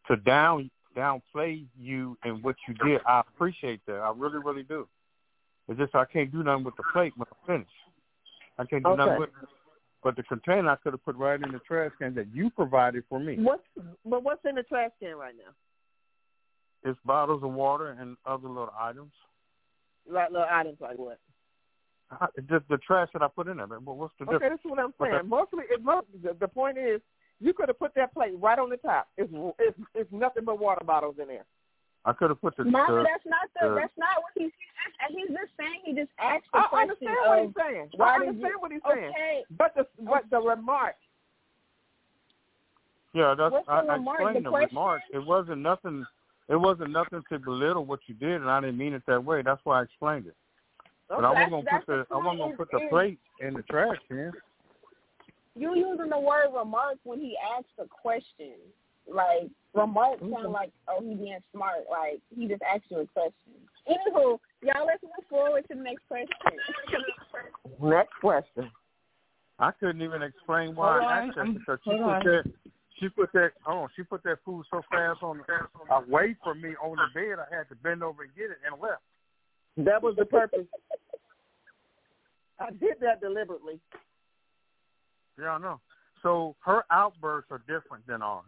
to 0.09 0.17
down 0.17 0.71
downplay 0.97 1.67
you 1.79 2.17
and 2.25 2.43
what 2.43 2.57
you 2.67 2.75
did. 2.75 3.01
I 3.07 3.21
appreciate 3.21 3.81
that. 3.87 3.97
I 3.97 4.12
really, 4.17 4.39
really 4.39 4.62
do. 4.62 4.89
It's 5.69 5.79
just 5.79 5.95
I 5.95 6.05
can't 6.05 6.33
do 6.33 6.43
nothing 6.43 6.65
with 6.65 6.77
the 6.77 6.83
plate 6.93 7.12
when 7.17 7.27
I 7.31 7.47
finish. 7.47 7.69
I 8.59 8.65
can't 8.65 8.83
do 8.83 8.91
Okay. 8.91 8.97
nothing 8.97 9.19
with 9.19 9.29
it. 9.29 9.49
But 10.03 10.17
the 10.17 10.23
container 10.23 10.71
I 10.71 10.77
could 10.77 10.93
have 10.93 11.05
put 11.05 11.17
right 11.17 11.41
in 11.43 11.51
the 11.51 11.59
trash 11.61 11.91
can 12.01 12.15
that 12.15 12.29
you 12.33 12.51
provided 12.51 13.05
for 13.09 13.19
me. 13.19 13.37
What's 13.39 13.63
but 14.05 14.23
what's 14.23 14.45
in 14.49 14.55
the 14.55 14.63
trash 14.63 14.91
can 15.01 15.17
right 15.17 15.35
now? 15.37 15.53
It's 16.89 16.99
bottles 17.05 17.43
of 17.43 17.53
water 17.53 17.97
and 18.01 18.17
other 18.25 18.49
little 18.49 18.73
items. 18.79 19.13
Like 20.09 20.31
little 20.31 20.47
items 20.49 20.79
like 20.81 20.97
what? 20.99 21.19
I- 22.11 22.29
Just 22.49 22.69
the 22.69 22.79
trash 22.79 23.09
that 23.13 23.23
I 23.23 23.29
put 23.29 23.49
in 23.49 23.57
there. 23.57 23.67
But 23.67 23.81
what's 23.97 24.15
the 24.19 24.25
Okay, 24.25 24.33
difference? 24.35 24.61
this 24.63 24.67
is 24.67 24.71
what 24.71 24.79
I'm 24.79 24.95
saying. 25.01 25.29
Mostly, 25.29 25.65
it 25.69 25.83
most 25.83 26.07
the, 26.23 26.35
the 26.39 26.49
point 26.49 26.79
is 26.79 27.01
You 27.41 27.53
could 27.53 27.69
have 27.69 27.79
put 27.79 27.95
that 27.97 28.15
plate 28.15 28.33
right 28.39 28.59
on 28.59 28.71
the 28.71 28.77
top. 28.79 29.09
It's 29.17 29.33
it's, 29.59 29.79
it's 29.95 30.13
nothing 30.13 30.45
but 30.45 30.59
water 30.61 30.85
bottles 30.85 31.17
in 31.21 31.29
there. 31.29 31.45
I 32.05 32.13
could 32.13 32.31
have 32.31 32.41
put 32.41 32.57
the. 32.57 32.65
Mommy, 32.65 32.95
the 32.97 33.03
that's 33.05 33.27
not 33.27 33.49
the. 33.61 33.69
the- 33.69 33.75
that's 33.75 33.99
not 33.99 34.23
what 34.23 34.33
he's. 34.37 34.53
And 35.01 35.17
he's 35.19 35.29
just 35.29 35.53
saying. 35.59 35.81
He 35.85 35.93
just 35.95 36.11
asked 36.19 36.47
the 36.53 36.59
I 36.61 36.63
question 36.69 36.91
understand 36.91 37.17
what 37.27 37.43
he's 37.45 37.55
saying. 37.59 37.89
why 37.97 38.09
I 38.09 38.15
understand 38.15 38.41
you- 38.55 38.61
what 38.61 38.73
he's 38.73 38.81
saying. 38.89 39.11
okay. 39.11 39.45
But 39.57 39.75
the 39.75 39.87
but 40.05 40.25
the 40.31 40.41
remark. 40.41 40.95
yeah, 43.15 43.35
that's 43.37 43.53
What's 43.53 43.67
the 43.67 43.73
I, 43.73 43.81
I 43.81 43.97
explained 43.97 44.37
The 44.47 44.51
the 44.51 44.57
remark. 44.57 45.03
It 45.13 45.25
wasn't 45.27 45.61
nothing. 45.63 46.07
It 46.49 46.57
wasn't 46.57 46.91
nothing 46.93 47.23
to 47.31 47.39
belittle 47.39 47.85
what 47.85 48.01
you 48.07 48.15
did, 48.15 48.41
and 48.41 48.51
I 48.51 48.61
didn't 48.61 48.79
mean 48.79 48.95
it 48.95 49.03
that 49.07 49.23
way. 49.23 49.43
That's 49.43 49.61
why 49.65 49.81
I 49.81 49.83
explained 49.83 50.27
it. 50.27 50.37
But 51.09 51.19
I 51.25 51.35
That's- 51.35 51.51
wasn't 51.51 51.51
gonna 51.51 51.65
that's 51.71 51.85
put 51.85 51.93
the, 51.93 52.07
the 52.09 52.15
I 52.15 52.19
wasn't 52.19 52.39
gonna 52.39 52.57
put 52.57 52.71
the 52.71 52.87
plate 52.89 53.19
in 53.41 53.55
the 53.55 53.63
trash 53.63 53.97
can. 54.09 54.33
You 55.57 55.75
using 55.77 56.09
the 56.09 56.19
word 56.19 56.49
remark 56.55 56.97
when 57.05 57.19
he 57.21 57.37
asked 57.57 57.67
a 57.79 57.87
question. 57.87 58.55
Like 59.13 59.51
remark 59.75 60.21
Mm-hmm. 60.21 60.33
sound 60.35 60.53
like 60.53 60.73
oh 60.89 61.01
he 61.01 61.15
being 61.15 61.39
smart. 61.53 61.85
Like 61.91 62.21
he 62.35 62.47
just 62.49 62.63
asked 62.63 62.85
you 62.91 62.99
a 63.01 63.07
question. 63.07 63.33
Anywho, 63.89 64.39
y'all 64.63 64.87
let's 64.87 65.03
move 65.03 65.27
forward 65.31 65.65
to 65.69 65.75
the 65.75 65.83
next 65.83 66.07
question. 66.09 66.29
Next 67.81 68.13
question. 68.21 68.71
I 69.59 69.71
couldn't 69.73 70.03
even 70.03 70.23
explain 70.23 70.77
why 70.77 70.99
I 70.99 71.05
on, 71.05 71.29
asked 71.29 71.37
that 71.37 71.55
because 71.55 71.79
she 71.85 71.91
put 71.91 72.01
on. 72.01 72.25
that 72.25 72.45
she 73.01 73.09
put 73.09 73.33
that 73.33 73.51
oh 73.67 73.89
she 73.97 74.03
put 74.03 74.23
that 74.25 74.39
food 74.45 74.65
so 74.71 74.83
fast 74.91 75.23
on 75.23 75.41
the 75.47 75.95
away 75.95 76.37
from 76.45 76.61
me 76.61 76.71
on 76.83 76.97
the 76.97 77.09
bed 77.21 77.39
I 77.39 77.55
had 77.55 77.69
to 77.71 77.75
bend 77.77 78.03
over 78.03 78.23
and 78.23 78.35
get 78.37 78.51
it 78.51 78.59
and 78.71 78.81
left. 78.81 79.03
That 79.77 80.03
was 80.03 80.17
the 80.17 80.25
purpose. 80.25 80.67
I 82.61 82.71
did 82.71 82.97
that 83.01 83.21
deliberately. 83.21 83.81
Yeah, 85.39 85.51
I 85.51 85.59
know. 85.59 85.81
So 86.23 86.57
her 86.61 86.83
outbursts 86.91 87.53
are 87.53 87.61
different 87.61 88.05
than 88.09 88.23
ours. 88.23 88.45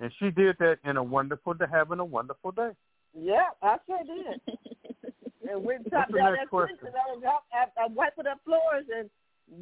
And 0.00 0.10
she 0.18 0.30
did 0.30 0.56
that 0.58 0.78
in 0.84 0.96
a 0.96 1.02
wonderful 1.02 1.54
day, 1.54 1.66
having 1.70 1.98
a 1.98 2.04
wonderful 2.04 2.52
day. 2.52 2.70
Yeah, 3.14 3.48
I 3.62 3.76
sure 3.86 3.98
did. 4.04 4.40
and 5.50 5.62
we 5.64 5.74
talked 5.90 6.12
the 6.12 6.18
about 6.18 6.32
next 6.32 6.44
that 6.44 6.48
question? 6.48 6.76
I 6.84 7.14
was 7.14 7.22
out, 7.26 7.42
I, 7.52 7.84
I 7.84 7.86
wiping 7.88 8.26
up 8.26 8.40
floors 8.44 8.84
and 8.96 9.10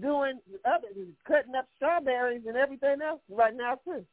doing 0.01 0.39
other, 0.65 0.87
cutting 1.27 1.55
up 1.57 1.67
strawberries 1.77 2.43
and 2.47 2.57
everything 2.57 3.03
else 3.03 3.21
right 3.29 3.57
now 3.57 3.79
too. 3.85 4.05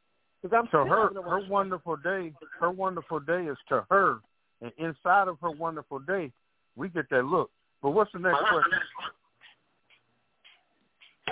Because 0.42 0.56
I'm 0.58 0.68
So 0.72 0.84
her 0.84 1.08
a 1.08 1.14
her 1.14 1.20
wonderful- 1.22 1.48
wonderful 1.48 1.96
day, 1.96 2.32
her 2.58 2.70
wonderful 2.70 3.20
day 3.20 3.44
is 3.46 3.58
to 3.68 3.86
her, 3.90 4.18
and 4.62 4.72
inside 4.78 5.28
of 5.28 5.38
her 5.40 5.50
wonderful 5.50 6.00
day, 6.00 6.32
we 6.74 6.88
get 6.88 7.08
that 7.10 7.24
look. 7.24 7.50
But 7.82 7.90
what's 7.90 8.12
the 8.12 8.18
next 8.18 8.38
question? 8.40 8.78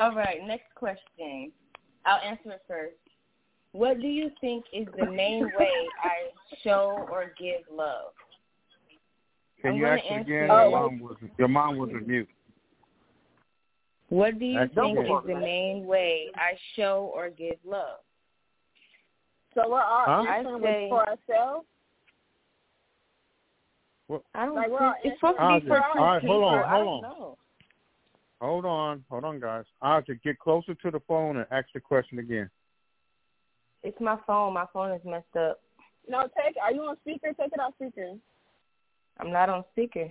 All 0.01 0.15
right, 0.15 0.43
next 0.47 0.75
question. 0.75 1.53
I'll 2.07 2.21
answer 2.21 2.53
it 2.53 2.63
first. 2.69 2.97
What 3.75 4.01
do 4.01 4.07
you 4.07 4.31
think 4.41 4.65
is 4.73 4.87
the 4.97 5.07
main 5.11 5.47
way 5.59 5.73
I 6.01 6.31
show 6.63 7.09
or 7.11 7.33
give 7.37 7.63
love? 7.77 8.13
Can 9.61 9.73
I'm 9.73 9.77
you 9.79 9.87
ask 9.87 10.05
it 10.05 10.13
answer- 10.13 10.45
again? 10.45 10.51
Oh. 10.53 10.69
Your 10.69 10.71
mom 10.81 11.01
was 11.01 11.17
your 11.39 11.49
mom 11.49 11.77
was 11.79 11.91
on 11.91 12.07
mute. 12.07 12.29
What 14.11 14.39
do 14.39 14.45
you 14.45 14.61
That's 14.61 14.75
think 14.75 14.97
is 15.01 15.09
the 15.27 15.35
main 15.35 15.87
way 15.87 16.29
I 16.37 16.53
show 16.77 17.11
or 17.13 17.31
give 17.31 17.57
love? 17.65 17.99
so 19.55 19.69
we're 19.69 19.83
all 19.83 20.05
Huh? 20.05 20.25
answering 20.29 20.47
I 20.47 20.53
with 20.59 20.63
say- 20.65 20.89
for 20.89 21.09
ourselves. 21.09 21.67
I 24.35 24.47
don't 24.47 24.55
Like, 24.55 24.69
think 24.69 24.95
it's 25.05 25.17
supposed 25.21 25.39
to 25.39 25.61
be 25.61 25.67
for 25.67 25.83
All 25.83 25.95
right, 26.05 26.21
two 26.21 26.27
hold 26.29 26.45
on, 26.45 26.69
hold 26.69 26.87
on. 26.89 27.03
know. 27.03 27.39
Hold 28.41 28.65
on, 28.67 29.05
hold 29.11 29.25
on, 29.25 29.41
guys. 29.41 29.65
I 29.83 29.95
have 29.97 30.05
to 30.05 30.15
get 30.17 30.39
closer 30.39 30.75
to 30.75 30.91
the 30.93 31.01
phone 31.01 31.39
and 31.39 31.47
ask 31.51 31.67
the 31.73 31.81
question 31.81 32.21
again. 32.21 32.49
It's 33.85 34.01
my 34.01 34.17
phone. 34.27 34.55
My 34.55 34.65
phone 34.73 34.93
is 34.93 35.03
messed 35.05 35.37
up. 35.39 35.61
No, 36.09 36.23
take. 36.23 36.57
Are 36.61 36.73
you 36.73 36.81
on 36.83 36.97
speaker? 37.03 37.29
Take 37.39 37.53
it 37.53 37.61
off 37.61 37.75
speaker. 37.75 38.15
I'm 39.21 39.31
not 39.31 39.51
on 39.51 39.63
speaker. 39.73 40.09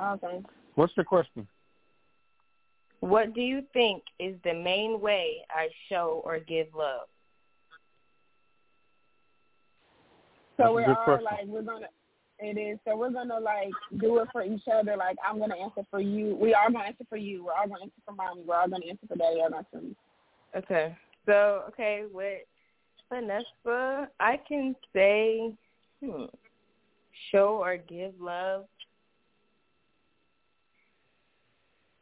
Okay. 0.00 0.42
What's 0.74 0.94
the 0.94 1.02
question? 1.02 1.48
What 3.00 3.34
do 3.34 3.40
you 3.40 3.62
think 3.72 4.04
is 4.20 4.36
the 4.44 4.54
main 4.54 5.00
way 5.00 5.38
I 5.50 5.68
show 5.88 6.22
or 6.24 6.38
give 6.38 6.68
love? 6.76 7.08
So 10.56 10.64
That's 10.64 10.74
we're 10.74 10.94
all 10.94 11.04
question. 11.04 11.24
like 11.24 11.46
we're 11.46 11.62
gonna. 11.62 11.88
It 12.38 12.58
is. 12.58 12.78
So 12.86 12.96
we're 12.96 13.10
gonna 13.10 13.40
like 13.40 13.72
do 13.98 14.18
it 14.18 14.28
for 14.30 14.44
each 14.44 14.62
other. 14.72 14.96
Like 14.96 15.16
I'm 15.26 15.38
gonna 15.38 15.56
answer 15.56 15.82
for 15.90 16.00
you. 16.00 16.36
We 16.36 16.54
are 16.54 16.70
gonna 16.70 16.84
answer 16.84 17.04
for 17.08 17.16
you. 17.16 17.44
We're 17.44 17.54
all 17.54 17.66
gonna 17.66 17.82
answer 17.82 18.02
for 18.04 18.12
mommy. 18.12 18.42
We're 18.46 18.56
all 18.56 18.68
gonna 18.68 18.86
answer 18.86 19.06
for 19.08 19.16
daddy. 19.16 19.40
Or 19.40 19.48
not 19.48 19.66
for 19.72 19.80
me. 19.80 19.96
Okay. 20.54 20.94
So, 21.26 21.62
okay, 21.68 22.04
with 22.12 22.40
Vanessa, 23.12 24.08
I 24.20 24.40
can 24.48 24.74
say, 24.92 25.54
hmm, 26.04 26.24
show 27.30 27.58
or 27.62 27.76
give 27.76 28.12
love 28.20 28.64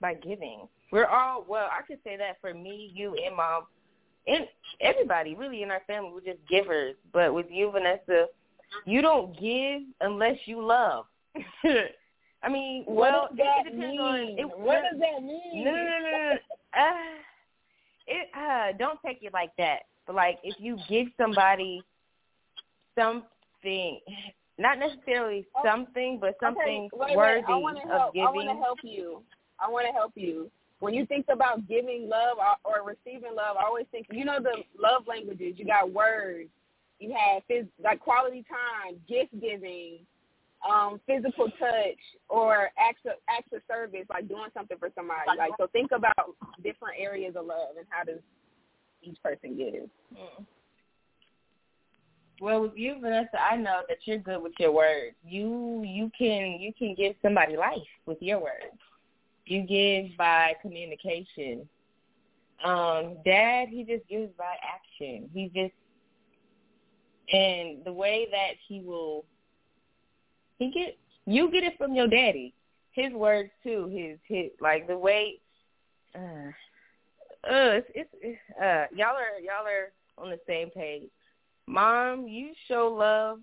by 0.01 0.15
giving. 0.15 0.69
We're 0.93 1.07
all, 1.07 1.45
well, 1.49 1.69
I 1.71 1.83
could 1.83 1.99
say 2.05 2.17
that 2.17 2.39
for 2.41 2.55
me, 2.55 2.91
you, 2.95 3.15
and 3.25 3.37
mom, 3.37 3.65
and 4.27 4.47
everybody 4.81 5.35
really 5.35 5.63
in 5.63 5.71
our 5.71 5.83
family, 5.87 6.11
we're 6.13 6.33
just 6.33 6.47
givers. 6.49 6.97
But 7.13 7.35
with 7.35 7.47
you, 7.51 7.71
Vanessa, 7.71 8.27
you 8.87 9.03
don't 9.03 9.39
give 9.39 9.83
unless 10.01 10.37
you 10.47 10.65
love. 10.65 11.07
I 12.43 12.49
mean, 12.49 12.85
What 12.87 13.13
well, 13.13 13.29
does 13.29 13.37
that 13.39 13.67
it 13.67 13.71
depends 13.73 13.91
mean? 13.93 14.01
on 14.01 14.21
it, 14.39 14.59
what 14.59 14.81
does 14.91 14.99
that 15.01 15.23
mean? 15.23 15.65
no, 15.65 15.71
no, 15.71 15.83
no, 15.83 15.99
no, 16.01 16.11
no. 16.11 16.39
Uh, 16.73 16.93
it 18.11 18.29
uh, 18.37 18.77
don't 18.77 18.99
take 19.05 19.23
it 19.23 19.33
like 19.33 19.51
that. 19.57 19.81
But 20.07 20.17
like, 20.17 20.39
if 20.43 20.57
you 20.59 20.77
give 20.89 21.07
somebody 21.17 21.83
something, 22.99 24.01
not 24.59 24.79
necessarily 24.79 25.47
Oh, 25.57 25.63
something, 25.65 26.19
but 26.21 26.37
something 26.41 26.89
okay, 26.93 27.13
wait, 27.13 27.17
worthy 27.17 27.45
wait. 27.49 27.63
Wanna 27.63 27.81
of 27.81 27.89
help. 27.89 28.17
I 28.17 28.31
want 28.31 28.49
to 28.49 28.63
help 28.63 28.79
you. 28.83 29.23
I 29.59 29.71
want 29.71 29.87
to 29.87 29.93
help 29.93 30.13
you. 30.17 30.51
When 30.81 30.95
you 30.95 31.05
think 31.07 31.27
about 31.31 31.69
giving 31.69 32.09
love 32.09 32.39
or, 32.39 32.81
or 32.81 32.87
receiving 32.87 33.35
love, 33.35 33.57
I 33.59 33.65
always 33.65 33.87
think 33.93 34.07
you 34.11 34.25
know 34.25 34.39
the 34.43 34.63
love 34.79 35.07
languages. 35.07 35.55
You 35.57 35.67
got 35.67 35.93
words. 35.93 36.49
You 36.99 37.15
have 37.17 37.43
phys- 37.49 37.69
like 37.83 38.01
quality 38.01 38.45
time, 38.49 38.97
gift 39.09 39.33
giving, 39.41 40.01
um, 40.69 41.01
physical 41.07 41.47
touch, 41.59 42.01
or 42.29 42.71
acts 42.79 43.01
of 43.07 43.13
acts 43.29 43.49
of 43.53 43.63
service, 43.69 44.07
like 44.11 44.29
doing 44.29 44.51
something 44.55 44.77
for 44.79 44.91
somebody. 44.95 45.21
Like 45.39 45.53
so, 45.59 45.67
think 45.69 45.91
about 45.93 46.37
different 46.63 46.97
areas 46.99 47.35
of 47.37 47.47
love 47.47 47.77
and 47.79 47.87
how 47.89 48.05
does 48.05 48.21
each 49.03 49.17
person 49.23 49.57
give. 49.57 49.89
Mm. 50.15 50.45
Well, 52.41 52.63
with 52.63 52.73
you, 52.75 52.97
Vanessa, 53.01 53.39
I 53.39 53.57
know 53.57 53.83
that 53.89 53.99
you're 54.05 54.19
good 54.19 54.43
with 54.43 54.55
your 54.59 54.73
words. 54.73 55.15
You 55.25 55.83
you 55.87 56.11
can 56.17 56.59
you 56.61 56.73
can 56.73 56.95
give 56.95 57.15
somebody 57.23 57.57
life 57.57 57.79
with 58.07 58.19
your 58.21 58.41
words. 58.41 58.79
You 59.47 59.63
give 59.63 60.17
by 60.17 60.55
communication. 60.63 61.69
Um, 62.65 63.17
Dad, 63.25 63.69
he 63.69 63.85
just 63.85 64.07
gives 64.09 64.33
by 64.39 64.55
action. 64.63 65.29
He 65.33 65.51
just 65.55 65.75
and 67.33 67.85
the 67.85 67.93
way 67.93 68.27
that 68.31 68.55
he 68.67 68.81
will 68.81 69.25
he 70.61 70.71
get 70.71 70.97
you 71.27 71.51
get 71.51 71.65
it 71.65 71.77
from 71.77 71.95
your 71.95 72.07
daddy. 72.07 72.55
His 72.93 73.13
words 73.13 73.51
too. 73.65 73.89
His 73.93 74.19
his 74.29 74.53
like 74.61 74.87
the 74.87 74.97
way. 74.97 75.41
Uh, 76.15 76.51
uh, 77.49 77.81
it's, 77.95 78.11
it's, 78.21 78.39
uh, 78.61 78.85
y'all 78.95 79.17
are 79.17 79.41
y'all 79.43 79.67
are 79.67 79.91
on 80.19 80.31
the 80.31 80.39
same 80.47 80.71
page. 80.71 81.09
Mom, 81.67 82.29
you 82.29 82.53
show 82.69 82.95
love 82.97 83.41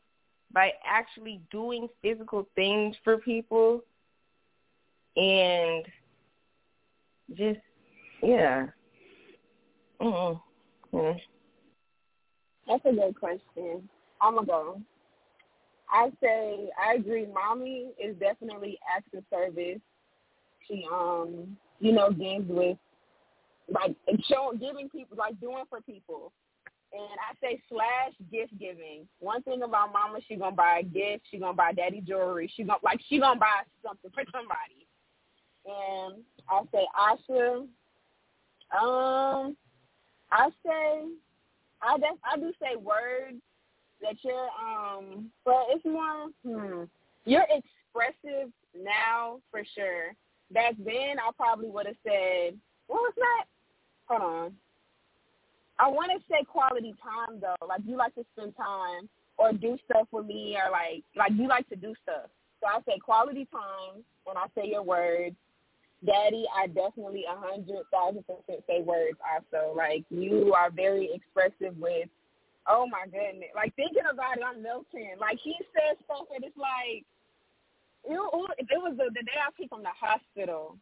by 0.53 0.71
actually 0.85 1.41
doing 1.51 1.89
physical 2.01 2.47
things 2.55 2.95
for 3.03 3.17
people 3.17 3.81
and 5.15 5.85
just 7.33 7.59
yeah. 8.21 8.67
Mm. 9.99 10.39
Mm. 10.93 11.19
That's 12.67 12.85
a 12.85 12.91
good 12.91 13.19
question. 13.19 13.89
I'm 14.21 14.35
gonna 14.35 14.45
go. 14.45 14.81
I 15.89 16.11
say 16.21 16.69
I 16.81 16.95
agree. 16.95 17.27
Mommy 17.33 17.91
is 18.03 18.15
definitely 18.17 18.77
acts 18.95 19.09
of 19.15 19.23
service. 19.29 19.79
She 20.67 20.85
um 20.91 21.57
you 21.79 21.91
know 21.91 22.11
gives 22.11 22.47
with 22.49 22.77
like 23.69 23.95
showing 24.29 24.59
giving 24.59 24.89
people 24.89 25.17
like 25.17 25.39
doing 25.39 25.63
for 25.69 25.81
people. 25.81 26.31
And 26.93 27.03
I 27.03 27.35
say 27.41 27.61
slash 27.69 28.13
gift 28.31 28.57
giving. 28.57 29.07
One 29.19 29.43
thing 29.43 29.61
about 29.61 29.91
mama, 29.91 30.19
she 30.27 30.35
gonna 30.35 30.55
buy 30.55 30.79
a 30.79 30.83
gift. 30.83 31.25
She 31.29 31.37
gonna 31.37 31.53
buy 31.53 31.73
daddy 31.73 32.01
jewelry. 32.01 32.51
She 32.55 32.63
gonna 32.63 32.79
like 32.83 32.99
she 33.07 33.19
gonna 33.19 33.39
buy 33.39 33.63
something 33.83 34.11
for 34.13 34.23
somebody. 34.31 34.87
And 35.65 36.23
I 36.49 36.61
say 36.71 36.87
Asha. 36.97 37.67
Um, 38.77 39.55
I 40.31 40.49
say 40.65 41.07
I 41.81 41.97
def- 41.97 42.23
I 42.23 42.37
do 42.37 42.51
say 42.61 42.75
words 42.75 43.41
that 44.01 44.15
you're 44.23 44.49
um 44.61 45.29
but 45.45 45.65
it's 45.69 45.85
more 45.85 46.27
hmm 46.45 46.83
you're 47.25 47.43
expressive 47.43 48.51
now 48.75 49.39
for 49.51 49.61
sure. 49.75 50.13
Back 50.51 50.75
then 50.77 51.19
I 51.19 51.29
probably 51.35 51.69
would 51.69 51.87
have 51.87 51.95
said 52.03 52.57
what 52.87 53.01
was 53.01 53.13
that? 53.17 53.45
Hold 54.07 54.21
on. 54.21 54.53
I 55.79 55.87
want 55.87 56.11
to 56.11 56.19
say 56.29 56.43
quality 56.43 56.93
time 57.03 57.39
though. 57.39 57.67
Like 57.67 57.81
you 57.85 57.97
like 57.97 58.15
to 58.15 58.25
spend 58.35 58.55
time 58.55 59.09
or 59.37 59.53
do 59.53 59.77
stuff 59.85 60.07
with 60.11 60.25
me, 60.25 60.57
or 60.57 60.71
like 60.71 61.03
like 61.15 61.31
you 61.37 61.47
like 61.47 61.69
to 61.69 61.75
do 61.75 61.93
stuff. 62.03 62.29
So 62.59 62.67
I 62.67 62.79
say 62.87 62.97
quality 62.99 63.47
time 63.51 64.03
when 64.23 64.37
I 64.37 64.45
say 64.55 64.69
your 64.69 64.83
words. 64.83 65.35
Daddy, 66.05 66.45
I 66.55 66.67
definitely 66.67 67.25
a 67.29 67.35
hundred 67.35 67.83
thousand 67.91 68.23
percent 68.27 68.63
say 68.67 68.81
words 68.81 69.17
also. 69.25 69.75
Like 69.75 70.05
you 70.09 70.53
are 70.55 70.69
very 70.69 71.09
expressive 71.13 71.77
with 71.77 72.07
oh 72.67 72.87
my 72.87 73.05
goodness. 73.05 73.49
Like 73.55 73.75
thinking 73.75 74.07
about 74.11 74.37
it, 74.37 74.43
I'm 74.45 74.61
melting. 74.61 75.15
Like 75.19 75.39
he 75.43 75.55
says 75.73 75.97
stuff 76.05 76.27
and 76.33 76.43
it's 76.43 76.57
like 76.57 77.03
it, 78.03 78.15
it 78.15 78.79
was 78.79 78.95
the, 78.97 79.05
the 79.13 79.23
day 79.23 79.39
I 79.39 79.51
came 79.57 79.69
from 79.69 79.83
the 79.83 79.95
hospital 79.95 80.77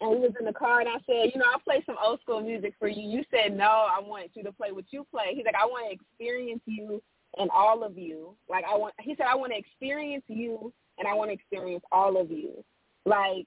and 0.00 0.10
we 0.10 0.16
was 0.16 0.32
in 0.38 0.46
the 0.46 0.52
car 0.52 0.80
and 0.80 0.88
I 0.88 0.98
said, 1.06 1.30
you 1.32 1.38
know, 1.38 1.46
I'll 1.52 1.60
play 1.60 1.82
some 1.84 1.96
old 2.02 2.20
school 2.20 2.40
music 2.40 2.74
for 2.78 2.88
you. 2.88 3.02
You 3.02 3.24
said 3.30 3.56
no, 3.56 3.86
I 3.90 4.00
want 4.00 4.30
you 4.34 4.42
to 4.44 4.52
play 4.52 4.72
what 4.72 4.86
you 4.90 5.06
play. 5.10 5.34
He's 5.34 5.44
like, 5.44 5.54
I 5.60 5.66
want 5.66 5.90
to 5.90 5.94
experience 5.94 6.62
you 6.66 7.02
and 7.38 7.50
all 7.54 7.84
of 7.84 7.98
you. 7.98 8.34
Like 8.48 8.64
I 8.64 8.76
want 8.76 8.94
he 9.00 9.14
said 9.16 9.26
I 9.30 9.36
want 9.36 9.52
to 9.52 9.58
experience 9.58 10.24
you 10.28 10.72
and 10.98 11.06
I 11.06 11.14
want 11.14 11.30
to 11.30 11.34
experience 11.34 11.84
all 11.92 12.20
of 12.20 12.30
you. 12.30 12.64
Like 13.04 13.46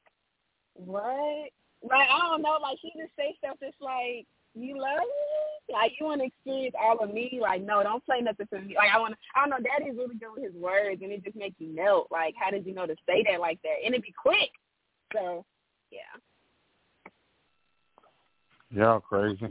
what? 0.74 1.50
Like 1.82 2.10
I 2.10 2.20
don't 2.30 2.42
know, 2.42 2.58
like 2.62 2.78
he 2.82 2.92
just 2.98 3.16
say 3.18 3.36
stuff 3.40 3.58
that's 3.60 3.76
like 3.82 4.26
you 4.56 4.78
love 4.80 5.00
me? 5.00 5.53
Like 5.72 5.94
you 6.00 6.06
want 6.06 6.22
to 6.22 6.28
experience 6.28 6.76
all 6.80 7.00
of 7.00 7.14
me? 7.14 7.40
Like 7.42 7.62
no, 7.64 7.82
don't 7.84 8.06
play 8.06 8.20
nothing 8.22 8.48
for 8.50 8.60
me. 8.60 8.76
Like 8.76 8.90
I 8.94 9.00
want 9.00 9.14
to. 9.14 9.18
I 9.36 9.42
don't 9.42 9.50
know. 9.50 9.70
Daddy's 9.70 9.98
really 9.98 10.16
good 10.16 10.34
with 10.36 10.44
his 10.44 10.62
words, 10.62 11.02
and 11.02 11.12
it 11.12 11.24
just 11.24 11.36
makes 11.36 11.56
you 11.60 11.74
melt. 11.74 12.08
Like 12.12 12.36
how 12.38 12.52
did 12.52 12.66
you 12.66 12.74
know 12.74 12.86
to 12.86 12.96
say 13.08 13.24
that 13.30 13.40
like 13.40 13.62
that? 13.64 13.86
And 13.86 13.96
it 13.96 14.04
be 14.04 14.14
quick. 14.22 14.50
So 15.14 15.46
yeah. 15.92 16.00
Y'all 18.72 19.00
crazy. 19.00 19.48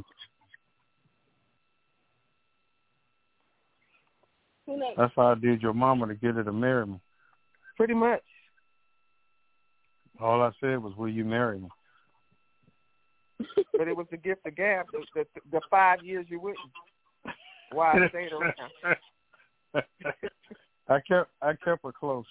That's 4.97 5.13
how 5.17 5.29
I 5.29 5.35
did 5.35 5.63
your 5.63 5.75
mama 5.75 6.07
to 6.09 6.15
get 6.15 6.35
her 6.35 6.45
to 6.45 6.53
marry 6.53 6.87
me. 6.87 7.01
Pretty 7.77 7.95
much. 7.95 8.23
All 10.21 10.43
I 10.43 10.51
said 10.61 10.83
was, 10.83 10.95
"Will 10.97 11.09
you 11.09 11.25
marry 11.25 11.59
me?" 11.59 11.69
But 13.77 13.89
it 13.89 13.97
was 13.97 14.07
the 14.11 14.17
gift 14.17 14.47
of 14.47 14.57
gab. 14.57 14.87
The, 14.93 15.05
the, 15.15 15.41
the 15.51 15.61
five 15.71 16.03
years 16.03 16.27
you 16.29 16.41
wouldn't. 16.41 16.59
Why 17.73 17.93
I 17.93 18.09
stayed 18.09 18.33
around. 18.33 18.97
I 20.89 21.01
kept 21.09 21.31
I 21.41 21.53
kept 21.65 21.85
her 21.85 21.93
close. 21.93 22.27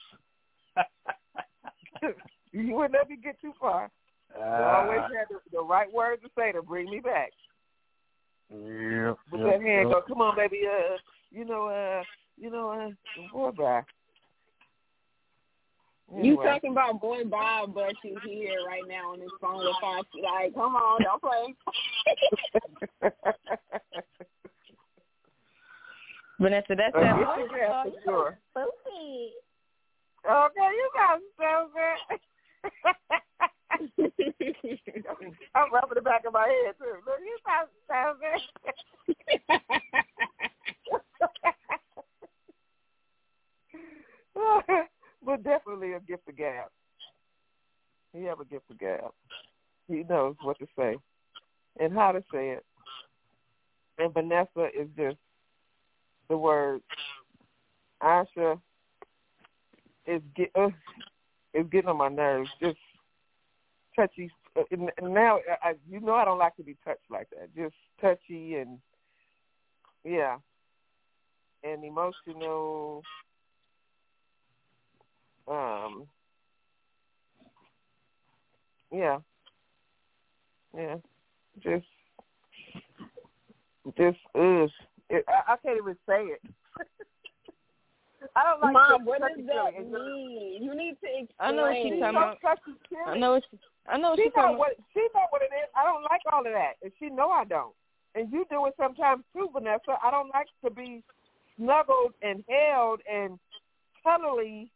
you 2.52 2.76
wouldn't 2.76 2.94
let 2.94 3.10
me 3.10 3.18
get 3.22 3.40
too 3.42 3.54
far. 3.60 3.90
Uh, 4.38 4.44
always 4.44 5.00
had 5.00 5.28
the, 5.30 5.40
the 5.52 5.64
right 5.64 5.92
words 5.92 6.22
to 6.24 6.30
say 6.38 6.52
to 6.52 6.62
bring 6.62 6.90
me 6.90 7.00
back. 7.00 7.32
Yeah. 8.50 9.14
With 9.32 9.42
yep, 9.42 9.52
that 9.52 9.62
hand, 9.62 9.90
yep. 9.90 9.92
go, 9.92 10.02
come 10.08 10.22
on, 10.22 10.36
baby. 10.36 10.62
Uh, 10.66 10.98
you 11.32 11.46
know, 11.46 11.68
uh, 11.68 12.04
you 12.38 12.50
know, 12.50 12.70
uh, 12.70 12.90
boy, 13.34 13.52
bye. 13.52 13.82
You 16.14 16.34
Anyway. 16.34 16.46
talking 16.46 16.72
about 16.72 17.00
boy 17.00 17.24
Bob, 17.24 17.74
but 17.74 17.94
you 18.04 18.20
here 18.26 18.66
right 18.68 18.84
now 18.86 19.14
on 19.14 19.20
this 19.20 19.30
phone 19.40 19.60
with 19.60 19.76
five. 19.80 20.04
Like, 20.22 20.54
come 20.54 20.76
on, 20.76 21.02
don't 21.04 21.22
play. 21.22 21.56
Vanessa, 26.40 26.76
that's 26.76 26.94
Uh, 26.96 27.00
that 27.00 27.18
yes, 27.18 27.38
voice. 27.38 27.50
yeah, 27.56 27.84
for 27.84 27.92
sure. 28.04 28.38
Spooky. 28.50 29.34
Okay, 30.30 30.70
you 30.74 30.90
got 30.94 31.22
stupid. 31.36 31.98
I'm 35.56 35.72
rubbing 35.72 35.96
the 35.96 36.02
back 36.02 36.26
of 36.26 36.34
my 36.34 36.48
head 36.48 36.76
too. 36.78 37.00
Look, 37.06 37.20
you 37.22 37.38
got 37.46 37.70
stupid. 37.88 38.42
but 45.26 45.44
definitely 45.44 45.94
a 45.94 46.00
gift 46.00 46.28
of 46.28 46.38
gab. 46.38 46.70
He 48.14 48.24
have 48.24 48.40
a 48.40 48.46
gift 48.46 48.70
of 48.70 48.80
gab. 48.80 49.12
He 49.88 50.04
knows 50.10 50.36
what 50.42 50.60
to 50.60 50.68
say 50.78 50.98
and 51.80 51.94
how 51.94 52.12
to 52.12 52.22
say 52.32 52.50
it. 52.50 52.66
And 53.98 54.14
Vanessa 54.14 54.68
is 54.78 54.88
just 54.98 55.18
the 56.30 56.38
word. 56.38 56.82
Asha 58.02 58.60
is 60.08 60.22
get 60.36 60.52
uh, 60.56 60.70
is 61.54 61.68
getting 61.72 61.90
on 61.90 61.98
my 61.98 62.10
nerves. 62.10 62.50
Just 62.60 62.78
touchy. 63.96 64.32
Uh, 64.58 64.64
and 64.72 64.90
now, 65.14 65.40
I, 65.64 65.74
you 65.90 66.00
know, 66.00 66.14
I 66.14 66.26
don't 66.26 66.40
like 66.40 66.56
to 66.58 66.64
be 66.64 66.76
touched 66.84 67.10
like 67.10 67.28
that. 67.30 67.56
Just 67.56 67.76
touchy 68.00 68.56
and 68.56 68.80
yeah, 70.04 70.38
and 71.64 71.84
emotional. 71.84 73.04
Um. 75.52 76.08
Yeah. 78.92 79.20
Yeah. 80.76 80.96
Just. 81.62 81.86
Just 83.98 84.18
ugh. 84.36 84.70
It, 85.10 85.26
I, 85.28 85.54
I 85.54 85.56
can't 85.58 85.78
even 85.78 85.96
say 86.08 86.24
it. 86.32 86.42
I 88.36 88.44
don't 88.44 88.62
like 88.62 88.74
Mom, 88.74 89.04
what 89.04 89.20
does 89.20 89.46
that 89.48 89.74
feely. 89.76 89.90
mean? 89.92 90.64
You 90.64 90.76
need 90.76 90.96
to 91.02 91.08
explain. 91.10 91.28
I 91.40 91.52
know 91.52 91.64
what 91.64 91.76
she's 91.82 92.00
talking 92.00 92.16
about. 92.16 92.38
I 93.08 93.18
know 93.18 93.32
what 93.34 93.44
she, 93.50 93.58
I 93.90 93.98
know 93.98 94.10
what 94.12 94.20
She 94.20 94.24
she's 94.24 94.32
know 94.36 94.42
talking 94.42 94.56
about. 94.56 94.60
what 94.60 94.72
she 94.94 95.00
know 95.14 95.26
what 95.32 95.42
it 95.42 95.52
is. 95.52 95.70
I 95.76 95.84
don't 95.84 96.04
like 96.04 96.22
all 96.32 96.46
of 96.46 96.54
that, 96.54 96.74
and 96.84 96.92
she 97.00 97.10
know 97.10 97.30
I 97.32 97.44
don't. 97.46 97.74
And 98.14 98.32
you 98.32 98.46
do 98.50 98.66
it 98.68 98.74
sometimes 98.78 99.24
too, 99.34 99.50
Vanessa. 99.52 99.98
I 100.04 100.12
don't 100.12 100.30
like 100.30 100.48
to 100.64 100.70
be 100.72 101.04
snuggled 101.58 102.14
and 102.22 102.44
held 102.48 103.02
and 103.12 103.40
cuddly 104.04 104.72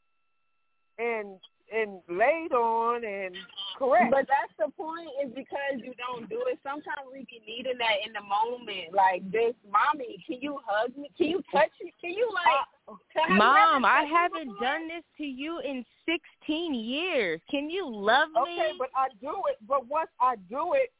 and 0.97 1.37
and 1.73 1.99
laid 2.07 2.53
on 2.53 3.03
and 3.03 3.35
correct. 3.77 4.11
But 4.11 4.27
that's 4.29 4.53
the 4.59 4.71
point 4.77 5.09
is 5.23 5.31
because 5.33 5.81
you 5.81 5.93
don't 5.97 6.29
do 6.29 6.43
it. 6.47 6.59
Sometimes 6.63 7.09
we 7.11 7.25
be 7.25 7.41
needing 7.45 7.77
that 7.79 8.05
in 8.05 8.13
the 8.13 8.21
moment. 8.21 8.93
Like 8.93 9.29
this, 9.31 9.53
mommy, 9.65 10.23
can 10.27 10.37
you 10.41 10.59
hug 10.65 10.95
me? 10.95 11.09
Can 11.17 11.27
you 11.27 11.41
touch 11.51 11.71
me? 11.83 11.93
Can 11.99 12.11
you 12.13 12.29
like? 12.33 12.99
can 13.11 13.33
I 13.33 13.37
Mom, 13.37 13.85
I 13.85 14.03
haven't 14.03 14.53
before? 14.53 14.61
done 14.61 14.87
this 14.87 15.03
to 15.17 15.23
you 15.23 15.59
in 15.61 15.83
16 16.05 16.73
years. 16.73 17.41
Can 17.49 17.69
you 17.69 17.89
love 17.89 18.29
me? 18.29 18.41
okay, 18.41 18.71
but 18.77 18.89
I 18.95 19.07
do 19.19 19.33
it. 19.49 19.57
But 19.67 19.87
once 19.87 20.09
I 20.21 20.35
do 20.49 20.73
it, 20.73 20.93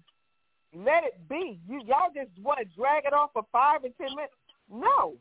let 0.75 1.03
it 1.03 1.19
be. 1.29 1.59
You 1.69 1.81
y'all 1.85 2.11
just 2.13 2.31
want 2.41 2.59
to 2.59 2.65
drag 2.75 3.05
it 3.05 3.13
off 3.13 3.29
for 3.33 3.45
five 3.51 3.83
and 3.83 3.93
ten 3.97 4.15
minutes. 4.15 4.33
No. 4.69 5.13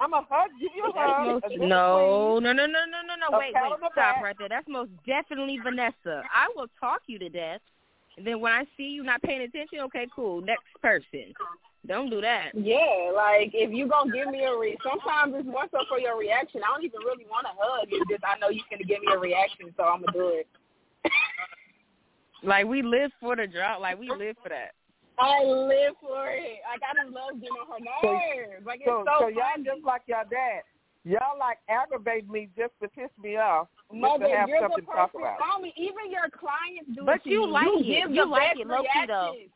I'm 0.00 0.12
a 0.12 0.26
hug. 0.28 0.50
Give 0.60 0.70
you 0.74 0.84
a 0.84 0.92
hug. 0.92 1.26
most 1.26 1.44
no, 1.58 2.38
no, 2.38 2.52
no, 2.52 2.66
no, 2.66 2.66
no, 2.66 3.00
no, 3.06 3.14
no. 3.30 3.38
Wait, 3.38 3.54
wait, 3.54 3.72
stop 3.78 3.94
back. 3.94 4.22
right 4.22 4.36
there. 4.38 4.48
That's 4.48 4.66
most 4.68 4.90
definitely 5.06 5.58
Vanessa. 5.62 6.22
I 6.34 6.48
will 6.56 6.68
talk 6.80 7.02
you 7.06 7.18
to 7.18 7.28
death. 7.28 7.60
And 8.16 8.26
then 8.26 8.40
when 8.40 8.52
I 8.52 8.64
see 8.76 8.84
you 8.84 9.02
not 9.02 9.22
paying 9.22 9.42
attention, 9.42 9.80
okay, 9.80 10.06
cool. 10.14 10.40
Next 10.40 10.64
person. 10.80 11.34
Don't 11.86 12.08
do 12.08 12.20
that. 12.22 12.50
Yeah, 12.54 13.12
like 13.14 13.50
if 13.52 13.70
you 13.70 13.86
gonna 13.86 14.10
give 14.10 14.28
me 14.28 14.44
a 14.44 14.56
re, 14.56 14.76
sometimes 14.82 15.34
it's 15.36 15.46
more 15.46 15.66
so 15.70 15.80
for 15.88 15.98
your 15.98 16.18
reaction. 16.18 16.62
I 16.64 16.74
don't 16.74 16.84
even 16.84 17.00
really 17.00 17.26
want 17.30 17.46
to 17.46 17.52
hug. 17.58 17.88
It's 17.90 18.08
just 18.10 18.24
I 18.24 18.38
know 18.38 18.48
you're 18.48 18.64
gonna 18.70 18.84
give 18.84 19.00
me 19.02 19.12
a 19.12 19.18
reaction, 19.18 19.74
so 19.76 19.84
I'm 19.84 20.00
gonna 20.00 20.12
do 20.12 20.28
it. 20.28 20.46
Like 22.42 22.66
we 22.66 22.82
live 22.82 23.10
for 23.20 23.36
the 23.36 23.46
drop. 23.46 23.80
Like 23.80 23.98
we 23.98 24.08
live 24.08 24.36
for 24.42 24.48
that. 24.48 24.72
I 25.18 25.44
live 25.44 25.94
for 26.00 26.26
it. 26.30 26.58
Like 26.66 26.82
I 26.82 26.94
just 27.02 27.14
love 27.14 27.38
getting 27.40 27.54
on 27.54 27.70
her 27.70 27.82
nerves. 27.82 28.66
Like 28.66 28.80
it's 28.80 28.88
So, 28.88 29.04
so, 29.06 29.26
so 29.26 29.28
y'all 29.28 29.58
just 29.62 29.84
like 29.84 30.02
y'all 30.06 30.26
dad. 30.28 30.62
Y'all 31.04 31.38
like 31.38 31.58
aggravate 31.68 32.28
me 32.28 32.48
just 32.56 32.72
to 32.80 32.88
piss 32.88 33.10
me 33.22 33.36
off, 33.36 33.68
just 33.92 34.00
Mother, 34.00 34.24
to 34.26 34.34
have 34.34 34.48
you're 34.48 34.60
something 34.60 34.88
the 34.88 34.88
to 34.88 34.96
talk 34.96 35.12
person. 35.12 35.20
about. 35.20 35.38
Mommy, 35.38 35.74
even 35.76 36.08
your 36.10 36.32
clients 36.32 36.88
do 36.96 37.04
But 37.04 37.20
it 37.20 37.24
to 37.24 37.30
you 37.30 37.44
you. 37.44 37.52
like 37.52 37.68
it. 37.68 37.84
give 37.84 38.10
You 38.10 38.24
the 38.24 38.30
like 38.32 38.56
best 38.56 38.60
it 38.60 38.66
low-key, 38.66 39.04
though. 39.06 39.36
reactions. 39.36 39.52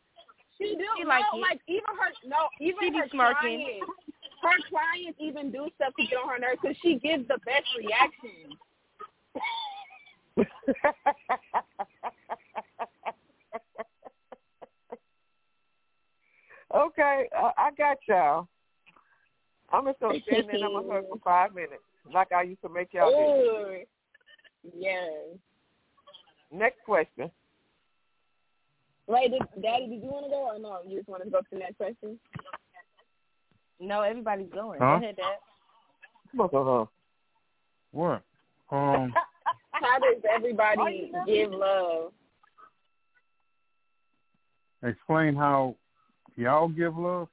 She 0.61 0.77
do. 0.77 0.85
She 0.99 1.05
no, 1.05 1.09
like 1.09 1.25
it. 1.33 1.41
like 1.41 1.61
even 1.67 1.89
her 1.97 2.13
no, 2.29 2.53
even 2.61 2.93
She 2.93 2.99
her 3.01 3.09
smirking. 3.11 3.65
clients. 3.65 3.89
Her 4.45 4.59
clients 4.69 5.19
even 5.19 5.51
do 5.51 5.67
stuff 5.81 5.95
to 5.99 6.05
get 6.07 6.19
on 6.21 6.29
her 6.29 6.39
nerves 6.39 6.61
because 6.63 6.77
she 6.85 7.01
gives 7.01 7.27
the 7.27 7.39
best 7.49 7.67
reactions. 7.75 8.55
okay, 16.75 17.29
uh, 17.37 17.51
I 17.57 17.71
got 17.77 17.99
y'all. 18.09 18.49
I'm 19.73 19.85
just 19.85 20.01
gonna 20.01 20.19
stand 20.27 20.47
there 20.49 20.57
and 20.57 20.65
I'm 20.65 20.73
gonna 20.73 20.93
hug 20.93 21.05
for 21.11 21.19
five 21.25 21.55
minutes, 21.55 21.83
like 22.13 22.33
I 22.33 22.43
used 22.43 22.63
to 22.63 22.69
make 22.69 22.93
y'all 22.93 23.11
do. 23.11 23.85
Yes. 24.77 25.39
Next 26.53 26.79
question. 26.85 27.31
Wait, 29.07 29.31
did, 29.31 29.63
Daddy, 29.63 29.89
did 29.89 30.03
you 30.03 30.11
want 30.11 30.27
to 30.27 30.31
go 30.31 30.51
or 30.55 30.59
no? 30.59 30.79
You 30.87 30.99
just 30.99 31.09
want 31.09 31.25
to 31.25 31.31
go 31.31 31.41
to 31.41 31.47
the 31.51 31.59
next 31.59 31.77
question? 31.77 32.19
No, 33.81 34.03
everybody's 34.03 34.51
going. 34.53 34.81
Huh? 34.81 34.99
Go 34.99 35.05
ahead, 35.05 35.17
Dad. 35.17 35.37
Come 36.31 36.41
on. 36.41 36.89
What? 37.93 38.23
Um, 38.71 39.15
How 39.71 39.99
does 39.99 40.23
everybody 40.35 41.13
give 41.27 41.53
love? 41.53 42.13
explain 44.83 45.35
how 45.35 45.75
y'all 46.39 46.69
give 46.69 46.97
love? 46.97 47.29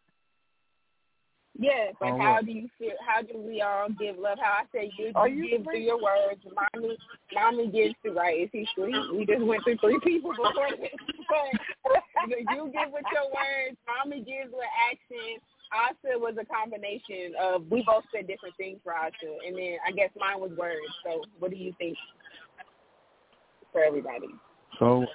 Yes, 1.57 1.95
like 2.01 2.13
Oh, 2.13 2.19
how 2.19 2.41
do 2.41 2.51
you 2.51 2.67
feel? 2.77 2.91
How 3.07 3.21
do 3.21 3.37
we 3.37 3.61
all 3.61 3.87
give 3.97 4.17
love? 4.17 4.37
How 4.41 4.59
I 4.59 4.65
say 4.73 4.91
you, 4.99 5.11
Are 5.15 5.29
you 5.29 5.49
give 5.49 5.63
through 5.63 5.79
your 5.79 6.01
words. 6.01 6.41
Mommy, 6.43 6.97
mommy 7.33 7.67
gives 7.71 7.95
through 8.01 8.17
right. 8.17 8.41
Is 8.41 8.49
he 8.51 8.67
sweet? 8.75 8.95
We 9.13 9.25
just 9.25 9.41
went 9.41 9.63
through 9.63 9.77
three 9.77 9.99
people 10.03 10.31
before 10.31 10.71
this, 10.77 10.89
but 11.85 12.29
you 12.29 12.71
give 12.73 12.91
with 12.91 13.05
your 13.13 13.31
words. 13.31 13.77
Mommy 13.87 14.19
gives 14.19 14.51
with 14.51 14.67
action. 14.91 15.39
Asa 15.71 16.19
was 16.19 16.35
a 16.39 16.45
combination 16.45 17.33
of 17.41 17.63
we 17.71 17.83
both 17.87 18.03
said 18.13 18.27
different 18.27 18.55
things 18.57 18.79
for 18.83 18.93
Asa, 18.93 19.13
and 19.47 19.55
then 19.57 19.77
I 19.87 19.91
guess 19.91 20.09
mine 20.19 20.41
was 20.41 20.51
words. 20.57 20.91
So 21.05 21.23
what 21.39 21.51
do 21.51 21.57
you 21.57 21.73
think 21.77 21.97
for 23.71 23.81
everybody? 23.81 24.27
So 24.77 25.05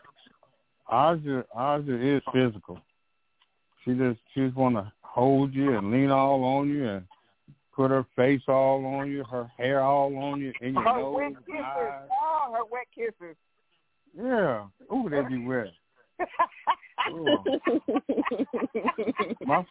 Aja 0.89 1.45
Aja 1.55 2.17
is 2.17 2.23
physical. 2.33 2.81
She 3.91 3.97
just 3.97 4.19
she 4.33 4.41
just 4.47 4.57
wanna 4.57 4.93
hold 5.03 5.53
you 5.53 5.77
and 5.77 5.91
lean 5.91 6.11
all 6.11 6.45
on 6.45 6.69
you 6.69 6.87
and 6.89 7.05
put 7.75 7.91
her 7.91 8.07
face 8.15 8.43
all 8.47 8.85
on 8.87 9.11
you, 9.11 9.25
her 9.25 9.51
hair 9.57 9.81
all 9.81 10.17
on 10.17 10.41
you, 10.41 10.53
in 10.61 10.75
your 10.75 10.83
Her 10.85 11.01
nose, 11.01 11.17
wet 11.17 11.33
kisses. 11.47 11.65
eyes. 11.65 12.09
Oh, 12.23 12.53
her 12.53 12.65
wet 12.71 12.87
kisses. 12.95 13.37
Yeah. 14.17 14.67
Ooh, 14.93 15.09
they 15.09 15.23
be 15.23 15.45
wet. 15.45 15.73
My 19.47 19.65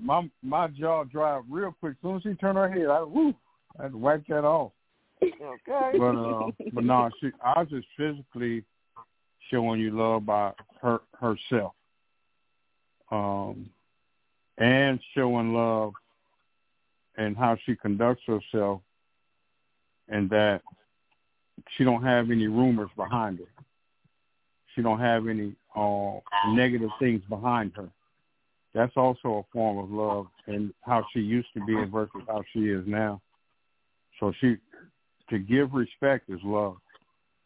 my 0.00 0.30
my 0.42 0.68
jaw 0.68 1.04
dried 1.04 1.42
real 1.50 1.74
quick. 1.80 1.92
As 1.92 1.98
soon 2.02 2.16
as 2.16 2.22
she 2.22 2.32
turned 2.34 2.56
her 2.56 2.68
head, 2.70 2.86
I 2.86 3.02
woo, 3.02 3.34
I 3.78 3.82
had 3.84 3.92
to 3.92 3.98
wipe 3.98 4.26
that 4.28 4.44
off. 4.44 4.72
okay. 5.22 5.98
But 5.98 6.16
uh, 6.16 6.50
but 6.72 6.84
no, 6.84 7.10
she 7.20 7.30
I 7.44 7.60
was 7.60 7.68
just 7.68 7.86
physically 7.96 8.64
showing 9.50 9.80
you 9.80 9.90
love 9.90 10.24
by 10.24 10.52
her 10.80 11.00
herself, 11.20 11.74
um, 13.10 13.70
and 14.58 15.00
showing 15.14 15.54
love 15.54 15.92
and 17.16 17.36
how 17.36 17.56
she 17.64 17.76
conducts 17.76 18.22
herself, 18.26 18.80
and 20.08 20.28
that 20.30 20.62
she 21.76 21.84
don't 21.84 22.02
have 22.02 22.30
any 22.30 22.48
rumors 22.48 22.90
behind 22.96 23.38
her. 23.38 23.64
She 24.74 24.82
don't 24.82 24.98
have 24.98 25.28
any 25.28 25.54
uh, 25.76 26.18
negative 26.48 26.90
things 26.98 27.22
behind 27.28 27.72
her. 27.76 27.88
That's 28.74 28.96
also 28.96 29.46
a 29.46 29.52
form 29.52 29.78
of 29.78 29.90
love, 29.90 30.26
and 30.46 30.74
how 30.82 31.06
she 31.12 31.20
used 31.20 31.48
to 31.54 31.64
be 31.64 31.76
versus 31.84 32.22
how 32.26 32.42
she 32.52 32.66
is 32.66 32.84
now. 32.86 33.20
So 34.18 34.32
she 34.40 34.56
to 35.30 35.38
give 35.38 35.72
respect 35.72 36.28
is 36.28 36.40
love 36.42 36.76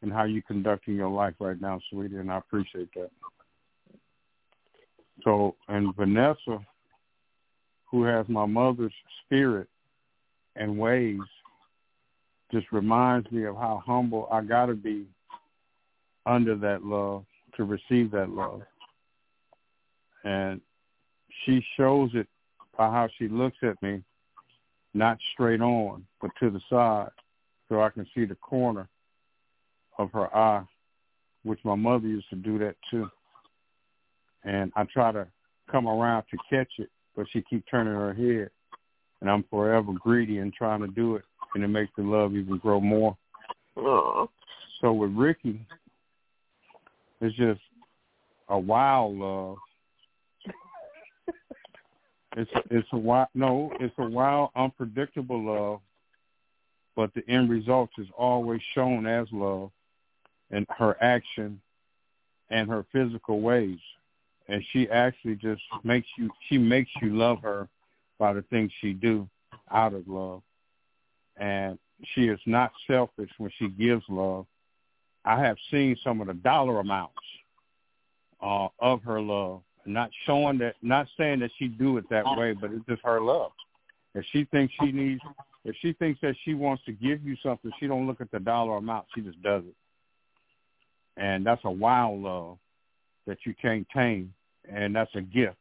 and 0.02 0.12
how 0.12 0.24
you 0.24 0.42
conducting 0.42 0.94
your 0.94 1.10
life 1.10 1.34
right 1.38 1.60
now, 1.60 1.80
sweetie, 1.90 2.16
and 2.16 2.30
I 2.30 2.38
appreciate 2.38 2.88
that. 2.94 3.10
So 5.24 5.56
and 5.68 5.94
Vanessa, 5.96 6.60
who 7.90 8.04
has 8.04 8.28
my 8.28 8.46
mother's 8.46 8.92
spirit 9.24 9.68
and 10.56 10.78
ways, 10.78 11.20
just 12.52 12.70
reminds 12.72 13.30
me 13.30 13.44
of 13.44 13.56
how 13.56 13.82
humble 13.84 14.28
I 14.30 14.42
gotta 14.42 14.74
be 14.74 15.06
under 16.26 16.54
that 16.56 16.84
love 16.84 17.24
to 17.56 17.64
receive 17.64 18.10
that 18.12 18.30
love. 18.30 18.62
And 20.24 20.60
she 21.44 21.64
shows 21.76 22.10
it 22.14 22.26
by 22.76 22.90
how 22.90 23.08
she 23.18 23.28
looks 23.28 23.58
at 23.62 23.80
me, 23.82 24.02
not 24.94 25.18
straight 25.32 25.60
on, 25.60 26.06
but 26.20 26.30
to 26.40 26.50
the 26.50 26.60
side 26.70 27.10
so 27.68 27.82
I 27.82 27.90
can 27.90 28.06
see 28.14 28.24
the 28.24 28.34
corner 28.36 28.88
of 29.98 30.12
her 30.12 30.34
eye, 30.34 30.64
which 31.42 31.60
my 31.64 31.74
mother 31.74 32.06
used 32.06 32.30
to 32.30 32.36
do 32.36 32.58
that 32.58 32.76
too. 32.90 33.10
And 34.44 34.72
I 34.76 34.84
try 34.84 35.12
to 35.12 35.26
come 35.70 35.86
around 35.86 36.24
to 36.30 36.38
catch 36.48 36.70
it, 36.78 36.90
but 37.16 37.26
she 37.32 37.42
keep 37.42 37.64
turning 37.70 37.92
her 37.92 38.14
head, 38.14 38.50
and 39.20 39.30
I'm 39.30 39.44
forever 39.50 39.92
greedy 39.92 40.38
and 40.38 40.52
trying 40.52 40.80
to 40.80 40.88
do 40.88 41.16
it, 41.16 41.24
and 41.54 41.64
it 41.64 41.68
makes 41.68 41.92
the 41.96 42.02
love 42.02 42.34
even 42.34 42.58
grow 42.58 42.80
more. 42.80 43.16
Aw. 43.76 44.26
So 44.80 44.92
with 44.92 45.12
Ricky, 45.12 45.60
it's 47.20 47.36
just 47.36 47.60
a 48.48 48.58
wild 48.58 49.16
love. 49.16 49.56
It's 52.36 52.50
it's 52.70 52.88
a 52.92 52.96
wild 52.96 53.28
no, 53.34 53.72
it's 53.80 53.94
a 53.98 54.08
wild, 54.08 54.50
unpredictable 54.54 55.42
love, 55.44 55.80
but 56.94 57.12
the 57.14 57.28
end 57.28 57.50
result 57.50 57.90
is 57.98 58.06
always 58.16 58.60
shown 58.74 59.06
as 59.06 59.26
love, 59.32 59.70
in 60.50 60.64
her 60.78 60.96
action 61.02 61.60
and 62.50 62.68
her 62.68 62.86
physical 62.92 63.40
ways, 63.40 63.78
and 64.48 64.64
she 64.72 64.88
actually 64.88 65.36
just 65.36 65.62
makes 65.84 66.08
you 66.16 66.30
she 66.48 66.58
makes 66.58 66.90
you 67.02 67.16
love 67.16 67.40
her 67.42 67.68
by 68.18 68.32
the 68.32 68.42
things 68.42 68.72
she 68.80 68.92
do 68.92 69.28
out 69.70 69.94
of 69.94 70.08
love, 70.08 70.42
and 71.36 71.78
she 72.14 72.28
is 72.28 72.40
not 72.46 72.72
selfish 72.86 73.30
when 73.38 73.50
she 73.58 73.68
gives 73.68 74.02
love. 74.08 74.46
I 75.24 75.40
have 75.40 75.56
seen 75.70 75.96
some 76.02 76.20
of 76.20 76.26
the 76.28 76.34
dollar 76.34 76.80
amounts 76.80 77.14
uh, 78.42 78.68
of 78.78 79.02
her 79.02 79.20
love. 79.20 79.62
Not 79.84 80.10
showing 80.26 80.58
that, 80.58 80.74
not 80.82 81.06
saying 81.16 81.40
that 81.40 81.50
she 81.58 81.68
do 81.68 81.96
it 81.96 82.04
that 82.10 82.24
way, 82.36 82.52
but 82.52 82.70
it's 82.72 82.84
just 82.86 83.02
her 83.04 83.20
love. 83.20 83.52
If 84.14 84.24
she 84.32 84.44
thinks 84.44 84.74
she 84.80 84.92
needs, 84.92 85.22
if 85.64 85.76
she 85.80 85.92
thinks 85.94 86.20
that 86.20 86.34
she 86.44 86.54
wants 86.54 86.84
to 86.84 86.92
give 86.92 87.24
you 87.24 87.36
something, 87.42 87.70
she 87.80 87.86
don't 87.86 88.06
look 88.06 88.20
at 88.20 88.30
the 88.30 88.40
dollar 88.40 88.76
amount. 88.76 89.06
She 89.14 89.22
just 89.22 89.42
does 89.42 89.62
it, 89.64 89.74
and 91.16 91.44
that's 91.44 91.64
a 91.64 91.70
wild 91.70 92.20
love 92.20 92.58
that 93.26 93.38
you 93.44 93.54
can't 93.60 93.86
tame, 93.94 94.32
and 94.72 94.94
that's 94.94 95.14
a 95.14 95.20
gift 95.20 95.56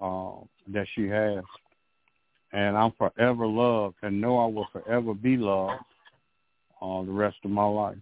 uh, 0.00 0.32
that 0.68 0.86
she 0.94 1.08
has. 1.08 1.44
And 2.52 2.76
I'm 2.76 2.92
forever 2.92 3.46
loved, 3.46 3.96
and 4.02 4.20
know 4.20 4.38
I 4.38 4.46
will 4.46 4.68
forever 4.72 5.12
be 5.12 5.36
loved 5.36 5.82
uh, 6.80 7.02
the 7.02 7.12
rest 7.12 7.36
of 7.44 7.50
my 7.50 7.66
life 7.66 7.98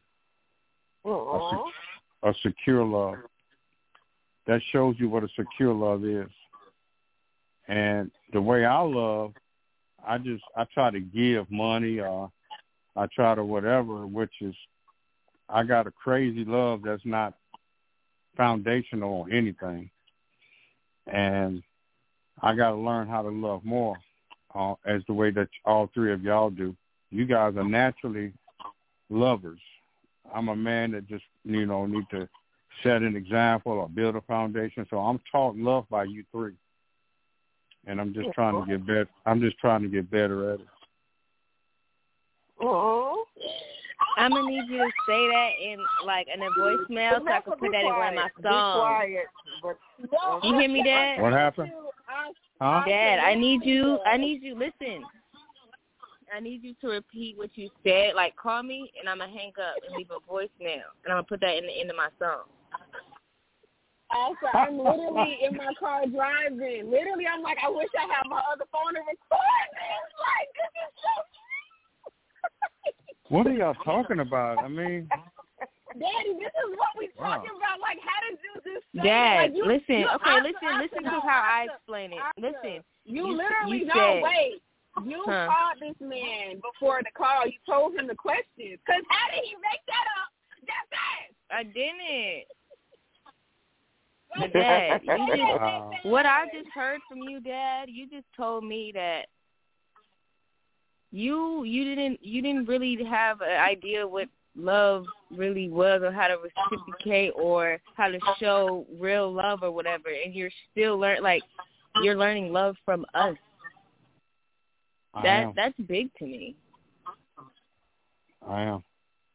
Aw. 1.05 1.71
a 2.23 2.35
secure 2.43 2.85
love. 2.85 3.17
That 4.47 4.61
shows 4.73 4.95
you 4.99 5.09
what 5.09 5.25
a 5.25 5.29
secure 5.37 5.75
love 5.75 6.05
is. 6.05 6.31
And 7.69 8.11
the 8.33 8.41
way 8.41 8.65
I 8.65 8.81
love, 8.81 9.33
I 10.07 10.19
just 10.19 10.45
I 10.57 10.65
try 10.73 10.91
to 10.91 11.01
give 11.01 11.51
money 11.51 11.99
or 11.99 12.31
I 12.95 13.07
try 13.15 13.35
to 13.35 13.45
whatever, 13.45 14.07
which 14.07 14.33
is 14.41 14.55
I 15.49 15.65
got 15.65 15.87
a 15.87 15.91
crazy 15.91 16.45
love 16.45 16.83
that's 16.85 17.05
not 17.05 17.35
foundational 18.37 19.23
on 19.23 19.33
anything. 19.33 19.91
And 21.07 21.63
I 22.43 22.55
got 22.55 22.71
to 22.71 22.77
learn 22.77 23.09
how 23.09 23.23
to 23.23 23.29
love 23.29 23.65
more 23.65 23.97
uh, 24.55 24.75
as 24.85 25.03
the 25.07 25.15
way 25.15 25.31
that 25.31 25.49
all 25.65 25.91
three 25.95 26.13
of 26.13 26.23
y'all 26.23 26.51
do. 26.51 26.75
You 27.11 27.25
guys 27.25 27.55
are 27.57 27.65
naturally 27.65 28.33
lovers. 29.11 29.61
I'm 30.35 30.49
a 30.49 30.57
man 30.57 30.93
that 30.93 31.09
just 31.09 31.25
you 31.45 31.67
know 31.67 31.87
need 31.87 32.07
to 32.11 32.29
set 32.83 33.03
an 33.03 33.17
example 33.17 33.73
or 33.73 33.89
build 33.89 34.17
a 34.17 34.21
foundation. 34.23 34.87
So 34.91 34.99
I'm 34.99 35.21
taught 35.31 35.57
love 35.57 35.89
by 35.89 36.05
you 36.05 36.25
three, 36.33 36.55
and 37.87 38.01
I'm 38.01 38.13
just 38.13 38.33
trying 38.35 38.61
to 38.61 38.67
get 38.67 38.87
better. 38.87 39.09
I'm 39.25 39.41
just 39.41 39.59
trying 39.59 39.83
to 39.83 39.89
get 39.89 40.11
better 40.11 40.53
at 40.53 40.61
it. 40.61 40.67
Aw. 42.61 43.25
I'm 44.17 44.31
gonna 44.31 44.49
need 44.49 44.69
you 44.69 44.79
to 44.79 44.91
say 45.07 45.29
that 45.29 45.51
in 45.62 45.79
like 46.05 46.27
in 46.33 46.43
a 46.43 46.51
voicemail 46.59 47.19
so 47.19 47.29
I 47.29 47.41
can 47.41 47.53
put 47.59 47.71
that 47.73 47.81
in 47.81 47.87
one 47.87 48.09
of 48.09 48.14
my 48.14 48.29
Be 48.37 48.43
songs. 48.43 48.75
quiet. 48.75 49.27
But 49.62 49.79
No, 50.11 50.41
You 50.43 50.59
hear 50.59 50.69
me, 50.71 50.83
Dad? 50.83 51.21
What 51.21 51.33
happened? 51.33 51.73
I, 52.09 52.31
Huh? 52.61 52.83
Dad, 52.87 53.19
I 53.19 53.35
need 53.35 53.64
you. 53.64 53.99
I 54.07 54.17
need 54.17 54.43
you. 54.43 54.55
Listen. 54.55 55.05
I 56.35 56.41
need 56.41 56.64
you 56.64 56.75
to 56.81 56.89
repeat 56.89 57.39
what 57.39 57.51
you 57.55 57.71
said. 57.85 58.14
Like, 58.17 58.35
call 58.35 58.62
me, 58.62 58.91
and 58.99 59.09
I'm 59.09 59.19
gonna 59.19 59.31
hang 59.31 59.53
up 59.61 59.77
and 59.87 59.97
leave 59.97 60.11
a 60.11 60.19
voicemail, 60.31 60.91
and 61.05 61.12
I'm 61.12 61.23
gonna 61.23 61.23
put 61.23 61.41
that 61.41 61.57
in 61.57 61.67
the 61.67 61.81
end 61.81 61.91
of 61.91 61.97
my 61.97 62.09
song. 62.19 62.49
Also, 64.11 64.47
I'm 64.55 64.79
literally 64.79 65.39
in 65.43 65.57
my 65.57 65.73
car 65.79 66.07
driving. 66.07 66.91
Literally, 66.91 67.27
I'm 67.27 67.43
like, 67.43 67.59
I 67.62 67.69
wish 67.69 67.91
I 67.99 68.07
had 68.07 68.27
my 68.31 68.43
other 68.51 68.64
phone 68.73 68.95
to 68.95 69.01
record 69.01 69.69
this. 69.77 70.07
Like, 70.19 70.49
this 70.57 70.73
is 70.83 70.93
so. 71.03 71.36
What 73.29 73.47
are 73.47 73.53
y'all 73.53 73.74
talking 73.85 74.20
about? 74.20 74.59
I 74.62 74.68
mean, 74.68 75.09
Daddy, 75.99 76.33
this 76.39 76.53
is 76.53 76.77
what 76.77 76.89
we 76.99 77.11
Wow. 77.18 77.37
talking 77.39 77.51
about. 77.57 77.81
Like, 77.81 77.99
how 78.01 78.20
to 78.31 78.37
do 78.37 78.61
this. 78.64 78.83
Stuff. 78.93 79.05
Dad, 79.05 79.37
like, 79.51 79.55
you, 79.57 79.64
listen. 79.64 79.99
you, 80.01 80.09
okay, 80.09 80.31
Asa, 80.31 80.43
listen. 80.45 80.68
Asa, 80.68 80.83
listen 80.83 81.03
to 81.05 81.11
no, 81.11 81.20
how 81.20 81.41
I 81.43 81.62
Asa, 81.64 81.74
explain 81.74 82.12
it. 82.12 82.18
Asa, 82.20 82.41
Listen. 82.41 82.85
You, 83.05 83.27
You- 83.27 83.37
literally 83.37 83.79
you 83.79 83.85
no 83.87 83.95
said- 83.95 84.22
wait. 84.22 84.62
You 85.05 85.22
Huh. 85.27 85.49
called 85.53 85.79
this 85.81 86.01
man 86.01 86.57
before 86.61 87.03
the 87.03 87.11
call. 87.12 87.47
You 87.47 87.59
told 87.68 87.95
him 87.95 88.07
the 88.07 88.14
questions. 88.14 88.79
Cause 88.87 89.03
how 89.11 89.31
did 89.35 89.45
he 89.45 89.55
make 89.57 89.85
that 89.87 90.07
up? 90.22 90.33
That 90.66 90.85
fast? 90.89 91.35
I 91.51 91.62
didn't. 91.64 92.47
Dad, 94.53 95.03
you 95.05 95.27
just 95.27 95.43
Wow. 95.61 95.91
what 96.05 96.24
I 96.27 96.47
just 96.53 96.68
heard 96.74 97.01
from 97.09 97.18
you, 97.29 97.41
Dad. 97.41 97.89
You 97.91 98.07
just 98.09 98.27
told 98.37 98.64
me 98.64 98.91
that 98.95 99.27
you 101.17 101.64
you 101.64 101.85
didn't 101.85 102.19
you 102.23 102.43
didn't 102.43 102.67
really 102.67 103.03
have 103.05 103.41
an 103.41 103.61
idea 103.61 104.07
what 104.07 104.29
love 104.55 105.05
really 105.31 105.69
was 105.69 106.01
or 106.03 106.11
how 106.11 106.29
to 106.29 106.37
reciprocate 106.37 107.33
or 107.37 107.79
how 107.97 108.09
to 108.09 108.19
show 108.39 108.87
real 108.99 109.33
love 109.33 109.61
or 109.62 109.71
whatever 109.71 110.09
and 110.25 110.35
you're 110.35 110.51
still 110.71 110.99
learn 110.99 111.23
like 111.23 111.43
you're 112.03 112.17
learning 112.17 112.53
love 112.53 112.75
from 112.85 113.05
us 113.14 113.37
I 115.14 115.23
that 115.23 115.45
am. 115.45 115.53
that's 115.57 115.75
big 115.87 116.11
to 116.19 116.25
me 116.25 116.57
I 118.49 118.62
am. 118.62 118.83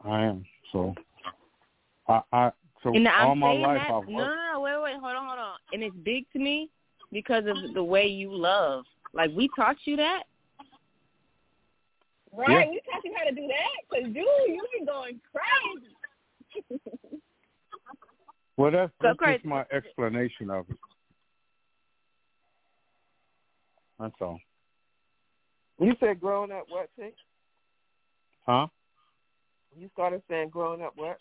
I 0.03 0.23
am. 0.23 0.45
So 0.71 0.95
I 2.07 2.21
I 2.31 2.51
so 2.83 2.93
and 2.93 3.07
all 3.07 3.31
I'm 3.31 3.39
my 3.39 3.51
life 3.51 3.81
that 3.87 3.93
I've 3.93 4.07
worked. 4.07 4.09
no, 4.09 4.35
no, 4.53 4.59
wait, 4.61 4.81
wait, 4.81 4.93
hold 4.93 5.15
on, 5.15 5.27
hold 5.27 5.39
on. 5.39 5.55
And 5.73 5.83
it's 5.83 5.95
big 6.03 6.25
to 6.33 6.39
me 6.39 6.69
because 7.11 7.43
of 7.45 7.73
the 7.73 7.83
way 7.83 8.07
you 8.07 8.33
love. 8.33 8.85
Like 9.13 9.31
we 9.35 9.49
taught 9.55 9.77
you 9.85 9.97
that. 9.97 10.23
Right? 12.33 12.49
Yeah. 12.49 12.69
We 12.71 12.81
taught 12.91 13.03
you 13.03 13.13
how 13.17 13.25
to 13.29 13.35
do 13.35 13.47
that? 13.47 13.89
Because, 13.89 14.05
dude, 14.05 14.15
you 14.15 14.63
been 14.77 14.85
going 14.85 15.19
crazy. 15.31 15.95
Well 18.57 18.69
that's, 18.69 18.91
So 19.01 19.07
that's 19.07 19.17
crazy. 19.17 19.37
just 19.37 19.45
my 19.45 19.65
explanation 19.71 20.51
of 20.51 20.69
it. 20.69 20.77
That's 23.99 24.13
all. 24.21 24.39
You 25.79 25.95
said 25.99 26.19
growing 26.19 26.51
up 26.51 26.65
what, 26.69 26.89
Chick? 26.95 27.15
Huh? 28.45 28.67
You 29.75 29.89
started 29.93 30.21
saying 30.29 30.49
growing 30.49 30.81
up 30.83 30.93
what? 30.95 31.17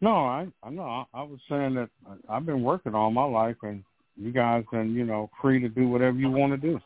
No, 0.00 0.24
I 0.24 0.46
I 0.62 0.70
know. 0.70 0.84
I, 0.84 1.04
I 1.12 1.22
was 1.22 1.40
saying 1.48 1.74
that 1.74 1.90
I- 2.08 2.36
I've 2.36 2.46
been 2.46 2.62
working 2.62 2.94
all 2.94 3.10
my 3.10 3.24
life, 3.24 3.56
and 3.62 3.82
you 4.16 4.30
guys 4.32 4.64
been 4.70 4.94
you 4.94 5.04
know 5.04 5.28
free 5.42 5.60
to 5.60 5.68
do 5.68 5.88
whatever 5.88 6.16
you 6.16 6.30
want 6.30 6.52
to 6.52 6.56
do. 6.56 6.80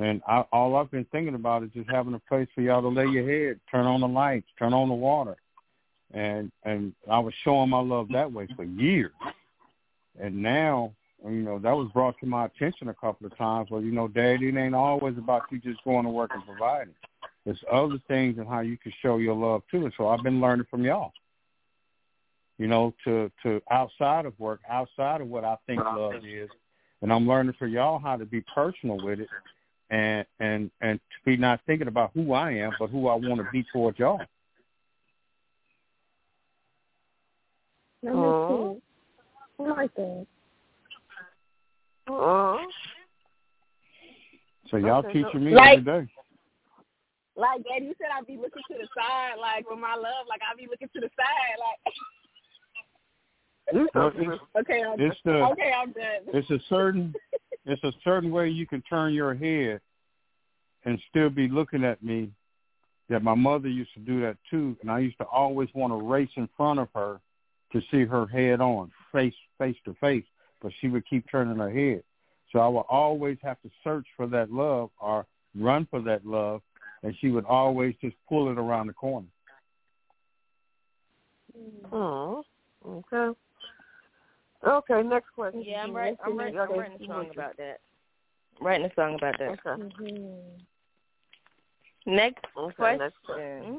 And 0.00 0.22
I, 0.28 0.44
all 0.52 0.76
I've 0.76 0.90
been 0.90 1.06
thinking 1.06 1.34
about 1.34 1.64
is 1.64 1.70
just 1.74 1.90
having 1.90 2.14
a 2.14 2.20
place 2.20 2.48
for 2.54 2.60
y'all 2.60 2.82
to 2.82 2.88
lay 2.88 3.06
your 3.06 3.28
head, 3.28 3.60
turn 3.70 3.86
on 3.86 4.00
the 4.00 4.08
lights, 4.08 4.46
turn 4.58 4.72
on 4.72 4.88
the 4.88 4.94
water, 4.94 5.36
and 6.12 6.52
and 6.64 6.92
I 7.10 7.18
was 7.18 7.34
showing 7.42 7.70
my 7.70 7.80
love 7.80 8.08
that 8.12 8.32
way 8.32 8.46
for 8.54 8.64
years. 8.64 9.12
And 10.20 10.40
now, 10.42 10.92
you 11.24 11.42
know, 11.42 11.58
that 11.58 11.76
was 11.76 11.90
brought 11.92 12.18
to 12.20 12.26
my 12.26 12.46
attention 12.46 12.88
a 12.88 12.94
couple 12.94 13.26
of 13.26 13.36
times. 13.36 13.70
Well, 13.70 13.82
you 13.82 13.92
know, 13.92 14.08
Daddy, 14.08 14.48
it 14.48 14.56
ain't 14.56 14.74
always 14.74 15.18
about 15.18 15.42
you 15.50 15.58
just 15.58 15.82
going 15.84 16.04
to 16.04 16.10
work 16.10 16.30
and 16.32 16.44
providing. 16.46 16.94
There's 17.44 17.62
other 17.72 17.98
things 18.08 18.38
and 18.38 18.46
how 18.46 18.60
you 18.60 18.76
can 18.76 18.92
show 19.02 19.16
your 19.16 19.34
love 19.34 19.62
too. 19.70 19.84
And 19.84 19.94
so 19.96 20.08
I've 20.08 20.22
been 20.22 20.40
learning 20.40 20.66
from 20.70 20.84
y'all 20.84 21.12
you 22.58 22.66
know, 22.66 22.92
to 23.04 23.30
to 23.44 23.62
outside 23.70 24.26
of 24.26 24.38
work, 24.38 24.60
outside 24.68 25.20
of 25.20 25.28
what 25.28 25.44
I 25.44 25.56
think 25.66 25.80
love 25.80 26.14
is, 26.24 26.50
and 27.00 27.12
I'm 27.12 27.26
learning 27.26 27.54
for 27.58 27.66
y'all 27.66 28.00
how 28.00 28.16
to 28.16 28.26
be 28.26 28.42
personal 28.52 28.98
with 29.02 29.20
it, 29.20 29.28
and 29.90 30.26
and 30.40 30.70
and 30.80 30.98
to 31.00 31.16
be 31.24 31.36
not 31.36 31.60
thinking 31.66 31.88
about 31.88 32.10
who 32.14 32.32
I 32.32 32.52
am, 32.52 32.72
but 32.78 32.90
who 32.90 33.08
I 33.08 33.14
want 33.14 33.36
to 33.38 33.46
be 33.52 33.64
towards 33.72 33.98
y'all. 33.98 34.20
That 38.02 38.12
Aw. 38.12 38.68
makes 38.68 38.74
sense. 38.74 38.82
I 39.60 39.62
like 39.64 39.94
that. 39.96 40.26
Uh-huh. 42.08 42.58
So 44.70 44.76
y'all 44.76 45.04
Okay, 45.06 45.22
teaching 45.24 45.44
me 45.44 45.54
Like- 45.54 45.78
every 45.78 46.04
day. 46.04 46.12
Like, 47.34 47.62
Daddy, 47.64 47.86
you 47.86 47.94
said 47.98 48.08
I'd 48.12 48.26
be 48.26 48.36
looking 48.36 48.62
to 48.68 48.74
the 48.78 48.88
side, 48.96 49.34
like, 49.38 49.68
with 49.70 49.78
my 49.78 49.94
love, 49.94 50.26
like, 50.28 50.40
I'd 50.50 50.56
be 50.56 50.66
looking 50.68 50.88
to 50.88 51.00
the 51.00 51.08
side, 51.16 51.58
like, 51.60 51.94
You 53.72 53.88
Well, 53.94 54.10
said 54.12 54.22
it's, 54.22 54.42
okay, 54.60 54.82
I'm 54.82 55.00
it's 55.00 55.20
the 55.24 55.34
okay, 55.52 55.72
I'm 55.72 55.92
done. 55.92 56.22
it's 56.34 56.50
a 56.50 56.58
certain 56.68 57.14
it's 57.68 57.84
a 57.84 57.92
certain 58.02 58.30
way 58.30 58.48
you 58.48 58.66
can 58.66 58.82
turn 58.82 59.12
your 59.12 59.34
head 59.34 59.80
and 60.84 60.98
still 61.10 61.30
be 61.30 61.48
looking 61.48 61.84
at 61.84 62.02
me. 62.02 62.30
That 63.10 63.22
my 63.22 63.34
mother 63.34 63.68
used 63.68 63.94
to 63.94 64.00
do 64.00 64.20
that 64.20 64.36
too, 64.50 64.76
and 64.82 64.90
I 64.90 64.98
used 64.98 65.16
to 65.16 65.24
always 65.24 65.70
want 65.74 65.94
to 65.94 65.96
race 65.96 66.28
in 66.36 66.46
front 66.58 66.78
of 66.78 66.88
her 66.94 67.20
to 67.72 67.80
see 67.90 68.04
her 68.04 68.26
head 68.26 68.60
on, 68.60 68.90
face 69.12 69.32
face 69.56 69.76
to 69.86 69.94
face, 69.94 70.24
but 70.60 70.72
she 70.78 70.88
would 70.88 71.08
keep 71.08 71.24
turning 71.30 71.56
her 71.56 71.70
head. 71.70 72.02
So 72.52 72.58
I 72.58 72.68
would 72.68 72.84
always 72.88 73.38
have 73.42 73.60
to 73.62 73.70
search 73.82 74.06
for 74.14 74.26
that 74.26 74.52
love 74.52 74.90
or 75.00 75.24
run 75.54 75.86
for 75.90 76.02
that 76.02 76.26
love, 76.26 76.60
and 77.02 77.14
she 77.18 77.30
would 77.30 77.46
always 77.46 77.94
just 78.02 78.16
pull 78.28 78.50
it 78.50 78.58
around 78.58 78.88
the 78.88 78.92
corner. 78.92 79.26
Oh, 81.90 82.44
okay. 82.86 83.38
Okay, 84.66 85.02
next 85.02 85.30
question. 85.34 85.62
Yeah, 85.64 85.82
I'm 85.84 85.94
right. 85.94 86.16
I'm 86.24 86.36
right. 86.36 86.54
I'm 86.56 86.70
writing 86.78 86.98
a 87.02 87.06
song 87.06 87.30
about 87.32 87.56
that. 87.58 87.80
writing 88.60 88.86
a 88.86 88.94
song 88.94 89.14
about 89.14 89.34
that. 89.38 89.50
Okay. 89.50 89.82
Mm-hmm. 89.82 90.34
Next 92.14 92.44
Okay, 92.56 92.74
question. 92.74 92.98
next 92.98 93.16
question. 93.24 93.44
Mm-hmm. 93.62 93.76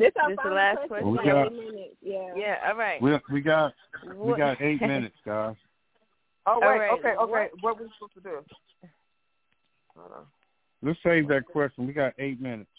This 0.00 0.12
our 0.20 0.28
This 0.30 0.38
the 0.44 0.50
last 0.50 0.76
question. 0.88 0.88
question? 0.88 1.10
We 1.12 1.16
got- 1.18 1.46
eight 1.46 1.52
minutes. 1.52 1.96
Yeah. 2.00 2.34
Yeah. 2.36 2.56
All 2.68 2.76
right. 2.76 3.02
We 3.02 3.18
we 3.32 3.40
got 3.40 3.72
we 4.16 4.36
got 4.36 4.60
eight 4.62 4.80
minutes, 4.80 5.16
guys. 5.24 5.54
Oh, 6.46 6.58
wait, 6.60 6.66
All 6.66 6.78
right, 6.78 6.90
okay, 6.98 7.08
okay. 7.10 7.30
what- 7.30 7.50
What, 7.62 7.80
we 7.80 7.88
supposed 7.98 8.14
to 8.14 8.20
do? 8.20 8.44
Hold 9.96 10.12
on. 10.12 10.24
Let's 10.82 10.98
save 11.02 11.28
that 11.28 11.44
question. 11.46 11.86
We 11.86 11.92
got 11.92 12.14
eight 12.18 12.40
minutes. 12.40 12.70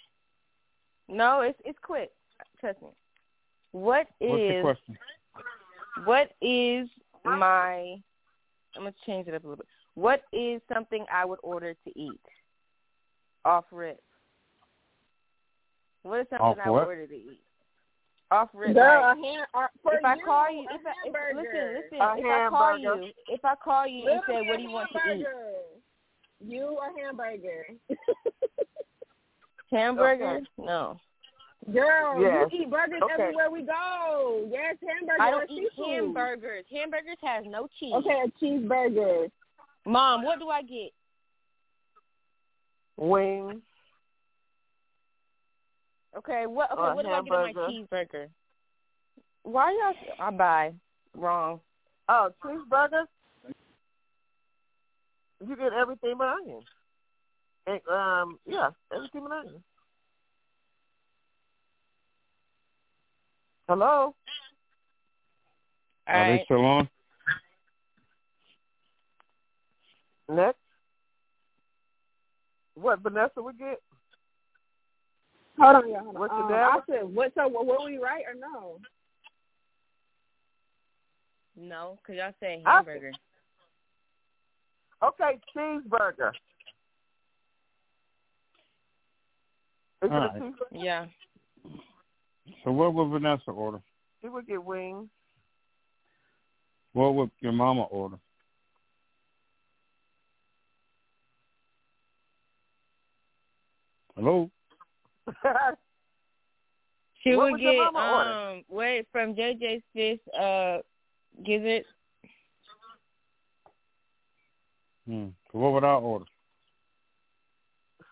No, 1.07 1.41
it's 1.41 1.59
it's 1.65 1.77
quick. 1.81 2.11
Trust 2.59 2.81
me. 2.81 2.87
What 3.71 4.07
What's 4.19 4.41
the 4.41 4.59
question? 4.63 4.97
What 6.05 6.31
is 6.41 6.87
my? 7.23 7.95
I'm 8.75 8.83
gonna 8.83 8.93
change 9.05 9.27
it 9.27 9.33
up 9.33 9.43
a 9.43 9.47
little 9.47 9.57
bit. 9.57 9.67
What 9.95 10.21
is 10.31 10.61
something 10.71 11.05
I 11.11 11.25
would 11.25 11.39
order 11.43 11.73
to 11.73 11.99
eat? 11.99 12.21
Off 13.45 13.65
rip. 13.71 13.99
What 16.03 16.21
is 16.21 16.27
something 16.29 16.45
Off 16.45 16.57
I 16.63 16.69
would 16.69 16.85
order 16.85 17.07
to 17.07 17.15
eat? 17.15 17.41
Off 18.31 18.49
rip. 18.53 18.75
Girl, 18.75 19.01
like, 19.01 19.17
a 19.17 19.21
ham, 19.21 19.45
or, 19.53 19.69
for 19.81 19.95
if 19.95 20.05
I 20.05 20.15
call 20.23 20.51
you, 20.51 20.67
if 20.71 20.85
I 20.85 20.93
if, 21.05 21.35
listen, 21.35 21.75
listen, 21.75 21.99
A 21.99 22.15
if 22.17 22.25
I 22.25 22.49
call 22.49 22.77
you, 22.77 23.11
if 23.27 23.45
I 23.45 23.55
call 23.55 23.87
you 23.87 24.09
and 24.09 24.21
say, 24.27 24.41
"What 24.47 24.57
do 24.57 24.63
you 24.63 24.69
want 24.69 24.89
to 24.91 25.13
eat?" 25.13 25.25
You 26.41 26.77
a 26.77 27.01
hamburger. 27.01 27.65
Hamburger? 29.71 30.37
Okay. 30.37 30.45
No, 30.57 30.97
Girl, 31.73 32.21
Yes. 32.21 32.51
you 32.51 32.61
eat 32.63 32.69
burgers 32.69 33.01
Okay. 33.03 33.13
everywhere 33.23 33.49
we 33.51 33.61
go. 33.63 34.47
Yes, 34.49 34.77
hamburgers. 34.81 35.19
I 35.19 35.29
don't 35.31 35.49
eat 35.51 35.69
seafood. 35.71 35.85
hamburgers. 35.87 36.65
Hamburgers 36.71 37.17
has 37.21 37.45
no 37.45 37.67
cheese. 37.79 37.93
Okay, 37.93 38.23
a 38.25 38.27
cheeseburger. 38.43 39.29
Mom, 39.85 40.23
what 40.23 40.39
do 40.39 40.49
I 40.49 40.61
get? 40.61 40.91
Wings. 42.97 43.61
Okay, 46.17 46.45
what? 46.47 46.71
Okay, 46.71 46.81
Or 46.81 46.91
a 46.91 46.95
what 46.95 47.05
do 47.05 47.11
I 47.11 47.21
get 47.21 47.33
on 47.33 47.53
my 47.53 47.53
cheeseburger? 47.53 48.27
Why 49.43 49.71
y'all? 49.71 50.15
I 50.19 50.31
buy 50.31 50.73
wrong. 51.15 51.59
Oh, 52.07 52.29
cheeseburger. 52.43 53.03
You 55.47 55.55
get 55.55 55.71
everything 55.73 56.15
but 56.17 56.27
onions. 56.27 56.65
And, 57.67 57.79
um, 57.87 58.39
yeah, 58.45 58.71
everything 58.93 59.21
but 59.23 59.31
onions. 59.31 59.63
Hello. 63.69 64.15
All 66.07 66.15
Are 66.15 66.37
they 66.37 66.41
still 66.45 66.65
on? 66.65 66.89
Next. 70.27 70.57
What 72.73 73.01
Vanessa 73.01 73.43
would 73.43 73.59
get? 73.59 73.79
Hold 75.59 75.75
on, 75.75 75.87
y'all. 75.87 75.99
Hold 75.99 76.15
on. 76.15 76.19
What's 76.19 76.31
your 76.31 76.43
Um, 76.45 76.49
dad? 76.49 76.63
I 76.63 76.79
said, 76.89 77.03
what? 77.13 77.31
So, 77.35 77.47
what, 77.47 77.67
what 77.67 77.85
we 77.85 77.99
right 77.99 78.23
or 78.25 78.33
no? 78.33 78.79
No, 81.55 81.99
because 82.01 82.15
y'all 82.15 82.33
say 82.39 82.63
I- 82.65 82.77
hamburger. 82.77 83.11
Okay, 85.03 85.39
cheeseburger. 85.55 86.31
Is 90.01 90.09
it 90.09 90.11
All 90.11 90.23
a 90.23 90.29
cheeseburger? 90.39 90.53
Yeah. 90.71 91.05
So 92.63 92.71
what 92.71 92.93
would 92.93 93.09
Vanessa 93.09 93.51
order? 93.51 93.81
She 94.21 94.29
would 94.29 94.47
get 94.47 94.63
wings. 94.63 95.07
What 96.93 97.15
would 97.15 97.31
your 97.39 97.51
mama 97.51 97.83
order? 97.83 98.17
Hello? 104.15 104.49
She 107.21 107.31
What 107.31 107.37
would 107.37 107.51
would 107.53 107.61
get 107.61 107.75
mama 107.75 107.99
order? 107.99 108.29
um 108.31 108.63
wait 108.69 109.05
from 109.11 109.35
JJ's 109.35 109.83
Fish 109.93 110.19
uh 110.39 110.77
gizzard. 111.45 111.83
Hmm. 115.05 115.27
So 115.51 115.59
what 115.59 115.73
would 115.73 115.83
I 115.83 115.95
order? 115.95 116.25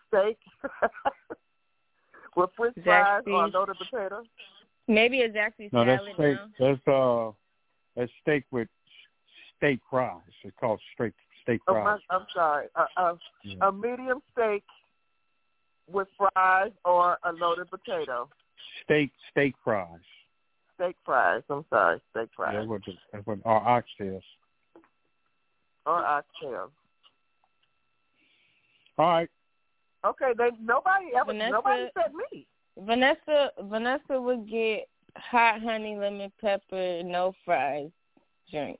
Steak 0.08 0.38
with 2.38 2.50
French 2.56 2.76
fries 2.84 3.22
or 3.26 3.46
Zaxby's. 3.48 3.54
loaded 3.54 3.76
potato. 3.78 4.22
Maybe 4.86 5.22
a 5.22 5.28
Zaxby's 5.28 5.72
No, 5.72 5.84
that's 5.84 6.02
steak. 6.14 6.18
now. 6.18 6.48
That's 6.58 6.88
uh, 6.88 7.32
that's 7.96 8.12
steak 8.22 8.44
with 8.50 8.68
steak 9.56 9.80
fries. 9.90 10.20
It's 10.44 10.56
called 10.58 10.80
steak 10.94 11.12
steak 11.42 11.60
Oh, 11.68 11.74
my, 11.74 11.82
fries. 11.82 12.00
I'm 12.10 12.26
sorry. 12.34 12.66
A, 12.76 13.00
a, 13.02 13.18
Yeah. 13.42 13.68
a 13.68 13.72
medium 13.72 14.20
steak 14.32 14.64
with 15.90 16.08
fries 16.16 16.72
or 16.84 17.18
a 17.24 17.32
loaded 17.32 17.70
potato. 17.70 18.28
steak 18.84 19.10
steak 19.30 19.54
fries. 19.64 20.00
Steak 20.76 20.96
fries. 21.04 21.42
I'm 21.50 21.64
sorry, 21.70 22.00
steak 22.10 22.28
Yeah, 22.38 22.44
fries 22.44 22.54
That's 22.54 22.68
what, 22.68 22.84
the, 22.86 22.92
that's 23.12 23.26
what 23.26 23.38
our 23.44 23.82
oxtails. 23.82 24.22
or 25.86 26.02
oxtails. 26.02 26.70
All 28.98 29.08
right. 29.10 29.28
Okay, 30.04 30.32
they 30.36 30.50
nobody 30.60 31.06
ever 31.16 31.32
Vanessa- 31.32 31.50
nobody 31.50 31.86
said 31.94 32.12
me. 32.14 32.46
Vanessa 32.78 33.50
Vanessa 33.62 34.20
would 34.20 34.48
get 34.48 34.88
hot 35.16 35.60
honey 35.60 35.96
lemon 35.96 36.32
pepper, 36.40 37.02
no 37.02 37.32
fries, 37.44 37.90
drink. 38.50 38.78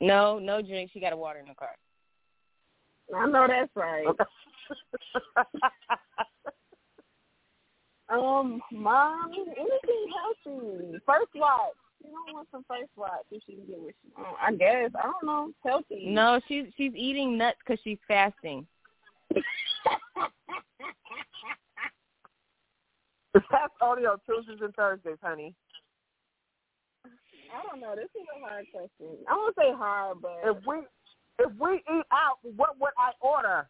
No, 0.00 0.38
no 0.38 0.62
drink. 0.62 0.90
She 0.92 1.00
got 1.00 1.12
a 1.12 1.16
water 1.16 1.40
in 1.40 1.48
the 1.48 1.54
car. 1.54 1.74
I 3.14 3.26
know 3.26 3.46
that's 3.48 3.74
right. 3.74 4.06
Um, 8.10 8.62
mom, 8.72 9.32
anything 9.32 10.06
healthy. 10.46 10.98
First 11.04 11.28
watch. 11.34 11.74
You 12.02 12.10
don't 12.10 12.34
want 12.34 12.48
some 12.50 12.64
first 12.66 12.88
watch 12.96 13.24
if 13.30 13.42
she 13.44 13.56
can 13.56 13.66
get 13.66 13.78
what 13.80 13.94
she 14.02 14.10
want. 14.16 14.36
I 14.40 14.52
guess. 14.54 14.90
I 14.94 15.02
don't 15.02 15.24
know. 15.24 15.52
Healthy. 15.64 16.06
No, 16.06 16.40
she's 16.48 16.66
she's 16.76 16.92
eating 16.94 17.36
nuts 17.36 17.58
because 17.58 17.80
she's 17.84 17.98
fasting. 18.06 18.66
That's 23.34 23.72
only 23.80 24.06
on 24.06 24.18
Tuesdays 24.26 24.58
and 24.62 24.74
Thursdays, 24.74 25.18
honey. 25.22 25.54
I 27.06 27.62
don't 27.68 27.80
know. 27.80 27.94
This 27.94 28.04
is 28.14 28.26
a 28.36 28.40
hard 28.46 28.66
question. 28.72 29.16
I 29.28 29.34
won't 29.34 29.54
say 29.56 29.72
hard, 29.72 30.18
but 30.20 30.38
If 30.44 30.56
we 30.66 30.76
if 31.38 31.52
we 31.58 31.74
eat 31.76 32.04
out, 32.12 32.38
what 32.56 32.78
would 32.80 32.90
I 32.98 33.12
order? 33.20 33.68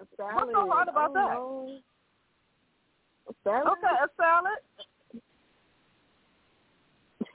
a 0.00 0.06
salad. 0.16 0.34
What's 0.34 0.52
so 0.52 0.68
hard 0.70 0.88
about 0.88 1.02
I 1.02 1.04
don't 1.04 1.14
that? 1.14 1.34
know. 1.34 1.78
A 3.28 3.32
salad. 3.44 3.68
Okay, 3.68 3.96
a 4.02 4.08
salad. 4.16 4.60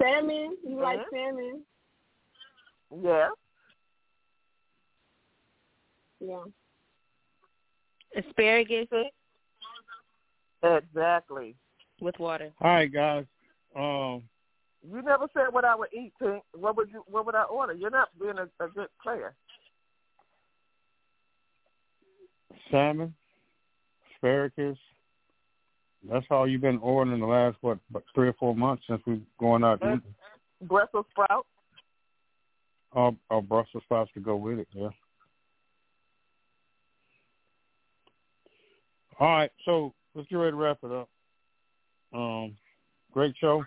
Salmon. 0.02 0.58
You 0.68 0.82
like 0.82 1.00
Mhm. 1.00 1.10
salmon? 1.12 1.66
Yeah. 3.02 3.30
Yeah. 6.20 6.44
Asparagus 8.16 8.88
Exactly. 10.64 11.56
with 12.02 12.18
water. 12.20 12.52
All 12.62 12.72
right, 12.72 12.92
guys. 12.92 13.26
Um, 13.76 14.24
You 14.88 15.02
never 15.02 15.28
said 15.34 15.48
what 15.52 15.66
I 15.66 15.76
would 15.76 15.90
eat, 15.94 16.14
Pink. 16.20 16.44
What 16.54 16.76
would 16.78 16.90
you? 16.92 17.04
What 17.08 17.26
would 17.26 17.36
I 17.36 17.44
order? 17.44 17.74
You're 17.74 17.90
not 17.92 18.10
being 18.20 18.38
a, 18.38 18.64
a 18.64 18.68
good 18.70 18.88
player. 19.02 19.34
salmon, 22.72 23.14
asparagus. 24.16 24.78
That's 26.10 26.26
all 26.30 26.48
you've 26.48 26.62
been 26.62 26.80
ordering 26.80 27.14
in 27.14 27.22
the 27.22 27.26
last 27.28 27.58
what, 27.62 27.78
about 27.90 28.04
three 28.14 28.28
or 28.28 28.34
four 28.34 28.56
months 28.56 28.84
since 28.90 29.02
we've 29.08 29.22
going 29.40 29.64
out 29.64 29.82
And- 29.82 30.02
eating. 30.02 30.14
Brussels 30.68 31.06
sprouts. 31.12 31.48
Or, 32.94 33.16
or 33.30 33.42
Brussels 33.44 33.84
sprouts 33.84 34.12
to 34.16 34.20
go 34.20 34.36
with 34.36 34.60
it. 34.60 34.68
Yeah. 34.74 34.90
All 39.20 39.28
right, 39.28 39.52
so 39.66 39.94
let's 40.18 40.28
get 40.30 40.36
ready 40.38 40.52
to 40.52 40.58
wrap 40.58 40.80
it 40.84 40.92
up. 40.92 41.08
Um, 42.14 42.58
great 43.14 43.36
show. 43.40 43.64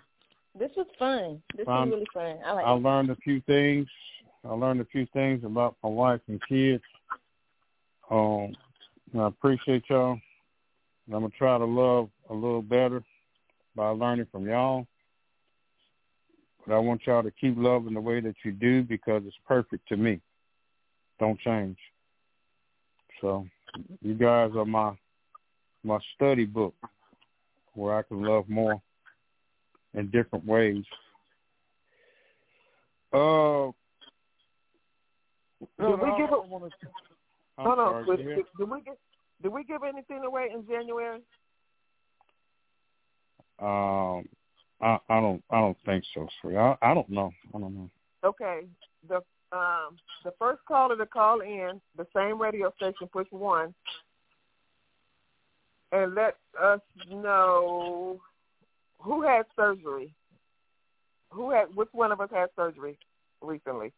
This 0.59 0.69
was 0.75 0.87
fun. 0.99 1.41
This 1.55 1.65
Um, 1.67 1.89
was 1.89 1.99
really 1.99 2.07
fun. 2.13 2.43
I 2.45 2.51
like 2.51 2.65
I 2.65 2.73
it. 2.73 2.81
learned 2.81 3.09
a 3.09 3.15
few 3.15 3.39
things. 3.41 3.87
I 4.43 4.49
learned 4.49 4.81
a 4.81 4.85
few 4.85 5.05
things 5.07 5.43
about 5.45 5.77
my 5.81 5.89
wife 5.89 6.19
and 6.27 6.41
kids. 6.47 6.83
Um, 8.09 8.53
I 9.17 9.27
appreciate 9.27 9.89
y'all. 9.89 10.19
And 11.05 11.15
I'm 11.15 11.21
gonna 11.21 11.29
try 11.37 11.57
to 11.57 11.65
love 11.65 12.09
a 12.29 12.33
little 12.33 12.61
better 12.61 13.01
by 13.75 13.89
learning 13.89 14.27
from 14.31 14.45
y'all. 14.45 14.85
But 16.67 16.75
I 16.75 16.79
want 16.79 17.05
y'all 17.05 17.23
to 17.23 17.31
keep 17.31 17.55
loving 17.57 17.93
the 17.93 18.01
way 18.01 18.19
that 18.19 18.35
you 18.43 18.51
do 18.51 18.83
because 18.83 19.23
it's 19.25 19.37
perfect 19.47 19.87
to 19.87 19.97
me. 19.97 20.19
Don't 21.19 21.39
change. 21.39 21.77
So 23.21 23.47
you 24.01 24.15
guys 24.15 24.51
are 24.55 24.65
my 24.65 24.97
my 25.83 25.99
study 26.15 26.45
book 26.45 26.73
where 27.73 27.95
I 27.95 28.01
can 28.03 28.21
love 28.23 28.47
more 28.49 28.81
in 29.93 30.09
different 30.09 30.45
ways. 30.45 30.83
Uh, 33.13 33.71
Did 35.79 35.99
we 35.99 36.11
give 36.17 36.29
it? 36.31 36.47
wanna, 36.47 36.69
Hold 37.57 37.79
on. 37.79 38.05
sorry, 38.05 38.17
did, 38.17 38.45
did 38.57 38.69
we 38.69 38.81
give? 38.81 38.95
Did 39.41 39.51
we 39.51 39.63
give 39.63 39.81
anything 39.83 40.23
away 40.23 40.49
in 40.53 40.65
January? 40.67 41.19
Um, 43.59 44.27
I, 44.81 44.97
I 45.09 45.19
don't, 45.19 45.43
I 45.51 45.59
don't 45.59 45.77
think 45.85 46.03
so, 46.13 46.27
sweet. 46.41 46.55
I, 46.55 46.75
I 46.81 46.93
don't 46.93 47.09
know. 47.09 47.31
I 47.53 47.59
don't 47.59 47.75
know. 47.75 47.89
Okay. 48.23 48.61
The 49.07 49.17
um 49.51 49.97
the 50.23 50.31
first 50.39 50.61
caller 50.67 50.95
to 50.95 51.05
call 51.05 51.41
in 51.41 51.81
the 51.97 52.07
same 52.15 52.41
radio 52.41 52.71
station, 52.77 53.09
push 53.11 53.27
one, 53.31 53.73
and 55.91 56.15
let 56.15 56.37
us 56.61 56.79
know 57.09 58.19
who 58.99 59.21
had 59.23 59.45
surgery. 59.55 60.13
Who 61.31 61.51
had? 61.51 61.73
Which 61.75 61.89
one 61.91 62.11
of 62.11 62.21
us 62.21 62.29
had 62.31 62.49
surgery 62.55 62.97
recently? 63.41 63.91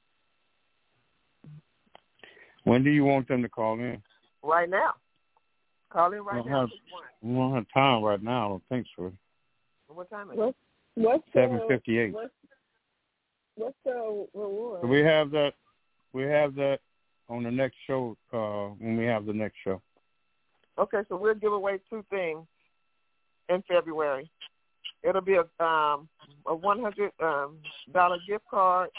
When 2.64 2.84
do 2.84 2.90
you 2.90 3.04
want 3.04 3.28
them 3.28 3.42
to 3.42 3.50
call 3.50 3.80
in? 3.80 4.02
Right 4.42 4.70
now. 4.70 4.94
Call 5.92 6.14
in 6.14 6.24
right 6.24 6.38
Don't 6.38 6.50
now. 6.50 6.62
have- 6.62 6.70
We 7.22 7.36
don't 7.36 7.54
have 7.54 7.68
time 7.74 8.04
right 8.04 8.22
now. 8.22 8.46
I 8.46 8.50
don't 8.50 8.64
think 8.70 8.88
so. 8.96 9.12
What 9.88 10.10
time 10.10 10.32
is 10.32 10.34
it? 10.34 10.40
What's 10.40 10.58
what's 10.96 11.34
Seven 11.34 11.62
fifty-eight. 11.68 12.14
What's 12.14 12.34
what's 13.56 13.78
the 13.84 14.28
reward? 14.34 14.82
So 14.82 14.88
we 14.88 15.02
have 15.02 15.30
that. 15.32 15.54
We 16.14 16.24
have 16.24 16.56
that 16.56 16.80
on 17.30 17.44
the 17.44 17.52
next 17.52 17.76
show. 17.86 18.18
Uh, 18.32 18.74
when 18.80 18.98
we 18.98 19.06
have 19.06 19.26
the 19.26 19.34
next 19.34 19.58
show. 19.64 19.82
Okay, 20.78 21.02
so 21.08 21.16
we'll 21.16 21.36
give 21.36 21.54
away 21.54 21.80
two 21.90 22.04
things 22.10 22.46
in 23.50 23.64
February. 23.68 24.30
It'll 25.04 25.22
be 25.22 25.36
a 25.36 25.64
um 25.64 26.08
a 26.48 26.56
one 26.56 26.82
hundred 26.82 27.12
um 27.22 27.58
dollar 27.92 28.18
gift 28.28 28.46
card 28.50 28.90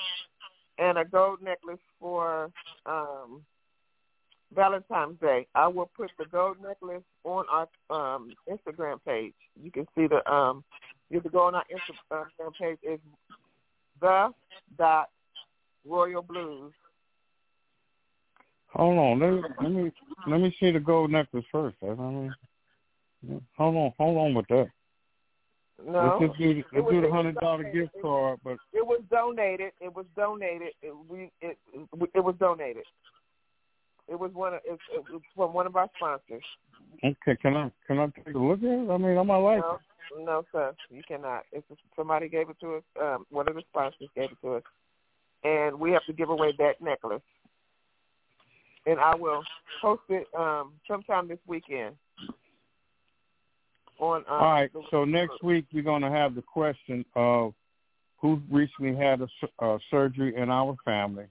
and 0.78 0.98
a 0.98 1.04
gold 1.04 1.42
necklace 1.42 1.78
for 1.98 2.50
um 2.86 3.42
Valentine's 4.54 5.18
Day. 5.20 5.46
I 5.54 5.66
will 5.66 5.90
put 5.96 6.10
the 6.18 6.26
gold 6.26 6.58
necklace 6.62 7.02
on 7.24 7.44
our 7.50 7.68
um 7.90 8.32
Instagram 8.48 8.98
page. 9.04 9.34
You 9.60 9.70
can 9.70 9.86
see 9.96 10.06
the 10.06 10.28
um 10.30 10.62
you 11.10 11.20
can 11.20 11.30
go 11.30 11.46
on 11.46 11.54
our 11.54 11.64
Instagram 11.72 12.52
page 12.60 12.78
is 12.82 13.00
the 14.00 14.30
dot 14.78 15.08
royal 15.86 16.22
blues. 16.22 16.72
Hold 18.74 18.98
on. 18.98 19.20
Let 19.20 19.30
me 19.30 19.42
let 19.60 19.72
me 19.72 19.92
let 20.26 20.40
me 20.40 20.56
see 20.58 20.70
the 20.72 20.80
gold 20.80 21.10
necklace 21.10 21.44
first. 21.52 21.76
I 21.82 21.94
mean, 21.94 22.34
hold 23.56 23.76
on. 23.76 23.92
Hold 23.98 24.18
on 24.18 24.34
with 24.34 24.46
that. 24.48 24.68
No. 25.84 26.18
Let's 26.20 26.32
just 26.32 26.38
do, 26.38 26.62
let's 26.72 26.84
was- 26.84 26.92
do 26.92 27.00
the 27.02 27.10
hundred 27.10 27.36
dollar 27.36 27.64
gift 27.72 27.92
card, 28.00 28.40
but 28.44 28.58
It 28.72 28.86
was 28.86 29.02
donated. 29.10 29.72
It 29.80 29.94
was 29.94 30.06
donated. 30.16 30.72
It, 30.82 30.94
we 31.08 31.30
it 31.40 31.58
it 32.14 32.20
was 32.20 32.34
donated. 32.38 32.84
It 34.08 34.18
was 34.18 34.32
one 34.34 34.54
of 34.54 34.60
it, 34.64 34.78
it 34.92 35.04
was 35.10 35.22
from 35.34 35.54
one 35.54 35.66
of 35.66 35.76
our 35.76 35.88
sponsors. 35.96 36.44
okay. 37.02 37.36
Can 37.40 37.56
I 37.56 37.70
can 37.86 37.98
I 37.98 38.06
take 38.08 38.34
a 38.34 38.38
look 38.38 38.58
at 38.58 38.64
it? 38.64 38.90
I 38.90 38.98
mean, 38.98 39.16
I 39.16 39.22
might 39.22 39.36
like 39.38 39.60
No, 39.60 39.78
no, 40.18 40.44
sir, 40.52 40.74
you 40.90 41.02
cannot. 41.06 41.44
It's 41.52 41.66
just, 41.68 41.80
somebody 41.96 42.28
gave 42.28 42.50
it 42.50 42.56
to 42.60 42.76
us. 42.76 42.82
Um, 43.00 43.26
one 43.30 43.48
of 43.48 43.54
the 43.54 43.62
sponsors 43.70 44.08
gave 44.14 44.30
it 44.30 44.38
to 44.42 44.54
us, 44.54 44.62
and 45.42 45.78
we 45.78 45.90
have 45.92 46.04
to 46.06 46.12
give 46.12 46.28
away 46.28 46.52
that 46.58 46.80
necklace. 46.80 47.22
And 48.86 49.00
I 49.00 49.14
will 49.14 49.42
post 49.80 50.02
it 50.08 50.26
um, 50.38 50.72
sometime 50.86 51.28
this 51.28 51.38
weekend. 51.46 51.96
On 53.98 54.18
um, 54.18 54.24
All 54.28 54.52
right. 54.52 54.70
So 54.90 55.04
next 55.04 55.42
week 55.42 55.66
we're 55.72 55.82
going 55.82 56.02
to 56.02 56.10
have 56.10 56.34
the 56.34 56.42
question 56.42 57.04
of 57.14 57.54
who 58.18 58.40
recently 58.50 58.96
had 58.96 59.20
a 59.20 59.28
su- 59.40 59.48
uh, 59.58 59.78
surgery 59.90 60.34
in 60.36 60.50
our 60.50 60.76
family. 60.84 61.26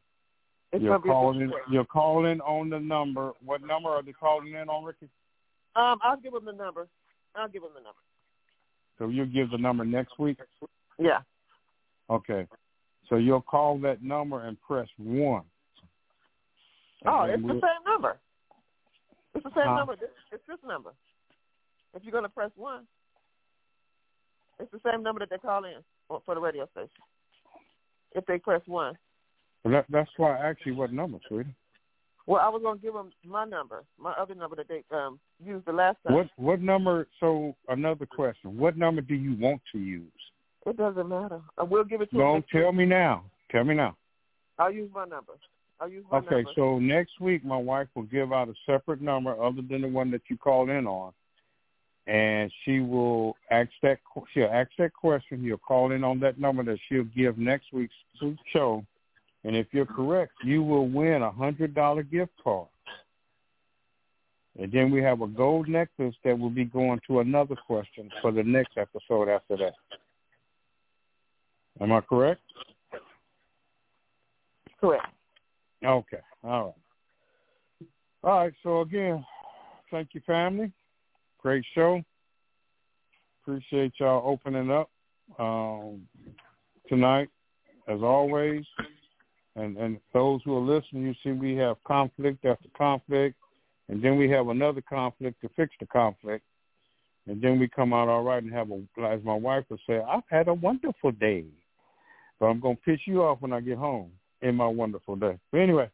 it's 0.72 0.84
You're 0.84 0.96
a 0.96 1.00
calling. 1.00 1.52
You're 1.70 1.86
calling 1.86 2.40
on 2.42 2.70
the 2.70 2.80
number. 2.80 3.34
What 3.44 3.62
number 3.62 3.90
are 3.90 4.04
they 4.04 4.14
calling 4.14 4.54
in 4.54 4.70
on, 4.70 4.84
Ricky? 4.84 5.10
Um, 5.76 6.00
I'll 6.04 6.18
give 6.18 6.34
them 6.34 6.46
the 6.46 6.52
number. 6.54 6.88
I'll 7.36 7.50
give 7.50 7.64
them 7.64 7.72
the 7.76 7.82
number. 7.82 8.00
So 9.00 9.10
you'll 9.10 9.26
give 9.26 9.52
the 9.52 9.58
number 9.58 9.84
next 9.84 10.18
week. 10.20 10.38
Yeah. 11.00 11.20
Okay. 12.10 12.48
So 13.10 13.16
you'll 13.16 13.42
call 13.42 13.80
that 13.80 14.04
number 14.04 14.46
and 14.46 14.60
press 14.62 14.88
one. 14.98 15.44
Oh, 17.06 17.24
it's 17.24 17.42
the 17.42 17.54
same 17.54 17.84
number. 17.86 18.18
It's 19.36 19.44
the 19.44 19.50
same 19.56 19.68
Huh? 19.68 19.76
number. 19.76 19.94
It's 20.32 20.46
this 20.48 20.60
number. 20.66 20.94
If 21.94 22.04
you're 22.04 22.12
gonna 22.12 22.30
press 22.30 22.52
one, 22.56 22.88
it's 24.60 24.72
the 24.72 24.80
same 24.90 25.04
number 25.04 25.20
that 25.20 25.30
they 25.30 25.38
call 25.38 25.66
in 25.66 25.82
for 26.08 26.36
the 26.36 26.42
radio 26.42 26.68
station. 26.68 26.90
If 28.14 28.26
they 28.26 28.38
press 28.40 28.62
one, 28.68 28.98
Well, 29.64 29.74
that, 29.74 29.86
that's 29.90 30.10
why 30.18 30.38
I 30.38 30.50
asked 30.50 30.66
you 30.66 30.76
what 30.76 30.92
number, 30.92 31.20
sweetie. 31.28 31.56
Well, 32.26 32.42
I 32.42 32.48
was 32.50 32.62
gonna 32.62 32.80
give 32.80 32.94
them 32.94 33.12
my 33.26 33.44
number, 33.46 33.84
my 33.98 34.12
other 34.14 34.36
number 34.36 34.56
that 34.56 34.68
they 34.68 34.84
um 34.96 35.20
used 35.44 35.66
the 35.66 35.74
last 35.74 35.98
time. 36.06 36.16
What 36.16 36.30
what 36.38 36.62
number? 36.62 37.08
So 37.20 37.56
another 37.68 38.06
question: 38.06 38.58
What 38.58 38.78
number 38.78 39.02
do 39.02 39.16
you 39.16 39.36
want 39.38 39.62
to 39.74 39.80
use? 39.80 40.12
It 40.66 40.78
doesn't 40.78 41.10
matter. 41.10 41.42
I 41.58 41.64
will 41.64 41.84
give 41.84 42.02
it 42.02 42.10
to 42.12 42.16
you. 42.16 42.22
Don't 42.22 42.46
tell 42.50 42.68
week. 42.68 42.76
me 42.76 42.86
now. 42.86 43.26
Tell 43.52 43.64
me 43.66 43.76
now. 43.76 43.98
I'll 44.58 44.72
use 44.72 44.90
my 44.94 45.06
number. 45.06 45.34
Okay, 46.14 46.36
number. 46.36 46.52
so 46.56 46.80
next 46.80 47.20
week 47.20 47.44
my 47.44 47.58
wife 47.58 47.88
will 47.96 48.04
give 48.04 48.32
out 48.32 48.50
a 48.50 48.54
separate 48.66 49.02
number 49.02 49.42
other 49.42 49.62
than 49.62 49.82
the 49.82 49.88
one 49.88 50.12
that 50.12 50.22
you 50.30 50.38
called 50.38 50.70
in 50.70 50.88
on, 50.88 51.12
and 52.08 52.52
she 52.64 52.80
will 52.80 53.36
ask 53.52 53.70
that 53.82 54.00
qu- 54.14 54.26
she'll 54.34 54.50
ask 54.52 54.70
that 54.78 54.94
question. 54.94 55.44
You'll 55.44 55.58
call 55.58 55.92
in 55.92 56.04
on 56.04 56.20
that 56.20 56.40
number 56.40 56.64
that 56.64 56.78
she'll 56.88 57.04
give 57.16 57.38
next 57.38 57.74
week's 57.74 57.94
show, 58.52 58.86
and 59.44 59.56
if 59.56 59.68
you're 59.72 59.86
correct, 59.86 60.34
you 60.44 60.64
will 60.64 60.88
win 60.88 61.22
a 61.22 61.32
hundred 61.32 61.74
dollar 61.74 62.04
gift 62.04 62.32
card. 62.44 62.68
And 64.60 64.72
then 64.72 64.92
we 64.92 65.02
have 65.02 65.22
a 65.22 65.28
gold 65.28 65.68
necklace 65.68 66.14
that 66.24 66.38
will 66.38 66.52
be 66.52 66.66
going 66.66 67.00
to 67.08 67.22
another 67.22 67.56
question 67.56 68.12
for 68.22 68.32
the 68.32 68.44
next 68.44 68.78
episode 68.78 69.28
after 69.28 69.58
that. 69.58 69.74
Am 71.82 71.92
I 71.92 72.02
correct? 72.02 72.42
Correct. 74.80 75.08
Okay. 75.84 76.18
All 76.44 76.66
right. 76.66 76.74
All 78.24 78.38
right. 78.40 78.54
So 78.64 78.82
again, 78.82 79.26
thank 79.92 80.10
you, 80.14 80.22
family. 80.26 80.72
Great 81.42 81.66
show. 81.76 82.02
Appreciate 83.42 83.94
y'all 84.00 84.24
opening 84.26 84.72
up 84.72 84.90
um, 85.38 86.08
tonight, 86.88 87.28
as 87.90 88.02
always. 88.02 88.64
And 89.56 89.78
and 89.78 90.00
those 90.14 90.42
who 90.46 90.56
are 90.58 90.62
listening, 90.62 91.04
you 91.04 91.14
see 91.22 91.32
we 91.32 91.56
have 91.58 91.84
conflict 91.86 92.46
after 92.46 92.70
conflict, 92.78 93.36
and 93.90 94.02
then 94.02 94.18
we 94.18 94.30
have 94.30 94.48
another 94.48 94.82
conflict 94.82 95.42
to 95.42 95.50
fix 95.56 95.76
the 95.80 95.86
conflict, 95.88 96.46
and 97.28 97.42
then 97.42 97.60
we 97.60 97.68
come 97.68 97.94
out 97.94 98.08
all 98.08 98.24
right 98.24 98.42
and 98.42 98.52
have 98.54 98.72
a, 98.72 98.82
as 99.06 99.24
my 99.24 99.36
wife 99.36 99.66
would 99.70 99.82
say, 99.86 100.00
I've 100.00 100.24
had 100.30 100.48
a 100.48 100.54
wonderful 100.54 101.12
day, 101.12 101.46
but 102.40 102.48
I'm 102.48 102.62
gonna 102.62 102.78
piss 102.84 103.00
you 103.06 103.22
off 103.22 103.42
when 103.42 103.54
I 103.54 103.60
get 103.60 103.78
home 103.78 104.12
in 104.44 104.56
my 104.56 104.68
wonderful 104.68 105.16
day. 105.16 105.38
But 105.52 105.60
anyway, 105.60 105.90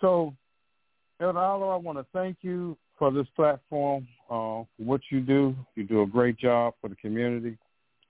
so 0.00 0.34
Elder 1.20 1.38
Allo, 1.38 1.70
I 1.70 1.76
want 1.76 1.98
to 1.98 2.06
thank 2.12 2.38
you 2.42 2.76
for 2.98 3.10
this 3.10 3.26
platform, 3.34 4.06
uh, 4.26 4.62
for 4.62 4.68
what 4.76 5.00
you 5.10 5.20
do. 5.20 5.56
You 5.74 5.84
do 5.84 6.02
a 6.02 6.06
great 6.06 6.38
job 6.38 6.74
for 6.80 6.88
the 6.88 6.96
community, 6.96 7.56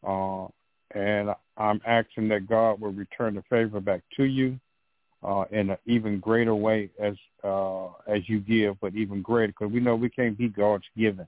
uh, 0.06 0.46
and 0.94 1.30
I'm 1.56 1.80
asking 1.86 2.28
that 2.28 2.48
God 2.48 2.80
will 2.80 2.92
return 2.92 3.36
the 3.36 3.42
favor 3.48 3.80
back 3.80 4.02
to 4.16 4.24
you 4.24 4.58
uh, 5.22 5.44
in 5.50 5.70
an 5.70 5.78
even 5.86 6.20
greater 6.20 6.54
way 6.54 6.90
as 7.00 7.14
uh, 7.44 7.86
as 8.08 8.28
you 8.28 8.40
give, 8.40 8.78
but 8.80 8.94
even 8.94 9.22
greater 9.22 9.52
because 9.52 9.72
we 9.72 9.80
know 9.80 9.94
we 9.94 10.10
can't 10.10 10.36
be 10.36 10.48
God's 10.48 10.84
given. 10.96 11.26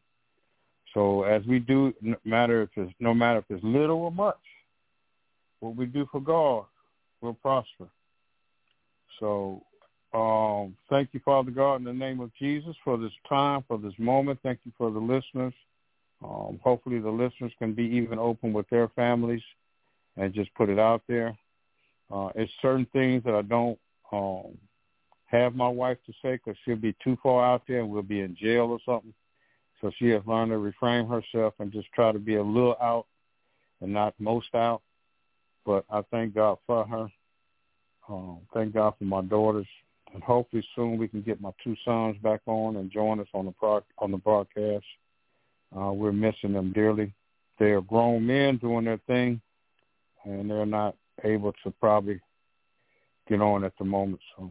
So 0.94 1.22
as 1.22 1.44
we 1.46 1.60
do, 1.60 1.94
no 2.00 2.16
matter 2.24 2.62
if 2.62 2.70
it's 2.76 2.92
no 2.98 3.14
matter 3.14 3.38
if 3.38 3.44
it's 3.50 3.62
little 3.62 3.98
or 3.98 4.12
much, 4.12 4.36
what 5.60 5.76
we 5.76 5.86
do 5.86 6.06
for 6.10 6.20
God 6.20 6.64
will 7.20 7.34
prosper. 7.34 7.88
So 9.18 9.62
um, 10.14 10.76
thank 10.88 11.10
you, 11.12 11.20
Father 11.24 11.50
God, 11.50 11.76
in 11.76 11.84
the 11.84 11.92
name 11.92 12.20
of 12.20 12.30
Jesus, 12.38 12.74
for 12.84 12.96
this 12.96 13.12
time, 13.28 13.64
for 13.68 13.78
this 13.78 13.94
moment. 13.98 14.40
Thank 14.42 14.60
you 14.64 14.72
for 14.78 14.90
the 14.90 14.98
listeners. 14.98 15.54
Um, 16.24 16.58
hopefully, 16.62 16.98
the 16.98 17.10
listeners 17.10 17.52
can 17.58 17.74
be 17.74 17.84
even 17.84 18.18
open 18.18 18.52
with 18.52 18.68
their 18.70 18.88
families 18.88 19.42
and 20.16 20.34
just 20.34 20.52
put 20.54 20.68
it 20.68 20.78
out 20.78 21.02
there. 21.08 21.36
Uh, 22.10 22.30
it's 22.34 22.52
certain 22.62 22.86
things 22.92 23.22
that 23.24 23.34
I 23.34 23.42
don't 23.42 23.78
um, 24.10 24.56
have 25.26 25.54
my 25.54 25.68
wife 25.68 25.98
to 26.06 26.12
say 26.22 26.32
because 26.32 26.58
she'll 26.64 26.76
be 26.76 26.96
too 27.04 27.18
far 27.22 27.44
out 27.44 27.62
there 27.68 27.80
and 27.80 27.90
we'll 27.90 28.02
be 28.02 28.20
in 28.20 28.34
jail 28.34 28.64
or 28.66 28.78
something. 28.84 29.12
So 29.80 29.92
she 29.98 30.08
has 30.08 30.22
learned 30.26 30.50
to 30.50 30.58
refrain 30.58 31.06
herself 31.06 31.54
and 31.58 31.70
just 31.70 31.92
try 31.92 32.10
to 32.10 32.18
be 32.18 32.36
a 32.36 32.42
little 32.42 32.76
out 32.80 33.06
and 33.80 33.92
not 33.92 34.14
most 34.18 34.54
out. 34.54 34.82
But 35.64 35.84
I 35.90 36.02
thank 36.10 36.34
God 36.34 36.58
for 36.66 36.86
her. 36.86 37.08
Um, 38.08 38.40
thank 38.54 38.74
God 38.74 38.94
for 38.98 39.04
my 39.04 39.20
daughters, 39.22 39.66
and 40.14 40.22
hopefully 40.22 40.66
soon 40.74 40.98
we 40.98 41.08
can 41.08 41.20
get 41.20 41.40
my 41.40 41.50
two 41.62 41.76
sons 41.84 42.16
back 42.22 42.40
on 42.46 42.76
and 42.76 42.90
join 42.90 43.20
us 43.20 43.26
on 43.34 43.44
the 43.46 43.52
pro- 43.52 43.84
on 43.98 44.10
the 44.10 44.16
broadcast. 44.16 44.84
Uh, 45.76 45.92
we're 45.92 46.12
missing 46.12 46.54
them 46.54 46.72
dearly. 46.72 47.12
They 47.58 47.72
are 47.72 47.82
grown 47.82 48.26
men 48.26 48.56
doing 48.56 48.86
their 48.86 49.00
thing, 49.06 49.40
and 50.24 50.50
they're 50.50 50.64
not 50.64 50.96
able 51.24 51.52
to 51.64 51.70
probably 51.72 52.20
get 53.28 53.42
on 53.42 53.64
at 53.64 53.76
the 53.78 53.84
moment. 53.84 54.20
So, 54.36 54.50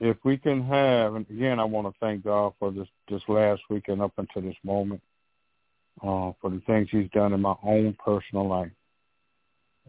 if 0.00 0.18
we 0.24 0.36
can 0.36 0.62
have, 0.64 1.14
and 1.14 1.24
again, 1.30 1.58
I 1.58 1.64
want 1.64 1.86
to 1.86 1.98
thank 1.98 2.24
God 2.24 2.52
for 2.58 2.70
this 2.70 2.88
this 3.08 3.22
last 3.28 3.62
week 3.70 3.88
and 3.88 4.02
up 4.02 4.12
until 4.18 4.42
this 4.42 4.56
moment, 4.62 5.00
uh, 6.02 6.32
for 6.42 6.50
the 6.50 6.60
things 6.66 6.88
He's 6.90 7.10
done 7.12 7.32
in 7.32 7.40
my 7.40 7.54
own 7.62 7.96
personal 8.04 8.46
life. 8.46 8.72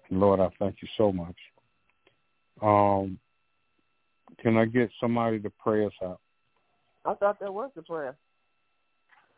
And 0.09 0.21
Lord, 0.21 0.39
I 0.39 0.49
thank 0.57 0.77
you 0.81 0.87
so 0.95 1.11
much. 1.11 1.35
Um, 2.61 3.19
can 4.41 4.57
I 4.57 4.65
get 4.65 4.89
somebody 4.99 5.39
to 5.39 5.51
pray 5.61 5.85
us 5.85 5.93
out? 6.03 6.19
I 7.05 7.13
thought 7.13 7.39
that 7.39 7.53
was 7.53 7.71
the 7.75 7.81
prayer. 7.81 8.15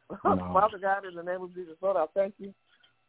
No. 0.23 0.37
Father 0.53 0.77
God, 0.77 1.05
in 1.05 1.15
the 1.15 1.23
name 1.23 1.41
of 1.41 1.53
Jesus, 1.53 1.75
Lord, 1.81 1.97
I 1.97 2.05
thank 2.13 2.35
you 2.37 2.53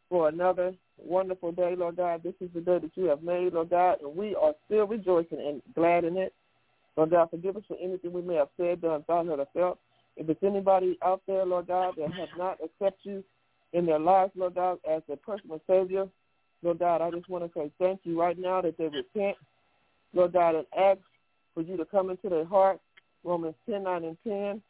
for 0.09 0.27
another 0.27 0.73
wonderful 0.97 1.51
day, 1.51 1.75
Lord 1.77 1.95
God. 1.95 2.23
This 2.23 2.33
is 2.41 2.49
the 2.53 2.59
day 2.59 2.79
that 2.79 2.91
you 2.95 3.05
have 3.05 3.23
made, 3.23 3.53
Lord 3.53 3.69
God, 3.69 4.01
and 4.01 4.15
we 4.15 4.35
are 4.35 4.53
still 4.65 4.85
rejoicing 4.85 5.39
and 5.39 5.61
glad 5.75 6.03
in 6.03 6.17
it. 6.17 6.33
Lord 6.97 7.11
God, 7.11 7.29
forgive 7.29 7.55
us 7.55 7.63
for 7.67 7.77
anything 7.81 8.11
we 8.11 8.21
may 8.21 8.35
have 8.35 8.49
said, 8.57 8.81
done, 8.81 9.03
thought, 9.03 9.27
heard, 9.27 9.39
or 9.39 9.47
felt. 9.53 9.79
If 10.17 10.27
it's 10.27 10.43
anybody 10.43 10.97
out 11.03 11.21
there, 11.27 11.45
Lord 11.45 11.67
God, 11.67 11.93
that 11.97 12.11
have 12.11 12.29
not 12.37 12.57
accepted 12.61 12.95
you 13.03 13.23
in 13.71 13.85
their 13.85 13.99
lives, 13.99 14.33
Lord 14.35 14.55
God, 14.55 14.79
as 14.89 15.01
their 15.07 15.15
personal 15.15 15.61
Savior, 15.67 16.07
Lord 16.61 16.79
God, 16.79 17.01
I 17.01 17.11
just 17.11 17.29
want 17.29 17.45
to 17.45 17.51
say 17.57 17.71
thank 17.79 18.01
you 18.03 18.19
right 18.19 18.37
now 18.37 18.61
that 18.61 18.77
they 18.77 18.85
repent, 18.87 19.37
Lord 20.13 20.33
God, 20.33 20.55
and 20.55 20.65
ask 20.77 20.99
for 21.53 21.61
you 21.61 21.77
to 21.77 21.85
come 21.85 22.09
into 22.09 22.29
their 22.29 22.45
heart, 22.45 22.79
Romans 23.23 23.55
10, 23.69 23.83
9, 23.83 24.03
and 24.03 24.17
10. 24.25 24.61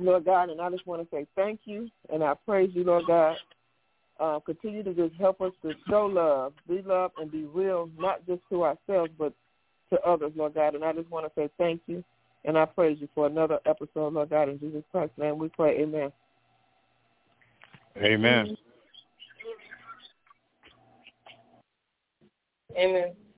Lord 0.00 0.24
God, 0.24 0.48
and 0.48 0.60
I 0.60 0.70
just 0.70 0.86
want 0.86 1.02
to 1.02 1.08
say 1.14 1.26
thank 1.36 1.60
you, 1.64 1.90
and 2.12 2.24
I 2.24 2.34
praise 2.46 2.70
you, 2.72 2.84
Lord 2.84 3.06
God. 3.06 3.36
Uh, 4.18 4.38
continue 4.40 4.82
to 4.82 4.94
just 4.94 5.14
help 5.18 5.40
us 5.40 5.52
to 5.62 5.72
show 5.88 6.06
love, 6.06 6.52
be 6.68 6.82
love, 6.82 7.10
and 7.18 7.30
be 7.30 7.44
real, 7.44 7.90
not 7.98 8.26
just 8.26 8.40
to 8.50 8.64
ourselves, 8.64 9.10
but 9.18 9.32
to 9.90 10.00
others, 10.02 10.32
Lord 10.34 10.54
God. 10.54 10.74
And 10.74 10.84
I 10.84 10.92
just 10.92 11.10
want 11.10 11.26
to 11.26 11.32
say 11.38 11.50
thank 11.58 11.82
you, 11.86 12.02
and 12.44 12.56
I 12.56 12.64
praise 12.64 12.98
you 13.00 13.08
for 13.14 13.26
another 13.26 13.58
episode, 13.66 14.14
Lord 14.14 14.30
God. 14.30 14.48
In 14.48 14.58
Jesus 14.58 14.82
Christ's 14.90 15.18
name 15.18 15.38
we 15.38 15.48
pray, 15.48 15.80
amen. 15.80 16.12
Amen. 17.96 18.56
Amen. 22.76 23.12